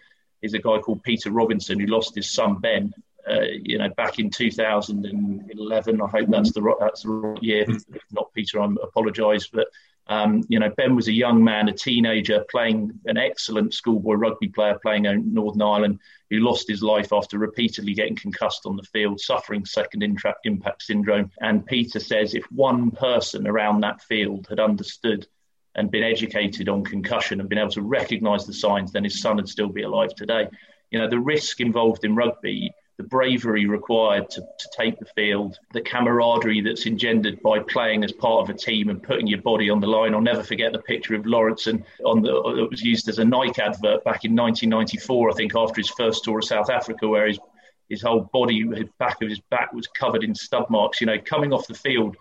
is 0.41 0.53
a 0.53 0.59
guy 0.59 0.79
called 0.79 1.03
Peter 1.03 1.31
Robinson 1.31 1.79
who 1.79 1.87
lost 1.87 2.15
his 2.15 2.29
son 2.29 2.59
Ben. 2.59 2.93
Uh, 3.29 3.41
you 3.61 3.77
know, 3.77 3.89
back 3.89 4.19
in 4.19 4.29
2011, 4.29 6.01
I 6.01 6.07
hope 6.07 6.29
that's 6.29 6.51
the 6.53 6.75
that's 6.79 7.03
the 7.03 7.09
right 7.09 7.43
year. 7.43 7.65
If 7.67 7.83
not 8.11 8.31
Peter, 8.33 8.61
I 8.61 8.69
apologise. 8.83 9.47
But 9.47 9.67
um, 10.09 10.43
you 10.47 10.59
know, 10.59 10.69
Ben 10.77 10.95
was 10.95 11.07
a 11.07 11.13
young 11.13 11.43
man, 11.43 11.67
a 11.67 11.73
teenager, 11.73 12.45
playing 12.49 12.99
an 13.05 13.17
excellent 13.17 13.73
schoolboy 13.73 14.13
rugby 14.13 14.47
player, 14.47 14.79
playing 14.81 15.05
in 15.05 15.33
Northern 15.33 15.61
Ireland, 15.61 15.99
who 16.29 16.39
lost 16.39 16.67
his 16.67 16.81
life 16.81 17.11
after 17.11 17.37
repeatedly 17.37 17.93
getting 17.93 18.15
concussed 18.15 18.65
on 18.65 18.77
the 18.77 18.83
field, 18.83 19.19
suffering 19.19 19.65
second 19.65 20.03
intra- 20.03 20.35
impact 20.45 20.83
syndrome. 20.83 21.31
And 21.41 21.65
Peter 21.65 21.99
says 21.99 22.33
if 22.33 22.49
one 22.51 22.91
person 22.91 23.47
around 23.47 23.81
that 23.81 24.01
field 24.01 24.47
had 24.49 24.59
understood 24.59 25.27
and 25.75 25.91
been 25.91 26.03
educated 26.03 26.69
on 26.69 26.83
concussion 26.83 27.39
and 27.39 27.49
been 27.49 27.59
able 27.59 27.71
to 27.71 27.81
recognise 27.81 28.45
the 28.45 28.53
signs, 28.53 28.91
then 28.91 29.03
his 29.03 29.21
son 29.21 29.35
would 29.35 29.49
still 29.49 29.69
be 29.69 29.83
alive 29.83 30.15
today. 30.15 30.47
You 30.89 30.99
know, 30.99 31.09
the 31.09 31.19
risk 31.19 31.59
involved 31.59 32.05
in 32.05 32.15
rugby 32.15 32.71
the 32.97 33.03
bravery 33.03 33.67
required 33.67 34.29
to, 34.31 34.41
to 34.41 34.69
take 34.75 34.97
the 34.99 35.05
field, 35.15 35.59
the 35.71 35.81
camaraderie 35.81 36.61
that's 36.61 36.87
engendered 36.87 37.41
by 37.43 37.59
playing 37.59 38.03
as 38.03 38.11
part 38.11 38.41
of 38.41 38.55
a 38.55 38.57
team 38.57 38.89
and 38.89 39.03
putting 39.03 39.27
your 39.27 39.41
body 39.41 39.69
on 39.69 39.79
the 39.79 39.87
line. 39.87 40.15
I'll 40.15 40.21
never 40.21 40.43
forget 40.43 40.73
the 40.73 40.79
picture 40.79 41.13
of 41.13 41.25
Lawrence 41.25 41.67
on 41.67 42.21
the 42.21 42.35
uh, 42.35 42.63
it 42.63 42.69
was 42.69 42.81
used 42.81 43.07
as 43.07 43.19
a 43.19 43.25
Nike 43.25 43.61
advert 43.61 44.03
back 44.03 44.25
in 44.25 44.35
1994, 44.35 45.29
I 45.29 45.33
think, 45.33 45.55
after 45.55 45.79
his 45.79 45.89
first 45.89 46.23
tour 46.23 46.39
of 46.39 46.45
South 46.45 46.69
Africa, 46.69 47.07
where 47.07 47.27
his 47.27 47.39
his 47.89 48.01
whole 48.01 48.29
body, 48.33 48.67
his 48.75 48.89
back 48.99 49.21
of 49.21 49.29
his 49.29 49.39
back 49.39 49.71
was 49.71 49.87
covered 49.87 50.23
in 50.23 50.35
stub 50.35 50.69
marks. 50.69 50.99
You 50.99 51.07
know, 51.07 51.17
coming 51.23 51.53
off 51.53 51.67
the 51.67 51.73
field 51.73 52.17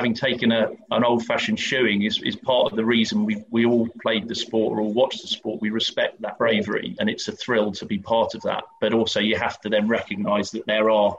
having 0.00 0.14
taken 0.14 0.50
a, 0.50 0.70
an 0.92 1.04
old 1.04 1.26
fashioned 1.26 1.60
shoeing 1.60 2.04
is, 2.06 2.22
is 2.22 2.34
part 2.34 2.72
of 2.72 2.76
the 2.76 2.84
reason 2.84 3.26
we, 3.26 3.44
we 3.50 3.66
all 3.66 3.86
played 4.00 4.26
the 4.26 4.34
sport 4.34 4.72
or 4.72 4.80
all 4.80 4.94
watched 4.94 5.20
the 5.20 5.28
sport. 5.28 5.60
We 5.60 5.68
respect 5.68 6.22
that 6.22 6.38
bravery 6.38 6.96
and 6.98 7.10
it's 7.10 7.28
a 7.28 7.32
thrill 7.32 7.70
to 7.72 7.84
be 7.84 7.98
part 7.98 8.34
of 8.34 8.40
that. 8.44 8.64
But 8.80 8.94
also, 8.94 9.20
you 9.20 9.36
have 9.36 9.60
to 9.60 9.68
then 9.68 9.88
recognise 9.88 10.52
that 10.52 10.64
there 10.64 10.88
are 10.88 11.14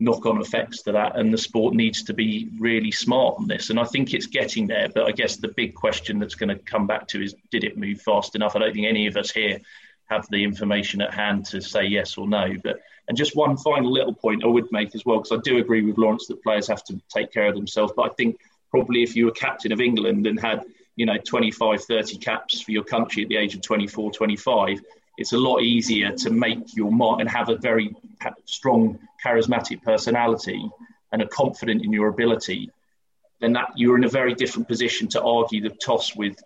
knock 0.00 0.26
on 0.26 0.40
effects 0.40 0.82
to 0.82 0.92
that 0.92 1.16
and 1.16 1.32
the 1.32 1.38
sport 1.38 1.74
needs 1.74 2.02
to 2.02 2.12
be 2.12 2.48
really 2.58 2.90
smart 2.90 3.36
on 3.38 3.46
this. 3.46 3.70
And 3.70 3.78
I 3.78 3.84
think 3.84 4.12
it's 4.12 4.26
getting 4.26 4.66
there. 4.66 4.88
But 4.92 5.04
I 5.04 5.12
guess 5.12 5.36
the 5.36 5.54
big 5.56 5.76
question 5.76 6.18
that's 6.18 6.34
going 6.34 6.48
to 6.48 6.58
come 6.58 6.88
back 6.88 7.06
to 7.08 7.22
is 7.22 7.36
did 7.52 7.62
it 7.62 7.78
move 7.78 8.00
fast 8.00 8.34
enough? 8.34 8.56
I 8.56 8.58
don't 8.58 8.74
think 8.74 8.88
any 8.88 9.06
of 9.06 9.16
us 9.16 9.30
here 9.30 9.60
have 10.06 10.26
the 10.28 10.42
information 10.42 11.02
at 11.02 11.14
hand 11.14 11.46
to 11.46 11.60
say 11.60 11.84
yes 11.84 12.18
or 12.18 12.26
no. 12.26 12.52
But 12.64 12.80
and 13.08 13.16
just 13.16 13.34
one 13.34 13.56
final 13.56 13.90
little 13.90 14.14
point 14.14 14.44
I 14.44 14.48
would 14.48 14.70
make 14.70 14.94
as 14.94 15.04
well, 15.04 15.18
because 15.18 15.38
I 15.38 15.40
do 15.42 15.58
agree 15.58 15.82
with 15.82 15.96
Lawrence 15.96 16.26
that 16.26 16.42
players 16.42 16.68
have 16.68 16.84
to 16.84 17.00
take 17.08 17.32
care 17.32 17.48
of 17.48 17.54
themselves. 17.54 17.92
But 17.96 18.10
I 18.10 18.14
think 18.14 18.38
probably 18.70 19.02
if 19.02 19.16
you 19.16 19.24
were 19.24 19.32
captain 19.32 19.72
of 19.72 19.80
England 19.80 20.26
and 20.26 20.38
had, 20.38 20.64
you 20.94 21.06
know, 21.06 21.16
25, 21.16 21.82
30 21.82 22.18
caps 22.18 22.60
for 22.60 22.72
your 22.72 22.84
country 22.84 23.22
at 23.22 23.28
the 23.30 23.36
age 23.36 23.54
of 23.54 23.62
24, 23.62 24.12
25, 24.12 24.80
it's 25.16 25.32
a 25.32 25.38
lot 25.38 25.62
easier 25.62 26.12
to 26.12 26.30
make 26.30 26.76
your 26.76 26.92
mark 26.92 27.20
and 27.20 27.28
have 27.28 27.48
a 27.48 27.56
very 27.56 27.94
strong, 28.44 28.98
charismatic 29.24 29.82
personality 29.82 30.70
and 31.10 31.22
are 31.22 31.28
confident 31.28 31.84
in 31.84 31.92
your 31.92 32.08
ability. 32.08 32.70
Then 33.40 33.54
that 33.54 33.70
you're 33.74 33.96
in 33.96 34.04
a 34.04 34.08
very 34.08 34.34
different 34.34 34.68
position 34.68 35.08
to 35.08 35.22
argue 35.22 35.62
the 35.62 35.70
toss 35.70 36.14
with 36.14 36.36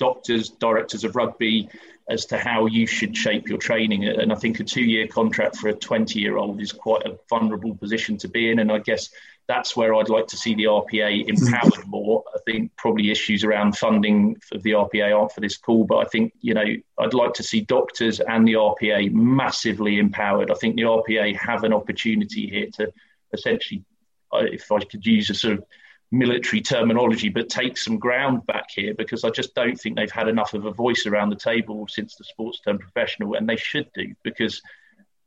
doctors, 0.00 0.48
directors 0.48 1.04
of 1.04 1.14
rugby, 1.14 1.68
as 2.08 2.26
to 2.26 2.36
how 2.36 2.66
you 2.66 2.86
should 2.86 3.16
shape 3.16 3.48
your 3.48 3.58
training. 3.58 4.04
And 4.04 4.32
I 4.32 4.34
think 4.34 4.58
a 4.58 4.64
two 4.64 4.82
year 4.82 5.06
contract 5.06 5.56
for 5.56 5.68
a 5.68 5.72
20 5.72 6.18
year 6.18 6.38
old 6.38 6.60
is 6.60 6.72
quite 6.72 7.06
a 7.06 7.16
vulnerable 7.28 7.76
position 7.76 8.16
to 8.18 8.28
be 8.28 8.50
in. 8.50 8.58
And 8.58 8.72
I 8.72 8.78
guess 8.78 9.10
that's 9.46 9.76
where 9.76 9.94
I'd 9.94 10.08
like 10.08 10.26
to 10.28 10.36
see 10.36 10.54
the 10.54 10.64
RPA 10.64 11.28
empowered 11.28 11.86
more. 11.86 12.24
I 12.34 12.38
think 12.46 12.72
probably 12.76 13.10
issues 13.10 13.44
around 13.44 13.76
funding 13.76 14.36
of 14.52 14.62
the 14.64 14.72
RPA 14.72 15.16
aren't 15.16 15.32
for 15.32 15.40
this 15.40 15.56
call, 15.56 15.84
but 15.84 15.98
I 15.98 16.04
think, 16.04 16.32
you 16.40 16.54
know, 16.54 16.64
I'd 16.98 17.14
like 17.14 17.34
to 17.34 17.42
see 17.44 17.60
doctors 17.60 18.18
and 18.20 18.46
the 18.46 18.54
RPA 18.54 19.12
massively 19.12 19.98
empowered. 19.98 20.50
I 20.50 20.54
think 20.54 20.76
the 20.76 20.82
RPA 20.82 21.36
have 21.36 21.62
an 21.62 21.72
opportunity 21.72 22.48
here 22.48 22.66
to 22.74 22.92
essentially 23.32 23.84
if 24.32 24.70
I 24.70 24.80
could 24.80 25.04
use 25.04 25.30
a 25.30 25.34
sort 25.34 25.54
of 25.54 25.64
military 26.12 26.60
terminology, 26.60 27.28
but 27.28 27.48
take 27.48 27.76
some 27.76 27.98
ground 27.98 28.44
back 28.46 28.66
here 28.70 28.94
because 28.94 29.24
I 29.24 29.30
just 29.30 29.54
don't 29.54 29.78
think 29.78 29.96
they've 29.96 30.10
had 30.10 30.28
enough 30.28 30.54
of 30.54 30.64
a 30.64 30.72
voice 30.72 31.06
around 31.06 31.30
the 31.30 31.36
table 31.36 31.86
since 31.88 32.16
the 32.16 32.24
sports 32.24 32.60
turned 32.60 32.80
professional, 32.80 33.34
and 33.34 33.48
they 33.48 33.56
should 33.56 33.88
do 33.94 34.14
because 34.22 34.60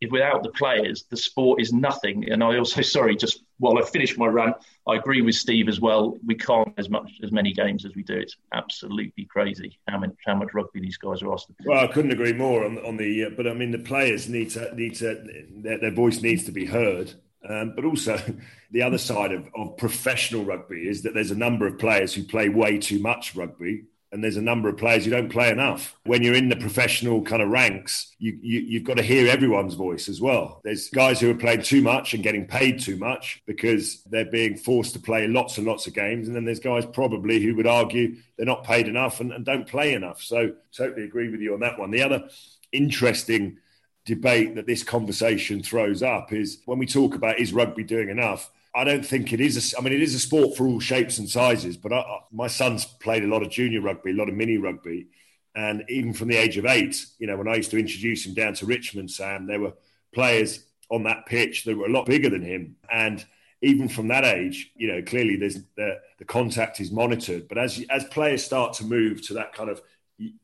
if 0.03 0.11
without 0.11 0.43
the 0.43 0.49
players, 0.49 1.05
the 1.09 1.17
sport 1.17 1.61
is 1.61 1.71
nothing. 1.71 2.29
And 2.29 2.43
I 2.43 2.57
also, 2.57 2.81
sorry, 2.97 3.15
just 3.15 3.43
while 3.59 3.77
I 3.77 3.83
finish 3.83 4.17
my 4.17 4.27
rant, 4.27 4.57
I 4.87 4.95
agree 4.95 5.21
with 5.21 5.35
Steve 5.35 5.69
as 5.69 5.79
well. 5.79 6.17
We 6.25 6.35
can't 6.35 6.73
as 6.77 6.89
much 6.89 7.19
as 7.23 7.31
many 7.31 7.53
games 7.53 7.85
as 7.85 7.95
we 7.95 8.03
do. 8.03 8.15
It's 8.15 8.35
absolutely 8.53 9.25
crazy 9.25 9.79
how 9.87 9.99
much 9.99 10.11
how 10.25 10.35
much 10.35 10.53
rugby 10.53 10.81
these 10.81 10.97
guys 10.97 11.21
are 11.21 11.33
asked. 11.33 11.51
Well, 11.65 11.83
I 11.83 11.87
couldn't 11.87 12.11
agree 12.11 12.33
more 12.33 12.65
on, 12.65 12.77
on 12.79 12.97
the. 12.97 13.25
Uh, 13.25 13.29
but 13.29 13.47
I 13.47 13.53
mean, 13.53 13.71
the 13.71 13.79
players 13.79 14.27
need 14.27 14.49
to 14.51 14.75
need 14.75 14.95
to 14.95 15.23
their, 15.61 15.79
their 15.79 15.91
voice 15.91 16.21
needs 16.21 16.43
to 16.45 16.51
be 16.51 16.65
heard. 16.65 17.13
Um, 17.47 17.73
but 17.75 17.85
also, 17.85 18.19
the 18.71 18.81
other 18.81 18.97
side 18.97 19.31
of, 19.31 19.47
of 19.55 19.77
professional 19.77 20.45
rugby 20.45 20.87
is 20.87 21.03
that 21.03 21.13
there's 21.13 21.31
a 21.31 21.35
number 21.35 21.67
of 21.67 21.77
players 21.77 22.13
who 22.13 22.23
play 22.23 22.49
way 22.49 22.77
too 22.77 22.99
much 22.99 23.35
rugby 23.35 23.83
and 24.13 24.23
there's 24.23 24.37
a 24.37 24.41
number 24.43 24.69
of 24.69 24.77
players 24.77 25.05
who 25.05 25.11
don't 25.11 25.31
play 25.31 25.49
enough. 25.49 25.95
When 26.05 26.21
you're 26.21 26.35
in 26.35 26.47
the 26.47 26.55
professional 26.55 27.23
kind 27.23 27.41
of 27.41 27.49
ranks, 27.49 28.13
you, 28.19 28.37
you, 28.43 28.77
have 28.77 28.85
got 28.85 28.97
to 28.97 29.03
hear 29.03 29.27
everyone's 29.27 29.73
voice 29.73 30.07
as 30.07 30.21
well. 30.21 30.61
There's 30.63 30.87
guys 30.91 31.19
who 31.19 31.31
are 31.31 31.35
playing 31.35 31.63
too 31.63 31.81
much 31.81 32.13
and 32.13 32.21
getting 32.21 32.45
paid 32.45 32.79
too 32.79 32.95
much 32.95 33.41
because 33.47 34.03
they're 34.03 34.29
being 34.29 34.55
forced 34.55 34.93
to 34.93 34.99
play 34.99 35.27
lots 35.27 35.57
and 35.57 35.65
lots 35.65 35.87
of 35.87 35.95
games. 35.95 36.27
And 36.27 36.35
then 36.35 36.45
there's 36.45 36.59
guys 36.59 36.85
probably 36.85 37.41
who 37.41 37.55
would 37.55 37.65
argue 37.65 38.15
they're 38.37 38.45
not 38.45 38.63
paid 38.63 38.87
enough 38.87 39.19
and, 39.19 39.33
and 39.33 39.43
don't 39.43 39.67
play 39.67 39.93
enough. 39.93 40.21
So 40.21 40.53
totally 40.71 41.05
agree 41.05 41.29
with 41.29 41.41
you 41.41 41.55
on 41.55 41.61
that 41.61 41.79
one. 41.79 41.89
The 41.89 42.03
other 42.03 42.29
interesting 42.71 43.57
debate 44.05 44.55
that 44.55 44.67
this 44.67 44.83
conversation 44.83 45.63
throws 45.63 46.03
up 46.03 46.33
is 46.33 46.59
when 46.65 46.77
we 46.77 46.85
talk 46.85 47.15
about 47.15 47.39
is 47.39 47.53
rugby 47.53 47.83
doing 47.83 48.09
enough? 48.09 48.51
I 48.75 48.83
don't 48.83 49.05
think 49.05 49.31
it 49.31 49.39
is. 49.39 49.73
A, 49.73 49.77
I 49.77 49.81
mean, 49.81 49.93
it 49.93 50.01
is 50.01 50.15
a 50.15 50.19
sport 50.19 50.57
for 50.57 50.65
all 50.65 50.79
shapes 50.79 51.19
and 51.19 51.29
sizes. 51.29 51.77
But 51.77 51.93
I, 51.93 52.19
my 52.31 52.47
son's 52.47 52.85
played 52.85 53.23
a 53.23 53.27
lot 53.27 53.43
of 53.43 53.51
junior 53.51 53.81
rugby, 53.81 54.11
a 54.11 54.15
lot 54.15 54.29
of 54.29 54.35
mini 54.35 54.57
rugby, 54.57 55.07
and 55.55 55.83
even 55.89 56.13
from 56.13 56.29
the 56.29 56.37
age 56.37 56.57
of 56.57 56.65
eight, 56.65 57.05
you 57.19 57.27
know, 57.27 57.37
when 57.37 57.47
I 57.47 57.55
used 57.55 57.71
to 57.71 57.79
introduce 57.79 58.25
him 58.25 58.33
down 58.33 58.55
to 58.55 58.65
Richmond, 58.65 59.11
Sam, 59.11 59.45
there 59.45 59.59
were 59.59 59.73
players 60.13 60.65
on 60.89 61.03
that 61.03 61.25
pitch 61.25 61.63
that 61.65 61.77
were 61.77 61.85
a 61.85 61.91
lot 61.91 62.05
bigger 62.05 62.29
than 62.29 62.41
him, 62.41 62.75
and 62.91 63.23
even 63.61 63.87
from 63.87 64.09
that 64.09 64.25
age, 64.25 64.71
you 64.75 64.87
know, 64.87 65.01
clearly 65.01 65.37
there's 65.37 65.59
the, 65.77 65.99
the 66.17 66.25
contact 66.25 66.79
is 66.81 66.91
monitored. 66.91 67.47
But 67.47 67.57
as 67.57 67.83
as 67.89 68.03
players 68.05 68.43
start 68.43 68.73
to 68.73 68.83
move 68.83 69.25
to 69.27 69.35
that 69.35 69.53
kind 69.53 69.69
of 69.69 69.81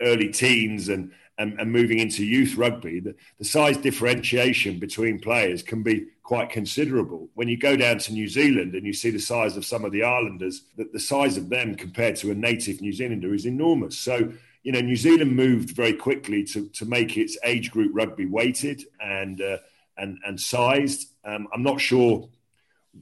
early 0.02 0.30
teens 0.30 0.90
and 0.90 1.12
and, 1.40 1.60
and 1.60 1.72
moving 1.72 2.00
into 2.00 2.24
youth 2.26 2.56
rugby, 2.58 3.00
the, 3.00 3.16
the 3.40 3.46
size 3.46 3.78
differentiation 3.78 4.78
between 4.78 5.20
players 5.20 5.64
can 5.64 5.82
be 5.82 6.08
quite 6.22 6.50
considerable. 6.50 7.30
When 7.34 7.48
you 7.48 7.58
go 7.58 7.76
down 7.76 7.98
to 8.00 8.14
New 8.14 8.28
Zealand 8.28 8.76
and 8.76 8.86
you 8.86 8.94
see 8.94 9.10
the 9.10 9.20
size 9.20 9.58
of 9.58 9.66
some 9.66 9.86
of 9.86 9.92
the 9.94 10.04
Islanders, 10.04 10.64
that 10.76 10.92
the 10.92 11.00
size 11.00 11.38
of 11.38 11.50
them 11.50 11.76
compared 11.76 12.18
to 12.18 12.30
a 12.30 12.36
native 12.36 12.82
New 12.82 12.92
Zealander 12.94 13.34
is 13.34 13.46
enormous. 13.46 13.98
So, 13.98 14.32
you 14.64 14.74
know, 14.74 14.82
New 14.82 14.98
Zealand 14.98 15.36
moved 15.36 15.72
very 15.72 15.94
quickly 15.94 16.44
to, 16.44 16.68
to 16.68 16.86
make 16.86 17.18
its 17.18 17.38
age 17.44 17.72
group 17.72 17.92
rugby 17.96 18.26
weighted 18.26 18.84
and 19.02 19.42
uh, 19.42 19.58
and 19.98 20.20
and 20.26 20.40
sized. 20.40 21.08
Um, 21.24 21.48
I'm 21.54 21.64
not 21.64 21.80
sure 21.80 22.30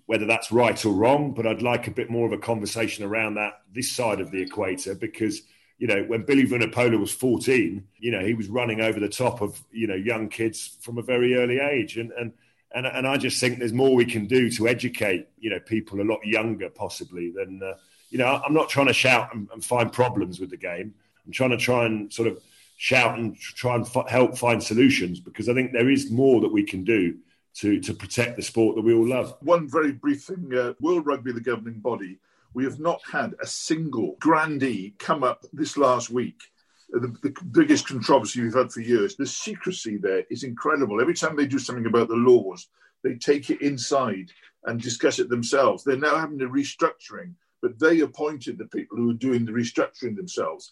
whether 0.05 0.25
that's 0.25 0.51
right 0.51 0.85
or 0.85 0.93
wrong, 0.93 1.33
but 1.33 1.47
I'd 1.47 1.61
like 1.61 1.88
a 1.88 1.91
bit 1.91 2.09
more 2.09 2.27
of 2.27 2.33
a 2.33 2.38
conversation 2.38 3.03
around 3.03 3.35
that 3.35 3.61
this 3.73 3.91
side 3.91 4.21
of 4.21 4.29
the 4.31 4.41
equator 4.41 4.93
because 4.93 5.41
you 5.78 5.88
know, 5.88 6.03
when 6.03 6.23
Billy 6.23 6.45
Vunipola 6.45 6.99
was 6.99 7.11
14, 7.11 7.84
you 7.99 8.11
know, 8.11 8.25
he 8.25 8.34
was 8.34 8.47
running 8.47 8.82
over 8.82 8.99
the 8.99 9.09
top 9.09 9.41
of, 9.41 9.63
you 9.71 9.88
know, 9.88 9.95
young 9.95 10.28
kids 10.28 10.78
from 10.82 10.97
a 10.97 11.03
very 11.03 11.36
early 11.36 11.59
age. 11.59 11.97
And, 11.97 12.11
and, 12.13 12.34
and, 12.73 12.88
and 12.88 13.07
I 13.07 13.17
just 13.17 13.39
think 13.39 13.59
there's 13.59 13.73
more 13.73 13.95
we 13.95 14.05
can 14.05 14.25
do 14.25 14.49
to 14.51 14.67
educate, 14.67 15.28
you 15.38 15.51
know, 15.51 15.59
people 15.59 16.01
a 16.01 16.03
lot 16.03 16.19
younger 16.25 16.69
possibly 16.69 17.32
than, 17.32 17.61
uh, 17.63 17.73
you 18.09 18.17
know, 18.17 18.41
I'm 18.43 18.53
not 18.53 18.69
trying 18.69 18.88
to 18.88 18.93
shout 18.93 19.34
and, 19.36 19.47
and, 19.53 19.63
find 19.63 19.91
problems 19.91 20.39
with 20.39 20.49
the 20.49 20.57
game. 20.57 20.95
I'm 21.25 21.32
trying 21.32 21.51
to 21.51 21.57
try 21.57 21.86
and 21.86 22.11
sort 22.11 22.28
of 22.28 22.41
shout 22.78 23.17
and 23.19 23.38
try 23.38 23.75
and 23.75 23.86
f- 23.86 24.09
help 24.09 24.38
find 24.38 24.63
solutions 24.63 25.19
because 25.19 25.47
I 25.47 25.53
think 25.53 25.73
there 25.73 25.89
is 25.89 26.09
more 26.09 26.41
that 26.41 26.51
we 26.51 26.63
can 26.63 26.84
do 26.84 27.17
to, 27.55 27.80
to 27.82 27.93
protect 27.93 28.38
the 28.38 28.43
sport 28.43 28.75
that 28.75 28.84
we 28.84 28.93
all 28.93 29.07
love. 29.07 29.36
One 29.41 29.69
very 29.69 29.91
brief 29.91 30.23
thing 30.23 30.51
uh, 30.55 30.73
World 30.80 31.05
Rugby, 31.05 31.34
the 31.34 31.41
governing 31.41 31.80
body, 31.80 32.17
we 32.54 32.64
have 32.64 32.80
not 32.80 33.02
had 33.12 33.36
a 33.41 33.48
single 33.48 34.16
grandee 34.20 34.93
come 35.00 35.24
up 35.24 35.45
this 35.54 35.78
last 35.78 36.10
week. 36.10 36.41
The, 36.89 37.14
the, 37.22 37.34
biggest 37.52 37.88
controversy 37.88 38.41
we've 38.41 38.54
had 38.54 38.72
for 38.72 38.80
years. 38.80 39.16
The 39.16 39.26
secrecy 39.26 39.98
there 39.98 40.24
is 40.30 40.43
incredible. 40.43 41.02
Every 41.02 41.14
time 41.14 41.36
they 41.36 41.45
do 41.45 41.60
something 41.60 41.86
about 41.86 42.08
the 42.08 42.16
laws, 42.16 42.70
they 43.04 43.16
take 43.16 43.50
it 43.50 43.62
inside 43.62 44.32
and 44.66 44.82
discuss 44.82 45.20
it 45.20 45.30
themselves. 45.30 45.84
They're 45.84 45.98
now 45.98 46.18
having 46.18 46.41
a 46.41 46.45
restructuring, 46.45 47.34
but 47.62 47.78
they 47.78 48.00
appointed 48.00 48.58
the 48.58 48.68
people 48.68 48.98
who 48.98 49.12
are 49.12 49.16
doing 49.16 49.45
the 49.45 49.52
restructuring 49.52 50.16
themselves. 50.16 50.72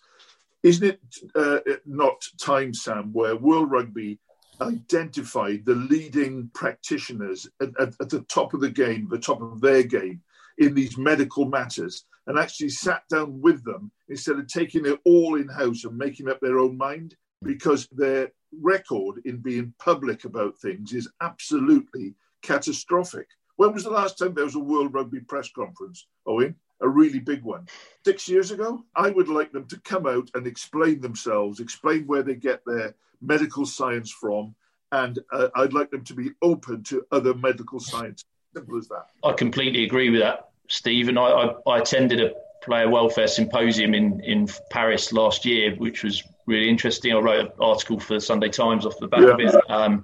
Isn't 0.63 0.87
it 0.87 0.99
uh, 1.35 1.59
not 1.85 2.25
time, 2.41 2.73
Sam, 2.73 3.11
where 3.13 3.35
World 3.35 3.69
Rugby 3.69 4.19
identified 4.61 5.65
the 5.65 5.75
leading 5.75 6.49
practitioners 6.53 7.47
at, 7.61 7.69
at, 7.79 7.93
at 7.99 8.09
the 8.09 8.21
top 8.21 8.53
of 8.53 8.61
the 8.61 8.69
game, 8.69 9.07
the 9.09 9.19
top 9.19 9.41
of 9.41 9.61
their 9.61 9.83
game, 9.83 10.21
in 10.57 10.73
these 10.73 10.97
medical 10.97 11.45
matters 11.45 12.05
and 12.27 12.39
actually 12.39 12.69
sat 12.69 13.03
down 13.09 13.39
with 13.41 13.63
them 13.63 13.91
instead 14.09 14.37
of 14.37 14.47
taking 14.47 14.85
it 14.85 14.99
all 15.05 15.35
in 15.35 15.47
house 15.47 15.83
and 15.83 15.97
making 15.97 16.29
up 16.29 16.39
their 16.39 16.59
own 16.59 16.77
mind 16.77 17.15
because 17.43 17.87
their 17.91 18.31
record 18.61 19.21
in 19.25 19.37
being 19.37 19.73
public 19.79 20.25
about 20.25 20.57
things 20.57 20.93
is 20.93 21.09
absolutely 21.21 22.15
catastrophic. 22.41 23.27
When 23.57 23.73
was 23.73 23.83
the 23.83 23.89
last 23.89 24.17
time 24.17 24.33
there 24.33 24.45
was 24.45 24.55
a 24.55 24.59
World 24.59 24.93
Rugby 24.93 25.21
press 25.21 25.49
conference, 25.51 26.07
Owen? 26.25 26.55
A 26.81 26.89
really 26.89 27.19
big 27.19 27.43
one. 27.43 27.67
Six 28.03 28.27
years 28.27 28.51
ago? 28.51 28.83
I 28.95 29.09
would 29.09 29.29
like 29.29 29.51
them 29.53 29.65
to 29.67 29.79
come 29.81 30.05
out 30.05 30.29
and 30.33 30.45
explain 30.45 30.99
themselves, 30.99 31.59
explain 31.59 32.05
where 32.05 32.23
they 32.23 32.35
get 32.35 32.63
their 32.65 32.95
medical 33.21 33.65
science 33.65 34.11
from, 34.11 34.55
and 34.91 35.19
uh, 35.31 35.49
I'd 35.55 35.73
like 35.73 35.89
them 35.89 36.03
to 36.03 36.13
be 36.13 36.31
open 36.41 36.83
to 36.83 37.05
other 37.11 37.33
medical 37.33 37.79
science. 37.79 38.25
Simple 38.55 38.77
as 38.77 38.87
that. 38.87 39.07
I 39.23 39.33
completely 39.33 39.83
agree 39.83 40.09
with 40.09 40.21
that, 40.21 40.49
Steve. 40.69 41.09
I, 41.09 41.21
I, 41.21 41.55
I 41.67 41.79
attended 41.79 42.21
a 42.21 42.31
player 42.63 42.89
welfare 42.89 43.27
symposium 43.27 43.93
in, 43.93 44.21
in 44.21 44.47
Paris 44.69 45.11
last 45.11 45.45
year, 45.45 45.75
which 45.75 46.03
was 46.03 46.23
really 46.45 46.69
interesting. 46.69 47.13
I 47.13 47.17
wrote 47.17 47.45
an 47.45 47.51
article 47.59 47.99
for 47.99 48.13
the 48.13 48.21
Sunday 48.21 48.49
Times 48.49 48.85
off 48.85 48.97
the 48.99 49.07
back 49.07 49.21
yeah. 49.21 49.33
of 49.33 49.39
it. 49.41 49.69
Um, 49.69 50.03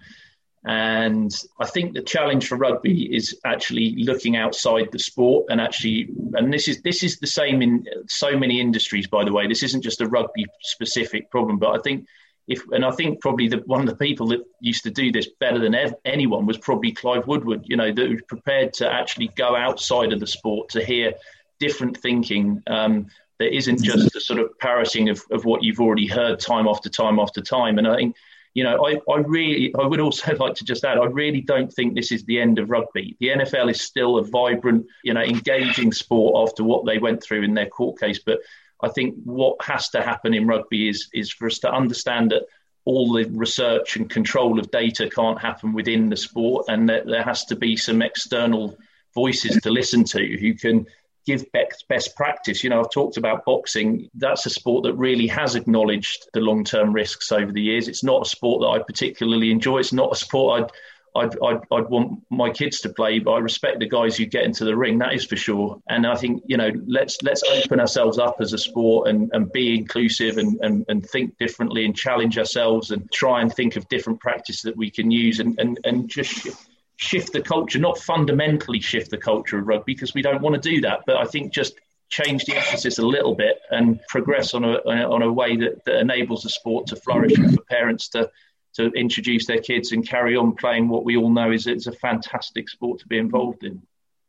and 0.66 1.34
I 1.60 1.66
think 1.66 1.93
the 1.93 2.04
challenge 2.04 2.47
for 2.47 2.58
rugby 2.58 3.16
is 3.16 3.39
actually 3.45 3.95
looking 3.97 4.36
outside 4.36 4.89
the 4.91 4.99
sport 4.99 5.47
and 5.49 5.60
actually, 5.60 6.10
and 6.34 6.54
this 6.54 6.68
is 6.68 6.82
this 6.84 7.04
is 7.04 7.20
the 7.20 7.26
same 7.26 7.62
in 7.64 7.86
so 8.08 8.38
many 8.38 8.62
industries. 8.62 9.08
By 9.08 9.24
the 9.24 9.34
way, 9.34 9.47
this 9.47 9.64
isn't 9.64 9.82
just 9.82 10.02
a 10.02 10.08
rugby 10.08 10.45
specific 10.62 11.32
problem, 11.32 11.58
but 11.58 11.72
I 11.72 11.82
think 11.82 12.06
if 12.48 12.64
and 12.72 12.84
I 12.84 12.92
think 12.92 13.22
probably 13.22 13.48
the, 13.48 13.58
one 13.66 13.82
of 13.82 13.88
the 13.88 13.96
people 13.96 14.28
that 14.30 14.42
used 14.60 14.84
to 14.84 14.92
do 14.92 15.12
this 15.12 15.30
better 15.39 15.60
than 15.60 15.76
ev- 15.76 15.96
anyone 16.06 16.46
was 16.46 16.58
probably 16.58 16.92
Clive 16.92 17.28
Woodward. 17.28 17.64
You 17.66 17.78
know, 17.78 17.92
that 17.92 18.10
was 18.10 18.22
prepared 18.28 18.74
to 18.74 18.92
actually 18.92 19.30
go 19.36 19.56
outside 19.56 20.12
of 20.12 20.20
the 20.20 20.28
sport 20.28 20.70
to 20.70 20.84
hear 20.84 21.14
different 21.60 21.98
thinking. 21.98 22.62
Um, 22.68 23.08
that 23.42 23.56
isn't 23.56 23.84
just 23.84 24.16
a 24.16 24.22
sort 24.22 24.39
of 24.39 24.58
parroting 24.60 25.10
of, 25.10 25.24
of 25.32 25.46
what 25.46 25.64
you've 25.64 25.80
already 25.80 26.06
heard 26.06 26.39
time 26.39 26.68
after 26.68 26.89
time 26.89 27.20
after 27.20 27.42
time. 27.42 27.80
And 27.80 27.88
I 27.88 27.96
think, 27.96 28.16
you 28.54 28.64
know, 28.64 28.86
I, 28.86 29.00
I 29.12 29.18
really, 29.18 29.74
I 29.80 29.88
would 29.88 30.00
also 30.00 30.36
like 30.39 30.54
to 30.56 30.64
just 30.64 30.86
add, 30.86 31.00
I 31.00 31.06
really 31.06 31.42
don't 31.42 31.74
think 31.74 31.96
this 31.96 32.12
is 32.12 32.24
the 32.26 32.39
end 32.39 32.60
of 32.60 32.70
rugby. 32.70 33.18
The 33.20 33.30
NFL 33.30 33.72
is 33.72 33.82
still 33.82 34.20
a 34.20 34.24
vibrant, 34.24 34.86
you 35.04 35.16
know, 35.16 35.22
engaging 35.22 35.92
sport 35.92 36.48
after 36.48 36.64
what 36.64 36.86
they 36.86 37.00
went 37.00 37.24
through 37.24 37.42
in 37.42 37.56
their 37.56 37.66
court 37.66 38.00
case. 38.00 38.20
But 38.20 38.42
I 38.84 38.90
think 38.90 39.16
what 39.24 39.58
has 39.64 39.90
to 39.90 40.02
happen 40.02 40.34
in 40.34 40.48
rugby 40.48 40.90
is 40.90 41.10
is 41.14 41.32
for 41.32 41.48
us 41.48 41.60
to 41.60 41.72
understand 41.72 42.32
that 42.32 42.44
all 42.86 43.14
the 43.14 43.26
research 43.26 43.96
and 43.96 44.10
control 44.10 44.60
of 44.60 44.72
data 44.72 45.10
can't 45.10 45.40
happen 45.40 45.74
within 45.74 46.10
the 46.10 46.18
sport, 46.18 46.66
and 46.68 46.90
that 46.90 47.06
there 47.06 47.24
has 47.24 47.46
to 47.46 47.56
be 47.56 47.78
some 47.78 48.02
external 48.02 48.78
voices 49.14 49.62
to 49.62 49.70
listen 49.70 50.04
to 50.06 50.38
who 50.40 50.54
can 50.54 50.86
give 51.26 51.46
best 51.52 52.16
practice. 52.16 52.64
You 52.64 52.72
know, 52.72 52.80
I've 52.80 52.92
talked 52.92 53.18
about 53.18 53.46
boxing. 53.46 54.10
That's 54.16 54.46
a 54.46 54.50
sport 54.50 54.84
that 54.84 54.96
really 54.96 55.28
has 55.28 55.56
acknowledged 55.56 56.28
the 56.34 56.40
long 56.40 56.64
term 56.64 56.94
risks 56.94 57.32
over 57.32 57.52
the 57.52 57.62
years. 57.62 57.88
It's 57.88 58.04
not 58.04 58.26
a 58.26 58.30
sport 58.30 58.62
that 58.62 58.68
I 58.68 58.84
particularly 58.84 59.52
enjoy. 59.52 59.80
It's 59.80 59.94
not 59.94 60.12
a 60.12 60.16
sport 60.16 60.64
I'd 60.64 60.72
I'd, 61.16 61.38
I'd, 61.43 61.62
I'd, 61.72 61.89
want 61.89 62.24
my 62.30 62.49
kids 62.49 62.80
to 62.82 62.89
play, 62.89 63.20
but 63.20 63.32
I 63.32 63.39
respect 63.39 63.80
the 63.80 63.88
guys 63.88 64.16
who 64.16 64.26
get 64.26 64.43
into 64.43 64.64
the 64.64 64.76
ring. 64.76 64.97
That 64.99 65.14
is 65.14 65.26
for 65.26 65.36
sure. 65.36 65.82
And 65.89 66.07
I 66.07 66.16
think 66.16 66.43
you 66.45 66.57
know, 66.57 66.72
let's 66.86 67.22
let's 67.22 67.43
open 67.43 67.80
ourselves 67.80 68.18
up 68.18 68.38
as 68.39 68.53
a 68.53 68.57
sport 68.57 69.09
and, 69.09 69.30
and 69.34 69.51
be 69.51 69.78
inclusive 69.78 70.38
and, 70.38 70.59
and, 70.62 70.86
and 70.88 71.05
think 71.09 71.38
differently 71.38 71.86
and 71.86 71.95
challenge 71.95 72.38
ourselves 72.38 72.91
and 72.91 73.12
try 73.12 73.41
and 73.41 73.53
think 73.53 73.76
of 73.76 73.88
different 73.89 74.20
practices 74.20 74.62
that 74.62 74.78
we 74.78 74.89
can 74.89 75.12
use 75.12 75.39
and 75.39 75.59
and, 75.59 75.80
and 75.84 76.09
just 76.09 76.47
shift 76.95 77.34
the 77.34 77.41
culture, 77.41 77.80
not 77.80 77.97
fundamentally 77.97 78.80
shift 78.80 79.09
the 79.09 79.18
culture 79.18 79.57
of 79.57 79.68
rugby 79.68 79.93
because 79.93 80.14
we 80.14 80.22
don't 80.22 80.41
want 80.41 80.62
to 80.62 80.70
do 80.70 80.82
that, 80.82 80.99
but 81.05 81.18
I 81.18 81.26
think 81.26 81.51
just 81.51 81.74
change 82.09 82.45
the 82.45 82.55
emphasis 82.55 82.99
a 82.99 83.05
little 83.05 83.34
bit 83.34 83.59
and 83.72 83.99
progress 84.07 84.53
on 84.53 84.64
a 84.64 84.76
on 84.76 85.22
a 85.22 85.32
way 85.32 85.55
that, 85.55 85.84
that 85.86 85.99
enables 85.99 86.43
the 86.43 86.49
sport 86.49 86.88
to 86.88 86.95
flourish 86.95 87.38
and 87.38 87.55
for 87.55 87.64
parents 87.64 88.09
to 88.09 88.30
to 88.74 88.88
introduce 88.92 89.46
their 89.46 89.60
kids 89.60 89.92
and 89.92 90.08
carry 90.08 90.36
on 90.36 90.56
playing 90.56 90.88
what 90.88 91.04
we 91.04 91.18
all 91.18 91.30
know 91.30 91.52
is 91.52 91.68
it's 91.68 91.88
a 91.88 91.92
fantastic 91.92 92.70
sport 92.70 93.00
to 93.00 93.08
be 93.08 93.18
involved 93.18 93.64
in. 93.64 93.82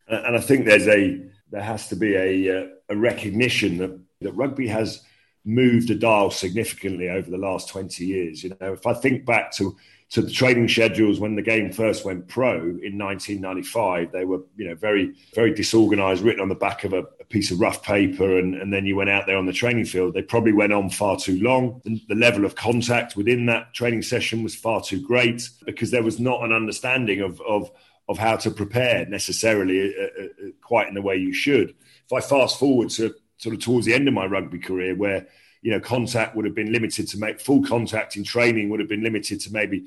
and 0.08 0.36
I 0.36 0.40
think 0.40 0.64
there's 0.64 0.88
a 0.88 1.22
there 1.52 1.62
has 1.62 1.88
to 1.88 1.96
be 1.96 2.14
a, 2.16 2.62
uh, 2.62 2.66
a 2.88 2.96
recognition 2.96 3.76
that, 3.78 3.98
that 4.22 4.32
rugby 4.32 4.66
has 4.68 5.02
moved 5.44 5.90
a 5.90 5.94
dial 5.94 6.30
significantly 6.30 7.10
over 7.10 7.30
the 7.30 7.36
last 7.36 7.68
20 7.68 8.04
years. 8.04 8.42
You 8.42 8.56
know, 8.60 8.72
if 8.72 8.86
I 8.86 8.94
think 8.94 9.26
back 9.26 9.52
to 9.52 9.76
to 10.12 10.20
the 10.20 10.30
training 10.30 10.68
schedules 10.68 11.18
when 11.18 11.36
the 11.36 11.42
game 11.42 11.72
first 11.72 12.04
went 12.04 12.28
pro 12.28 12.56
in 12.56 12.98
1995, 12.98 14.12
they 14.12 14.26
were 14.26 14.42
you 14.56 14.68
know 14.68 14.74
very 14.74 15.14
very 15.34 15.54
disorganized, 15.54 16.22
written 16.22 16.42
on 16.42 16.50
the 16.50 16.54
back 16.54 16.84
of 16.84 16.92
a, 16.92 17.04
a 17.20 17.24
piece 17.30 17.50
of 17.50 17.58
rough 17.58 17.82
paper, 17.82 18.38
and, 18.38 18.54
and, 18.54 18.72
then 18.72 18.84
you 18.84 18.94
went 18.94 19.08
out 19.08 19.26
there 19.26 19.38
on 19.38 19.46
the 19.46 19.54
training 19.54 19.86
field. 19.86 20.12
They 20.12 20.20
probably 20.20 20.52
went 20.52 20.74
on 20.74 20.90
far 20.90 21.16
too 21.16 21.40
long. 21.40 21.80
The, 21.84 21.98
the 22.08 22.14
level 22.14 22.44
of 22.44 22.54
contact 22.54 23.16
within 23.16 23.46
that 23.46 23.72
training 23.72 24.02
session 24.02 24.42
was 24.42 24.54
far 24.54 24.82
too 24.82 25.00
great 25.00 25.48
because 25.64 25.90
there 25.90 26.02
was 26.02 26.20
not 26.20 26.44
an 26.44 26.52
understanding 26.52 27.22
of 27.22 27.40
of 27.40 27.70
of 28.06 28.18
how 28.18 28.36
to 28.36 28.50
prepare 28.50 29.06
necessarily 29.06 29.94
uh, 29.96 30.02
uh, 30.02 30.24
uh 30.24 30.50
quite 30.60 30.88
in 30.88 30.94
the 30.94 31.02
way 31.02 31.16
you 31.16 31.32
should. 31.32 31.70
If 32.04 32.12
I 32.12 32.20
fast 32.20 32.58
forward 32.58 32.90
to 32.90 33.14
sort 33.38 33.54
of 33.54 33.62
towards 33.62 33.86
the 33.86 33.94
end 33.94 34.08
of 34.08 34.14
my 34.14 34.26
rugby 34.26 34.58
career, 34.58 34.94
where 34.94 35.26
you 35.62 35.70
know 35.70 35.80
contact 35.80 36.36
would 36.36 36.44
have 36.44 36.54
been 36.54 36.72
limited 36.72 37.08
to 37.08 37.18
make 37.18 37.40
full 37.40 37.62
contact 37.62 38.16
in 38.16 38.24
training 38.24 38.68
would 38.68 38.80
have 38.80 38.88
been 38.88 39.02
limited 39.02 39.40
to 39.40 39.52
maybe 39.52 39.86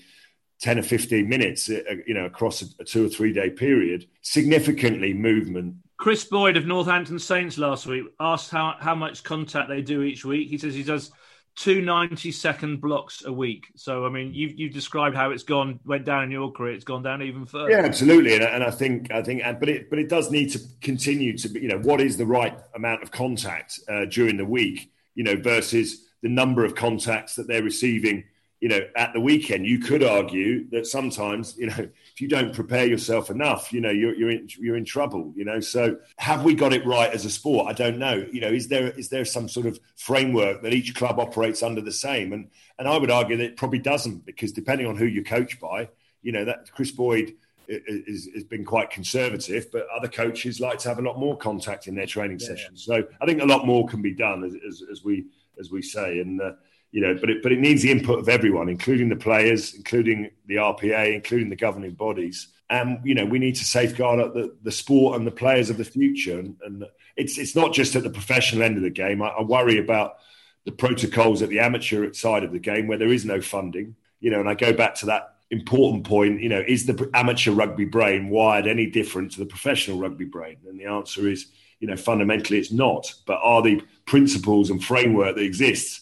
10 0.61 0.79
or 0.79 0.83
15 0.83 1.27
minutes, 1.27 1.69
uh, 1.69 1.81
uh, 1.89 1.95
you 2.07 2.13
know, 2.13 2.25
across 2.25 2.61
a, 2.61 2.65
a 2.79 2.83
two 2.83 3.05
or 3.05 3.09
three 3.09 3.33
day 3.33 3.49
period, 3.49 4.07
significantly 4.21 5.13
movement. 5.13 5.75
Chris 5.97 6.23
Boyd 6.23 6.57
of 6.57 6.65
Northampton 6.65 7.19
Saints 7.19 7.57
last 7.57 7.85
week 7.85 8.05
asked 8.19 8.51
how, 8.51 8.75
how 8.79 8.95
much 8.95 9.23
contact 9.23 9.69
they 9.69 9.81
do 9.81 10.01
each 10.01 10.25
week. 10.25 10.49
He 10.49 10.57
says 10.57 10.73
he 10.73 10.83
does 10.83 11.11
two 11.55 11.81
90 11.81 12.31
second 12.31 12.81
blocks 12.81 13.23
a 13.25 13.31
week. 13.31 13.67
So, 13.75 14.05
I 14.05 14.09
mean, 14.09 14.33
you've, 14.33 14.59
you've 14.59 14.73
described 14.73 15.15
how 15.15 15.31
it's 15.31 15.43
gone, 15.43 15.79
went 15.85 16.05
down 16.05 16.23
in 16.23 16.31
your 16.31 16.51
career. 16.51 16.73
It's 16.73 16.83
gone 16.83 17.01
down 17.01 17.21
even 17.21 17.45
further. 17.45 17.71
Yeah, 17.71 17.79
absolutely. 17.79 18.35
And, 18.35 18.43
and 18.43 18.63
I 18.63 18.71
think, 18.71 19.11
I 19.11 19.21
think, 19.21 19.41
but 19.59 19.69
it, 19.69 19.89
but 19.89 19.99
it 19.99 20.09
does 20.09 20.31
need 20.31 20.51
to 20.51 20.59
continue 20.81 21.37
to 21.37 21.49
be, 21.49 21.61
you 21.61 21.69
know, 21.69 21.79
what 21.79 22.01
is 22.01 22.17
the 22.17 22.25
right 22.25 22.57
amount 22.75 23.03
of 23.03 23.11
contact 23.11 23.79
uh, 23.87 24.05
during 24.05 24.35
the 24.35 24.45
week, 24.45 24.91
you 25.15 25.23
know, 25.23 25.35
versus 25.35 26.05
the 26.21 26.29
number 26.29 26.63
of 26.63 26.75
contacts 26.75 27.35
that 27.35 27.47
they're 27.47 27.63
receiving 27.63 28.25
you 28.61 28.69
know, 28.69 28.79
at 28.95 29.13
the 29.13 29.19
weekend, 29.19 29.67
you 29.67 29.77
could 29.77 30.01
argue 30.01 30.67
that 30.69 30.87
sometimes, 30.87 31.55
you 31.57 31.67
know, 31.67 31.75
if 31.77 32.19
you 32.19 32.27
don't 32.27 32.53
prepare 32.53 32.87
yourself 32.87 33.29
enough, 33.29 33.71
you 33.71 33.81
know, 33.81 33.91
you're 33.91 34.15
you're 34.15 34.31
in, 34.31 34.49
you're 34.57 34.77
in 34.77 34.85
trouble. 34.85 35.33
You 35.35 35.45
know, 35.45 35.59
so 35.59 35.97
have 36.17 36.43
we 36.43 36.55
got 36.55 36.73
it 36.73 36.85
right 36.85 37.11
as 37.13 37.25
a 37.25 37.29
sport? 37.29 37.67
I 37.67 37.73
don't 37.73 37.99
know. 37.99 38.25
You 38.31 38.41
know, 38.41 38.47
is 38.47 38.67
there 38.67 38.89
is 38.89 39.09
there 39.09 39.25
some 39.25 39.49
sort 39.49 39.65
of 39.65 39.79
framework 39.97 40.63
that 40.63 40.73
each 40.73 40.95
club 40.95 41.19
operates 41.19 41.61
under 41.61 41.81
the 41.81 41.91
same? 41.91 42.33
And 42.33 42.49
and 42.79 42.87
I 42.87 42.97
would 42.97 43.11
argue 43.11 43.37
that 43.37 43.43
it 43.43 43.57
probably 43.57 43.77
doesn't 43.77 44.25
because 44.25 44.51
depending 44.51 44.87
on 44.87 44.95
who 44.95 45.05
you 45.05 45.23
coach 45.23 45.59
by, 45.59 45.89
you 46.23 46.31
know, 46.31 46.45
that 46.45 46.71
Chris 46.71 46.91
Boyd 46.91 47.35
is, 47.67 48.29
has 48.33 48.43
been 48.43 48.65
quite 48.65 48.89
conservative, 48.89 49.71
but 49.71 49.87
other 49.95 50.07
coaches 50.07 50.59
like 50.59 50.79
to 50.79 50.89
have 50.89 50.99
a 50.99 51.01
lot 51.01 51.19
more 51.19 51.37
contact 51.37 51.87
in 51.87 51.95
their 51.95 52.05
training 52.05 52.39
yeah. 52.39 52.47
sessions. 52.47 52.83
So 52.83 53.03
I 53.21 53.25
think 53.25 53.41
a 53.41 53.45
lot 53.45 53.65
more 53.65 53.87
can 53.87 54.01
be 54.01 54.13
done, 54.13 54.43
as, 54.43 54.53
as, 54.67 54.83
as 54.91 55.03
we 55.03 55.25
as 55.59 55.71
we 55.71 55.81
say, 55.81 56.19
and. 56.19 56.41
Uh, 56.41 56.51
you 56.91 57.01
know, 57.01 57.17
but 57.19 57.29
it, 57.29 57.43
but 57.43 57.51
it 57.51 57.59
needs 57.59 57.81
the 57.81 57.91
input 57.91 58.19
of 58.19 58.29
everyone, 58.29 58.69
including 58.69 59.09
the 59.09 59.17
players, 59.17 59.73
including 59.73 60.31
the 60.45 60.55
RPA, 60.55 61.13
including 61.13 61.49
the 61.49 61.57
governing 61.57 61.91
bodies. 61.91 62.47
And 62.69 62.99
you 63.03 63.13
know, 63.13 63.25
we 63.25 63.37
need 63.37 63.55
to 63.55 63.65
safeguard 63.65 64.33
the, 64.33 64.55
the 64.63 64.71
sport 64.71 65.17
and 65.17 65.27
the 65.27 65.31
players 65.31 65.69
of 65.69 65.75
the 65.75 65.83
future. 65.83 66.39
And, 66.39 66.55
and 66.65 66.85
it's 67.17 67.37
it's 67.37 67.53
not 67.53 67.73
just 67.73 67.97
at 67.97 68.03
the 68.03 68.09
professional 68.09 68.63
end 68.63 68.77
of 68.77 68.83
the 68.83 68.89
game. 68.89 69.21
I, 69.21 69.27
I, 69.27 69.41
worry 69.43 69.77
about 69.77 70.19
the 70.63 70.71
protocols 70.71 71.41
at 71.41 71.49
the 71.49 71.59
amateur 71.59 72.13
side 72.13 72.45
of 72.45 72.53
the 72.53 72.59
game 72.59 72.87
where 72.87 72.97
there 72.97 73.11
is 73.11 73.25
no 73.25 73.41
funding. 73.41 73.97
You 74.21 74.31
know, 74.31 74.39
and 74.39 74.47
I 74.47 74.53
go 74.53 74.71
back 74.71 74.95
to 74.95 75.07
that 75.07 75.34
important 75.51 76.05
point. 76.05 76.41
You 76.41 76.49
know, 76.49 76.63
is 76.67 76.85
the 76.85 77.09
amateur 77.13 77.51
rugby 77.51 77.85
brain 77.85 78.29
wired 78.29 78.67
any 78.67 78.87
different 78.87 79.31
to 79.33 79.39
the 79.39 79.45
professional 79.45 79.99
rugby 79.99 80.25
brain? 80.25 80.57
And 80.67 80.79
the 80.79 80.85
answer 80.85 81.27
is, 81.27 81.47
you 81.79 81.87
know, 81.87 81.97
fundamentally 81.97 82.59
it's 82.59 82.71
not. 82.71 83.13
But 83.25 83.39
are 83.43 83.61
the 83.61 83.81
principles 84.05 84.69
and 84.69 84.83
framework 84.83 85.35
that 85.35 85.43
exists 85.43 86.01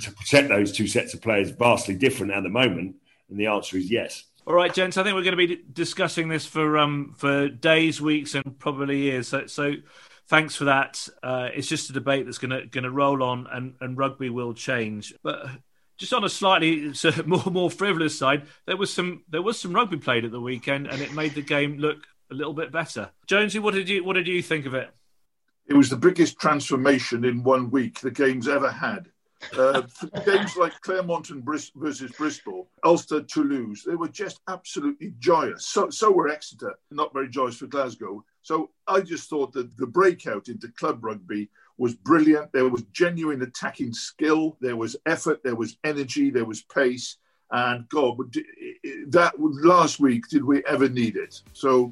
to 0.00 0.12
protect 0.12 0.48
those 0.48 0.72
two 0.72 0.86
sets 0.86 1.14
of 1.14 1.22
players 1.22 1.50
vastly 1.50 1.94
different 1.94 2.32
at 2.32 2.42
the 2.42 2.48
moment? 2.48 2.96
And 3.28 3.38
the 3.38 3.46
answer 3.46 3.76
is 3.76 3.90
yes. 3.90 4.24
All 4.46 4.54
right, 4.54 4.72
gents. 4.72 4.96
I 4.96 5.04
think 5.04 5.14
we're 5.14 5.22
going 5.22 5.36
to 5.36 5.46
be 5.46 5.62
discussing 5.72 6.28
this 6.28 6.46
for 6.46 6.78
um, 6.78 7.14
for 7.16 7.48
days, 7.48 8.00
weeks, 8.00 8.34
and 8.34 8.58
probably 8.58 8.98
years. 8.98 9.28
So, 9.28 9.46
so 9.46 9.74
thanks 10.28 10.56
for 10.56 10.64
that. 10.64 11.06
Uh, 11.22 11.50
it's 11.54 11.68
just 11.68 11.90
a 11.90 11.92
debate 11.92 12.24
that's 12.24 12.38
going 12.38 12.50
to 12.50 12.66
going 12.66 12.84
to 12.84 12.90
roll 12.90 13.22
on, 13.22 13.46
and, 13.52 13.74
and 13.80 13.98
rugby 13.98 14.30
will 14.30 14.54
change. 14.54 15.14
But 15.22 15.46
just 16.00 16.14
on 16.14 16.24
a 16.24 16.28
slightly 16.28 16.92
more 17.26 17.44
more 17.50 17.70
frivolous 17.70 18.18
side, 18.18 18.46
there 18.66 18.76
was 18.76 18.92
some 18.92 19.22
there 19.28 19.42
was 19.42 19.60
some 19.60 19.72
rugby 19.72 19.98
played 19.98 20.24
at 20.24 20.32
the 20.32 20.40
weekend, 20.40 20.88
and 20.88 21.00
it 21.00 21.12
made 21.12 21.34
the 21.34 21.42
game 21.42 21.76
look 21.76 21.98
a 22.30 22.34
little 22.34 22.54
bit 22.54 22.72
better. 22.72 23.10
Jonesy, 23.26 23.58
what 23.58 23.74
did 23.74 23.88
you 23.88 24.02
what 24.02 24.14
did 24.14 24.26
you 24.26 24.42
think 24.42 24.66
of 24.66 24.74
it? 24.74 24.90
It 25.66 25.74
was 25.74 25.90
the 25.90 25.96
biggest 25.96 26.40
transformation 26.40 27.24
in 27.24 27.44
one 27.44 27.70
week 27.70 28.00
the 28.00 28.10
game's 28.10 28.48
ever 28.48 28.70
had. 28.70 29.08
Uh, 29.56 29.82
games 30.26 30.56
like 30.56 30.78
Clermont 30.80 31.30
and 31.30 31.44
Bris- 31.44 31.70
versus 31.76 32.12
Bristol, 32.12 32.68
Ulster, 32.84 33.22
Toulouse, 33.22 33.84
they 33.86 33.94
were 33.94 34.08
just 34.08 34.40
absolutely 34.48 35.14
joyous. 35.18 35.66
So, 35.66 35.88
so 35.88 36.10
were 36.10 36.28
Exeter, 36.28 36.74
not 36.90 37.12
very 37.12 37.28
joyous 37.28 37.56
for 37.56 37.66
Glasgow. 37.66 38.24
So 38.42 38.70
I 38.86 39.00
just 39.00 39.30
thought 39.30 39.52
that 39.52 39.76
the 39.76 39.86
breakout 39.86 40.48
into 40.48 40.68
club 40.72 41.04
rugby 41.04 41.48
was 41.80 41.94
brilliant. 41.94 42.52
There 42.52 42.68
was 42.68 42.82
genuine 42.92 43.40
attacking 43.40 43.94
skill, 43.94 44.58
there 44.60 44.76
was 44.76 44.96
effort, 45.06 45.42
there 45.42 45.56
was 45.56 45.78
energy, 45.82 46.30
there 46.30 46.44
was 46.44 46.60
pace. 46.62 47.16
And 47.50 47.88
God, 47.88 48.18
that 49.08 49.32
last 49.38 49.98
week, 49.98 50.28
did 50.28 50.44
we 50.44 50.62
ever 50.66 50.90
need 50.90 51.16
it? 51.16 51.40
So 51.54 51.90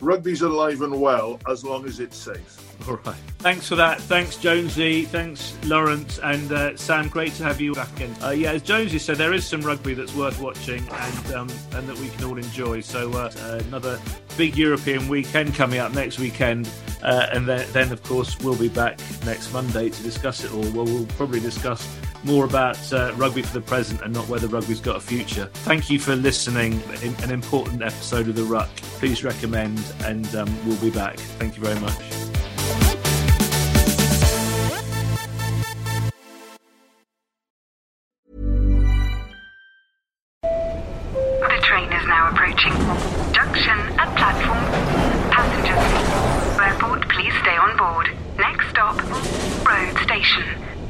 rugby's 0.00 0.42
alive 0.42 0.82
and 0.82 1.00
well 1.00 1.38
as 1.48 1.64
long 1.64 1.86
as 1.86 2.00
it's 2.00 2.16
safe. 2.16 2.66
All 2.88 2.98
right. 3.04 3.14
Thanks 3.38 3.68
for 3.68 3.76
that. 3.76 4.00
Thanks, 4.00 4.36
Jonesy. 4.36 5.04
Thanks, 5.04 5.56
Lawrence 5.64 6.18
and 6.18 6.50
uh, 6.50 6.76
Sam. 6.76 7.08
Great 7.08 7.32
to 7.34 7.42
have 7.42 7.60
you 7.60 7.74
back 7.74 7.94
again. 7.96 8.14
Uh, 8.22 8.30
yeah, 8.30 8.52
as 8.52 8.62
Jonesy 8.62 8.98
said, 8.98 9.16
there 9.16 9.34
is 9.34 9.46
some 9.46 9.60
rugby 9.60 9.92
that's 9.92 10.14
worth 10.14 10.40
watching 10.40 10.86
and 10.88 11.34
um, 11.34 11.48
and 11.72 11.86
that 11.86 11.98
we 11.98 12.08
can 12.08 12.24
all 12.24 12.38
enjoy. 12.38 12.80
So 12.80 13.12
uh, 13.12 13.60
another 13.66 14.00
big 14.36 14.56
European 14.56 15.08
weekend 15.08 15.54
coming 15.54 15.78
up 15.78 15.92
next 15.92 16.18
weekend, 16.18 16.70
uh, 17.02 17.26
and 17.32 17.46
then, 17.46 17.66
then 17.72 17.92
of 17.92 18.02
course 18.02 18.38
we'll 18.40 18.56
be 18.56 18.68
back 18.68 18.98
next 19.26 19.52
Monday 19.52 19.90
to 19.90 20.02
discuss 20.02 20.44
it 20.44 20.52
all. 20.52 20.62
Well, 20.72 20.86
we'll 20.86 21.06
probably 21.06 21.40
discuss 21.40 21.86
more 22.24 22.44
about 22.44 22.92
uh, 22.92 23.12
rugby 23.16 23.42
for 23.42 23.54
the 23.54 23.64
present 23.64 24.02
and 24.02 24.12
not 24.12 24.28
whether 24.28 24.46
rugby's 24.48 24.80
got 24.80 24.96
a 24.96 25.00
future. 25.00 25.46
Thank 25.52 25.90
you 25.90 25.98
for 25.98 26.14
listening. 26.16 26.80
An 27.22 27.30
important 27.30 27.82
episode 27.82 28.28
of 28.28 28.36
The 28.36 28.44
Ruck. 28.44 28.68
Please 28.98 29.24
recommend, 29.24 29.82
and 30.04 30.26
um, 30.34 30.66
we'll 30.66 30.80
be 30.80 30.90
back. 30.90 31.18
Thank 31.18 31.56
you 31.56 31.62
very 31.62 31.80
much. 31.80 32.29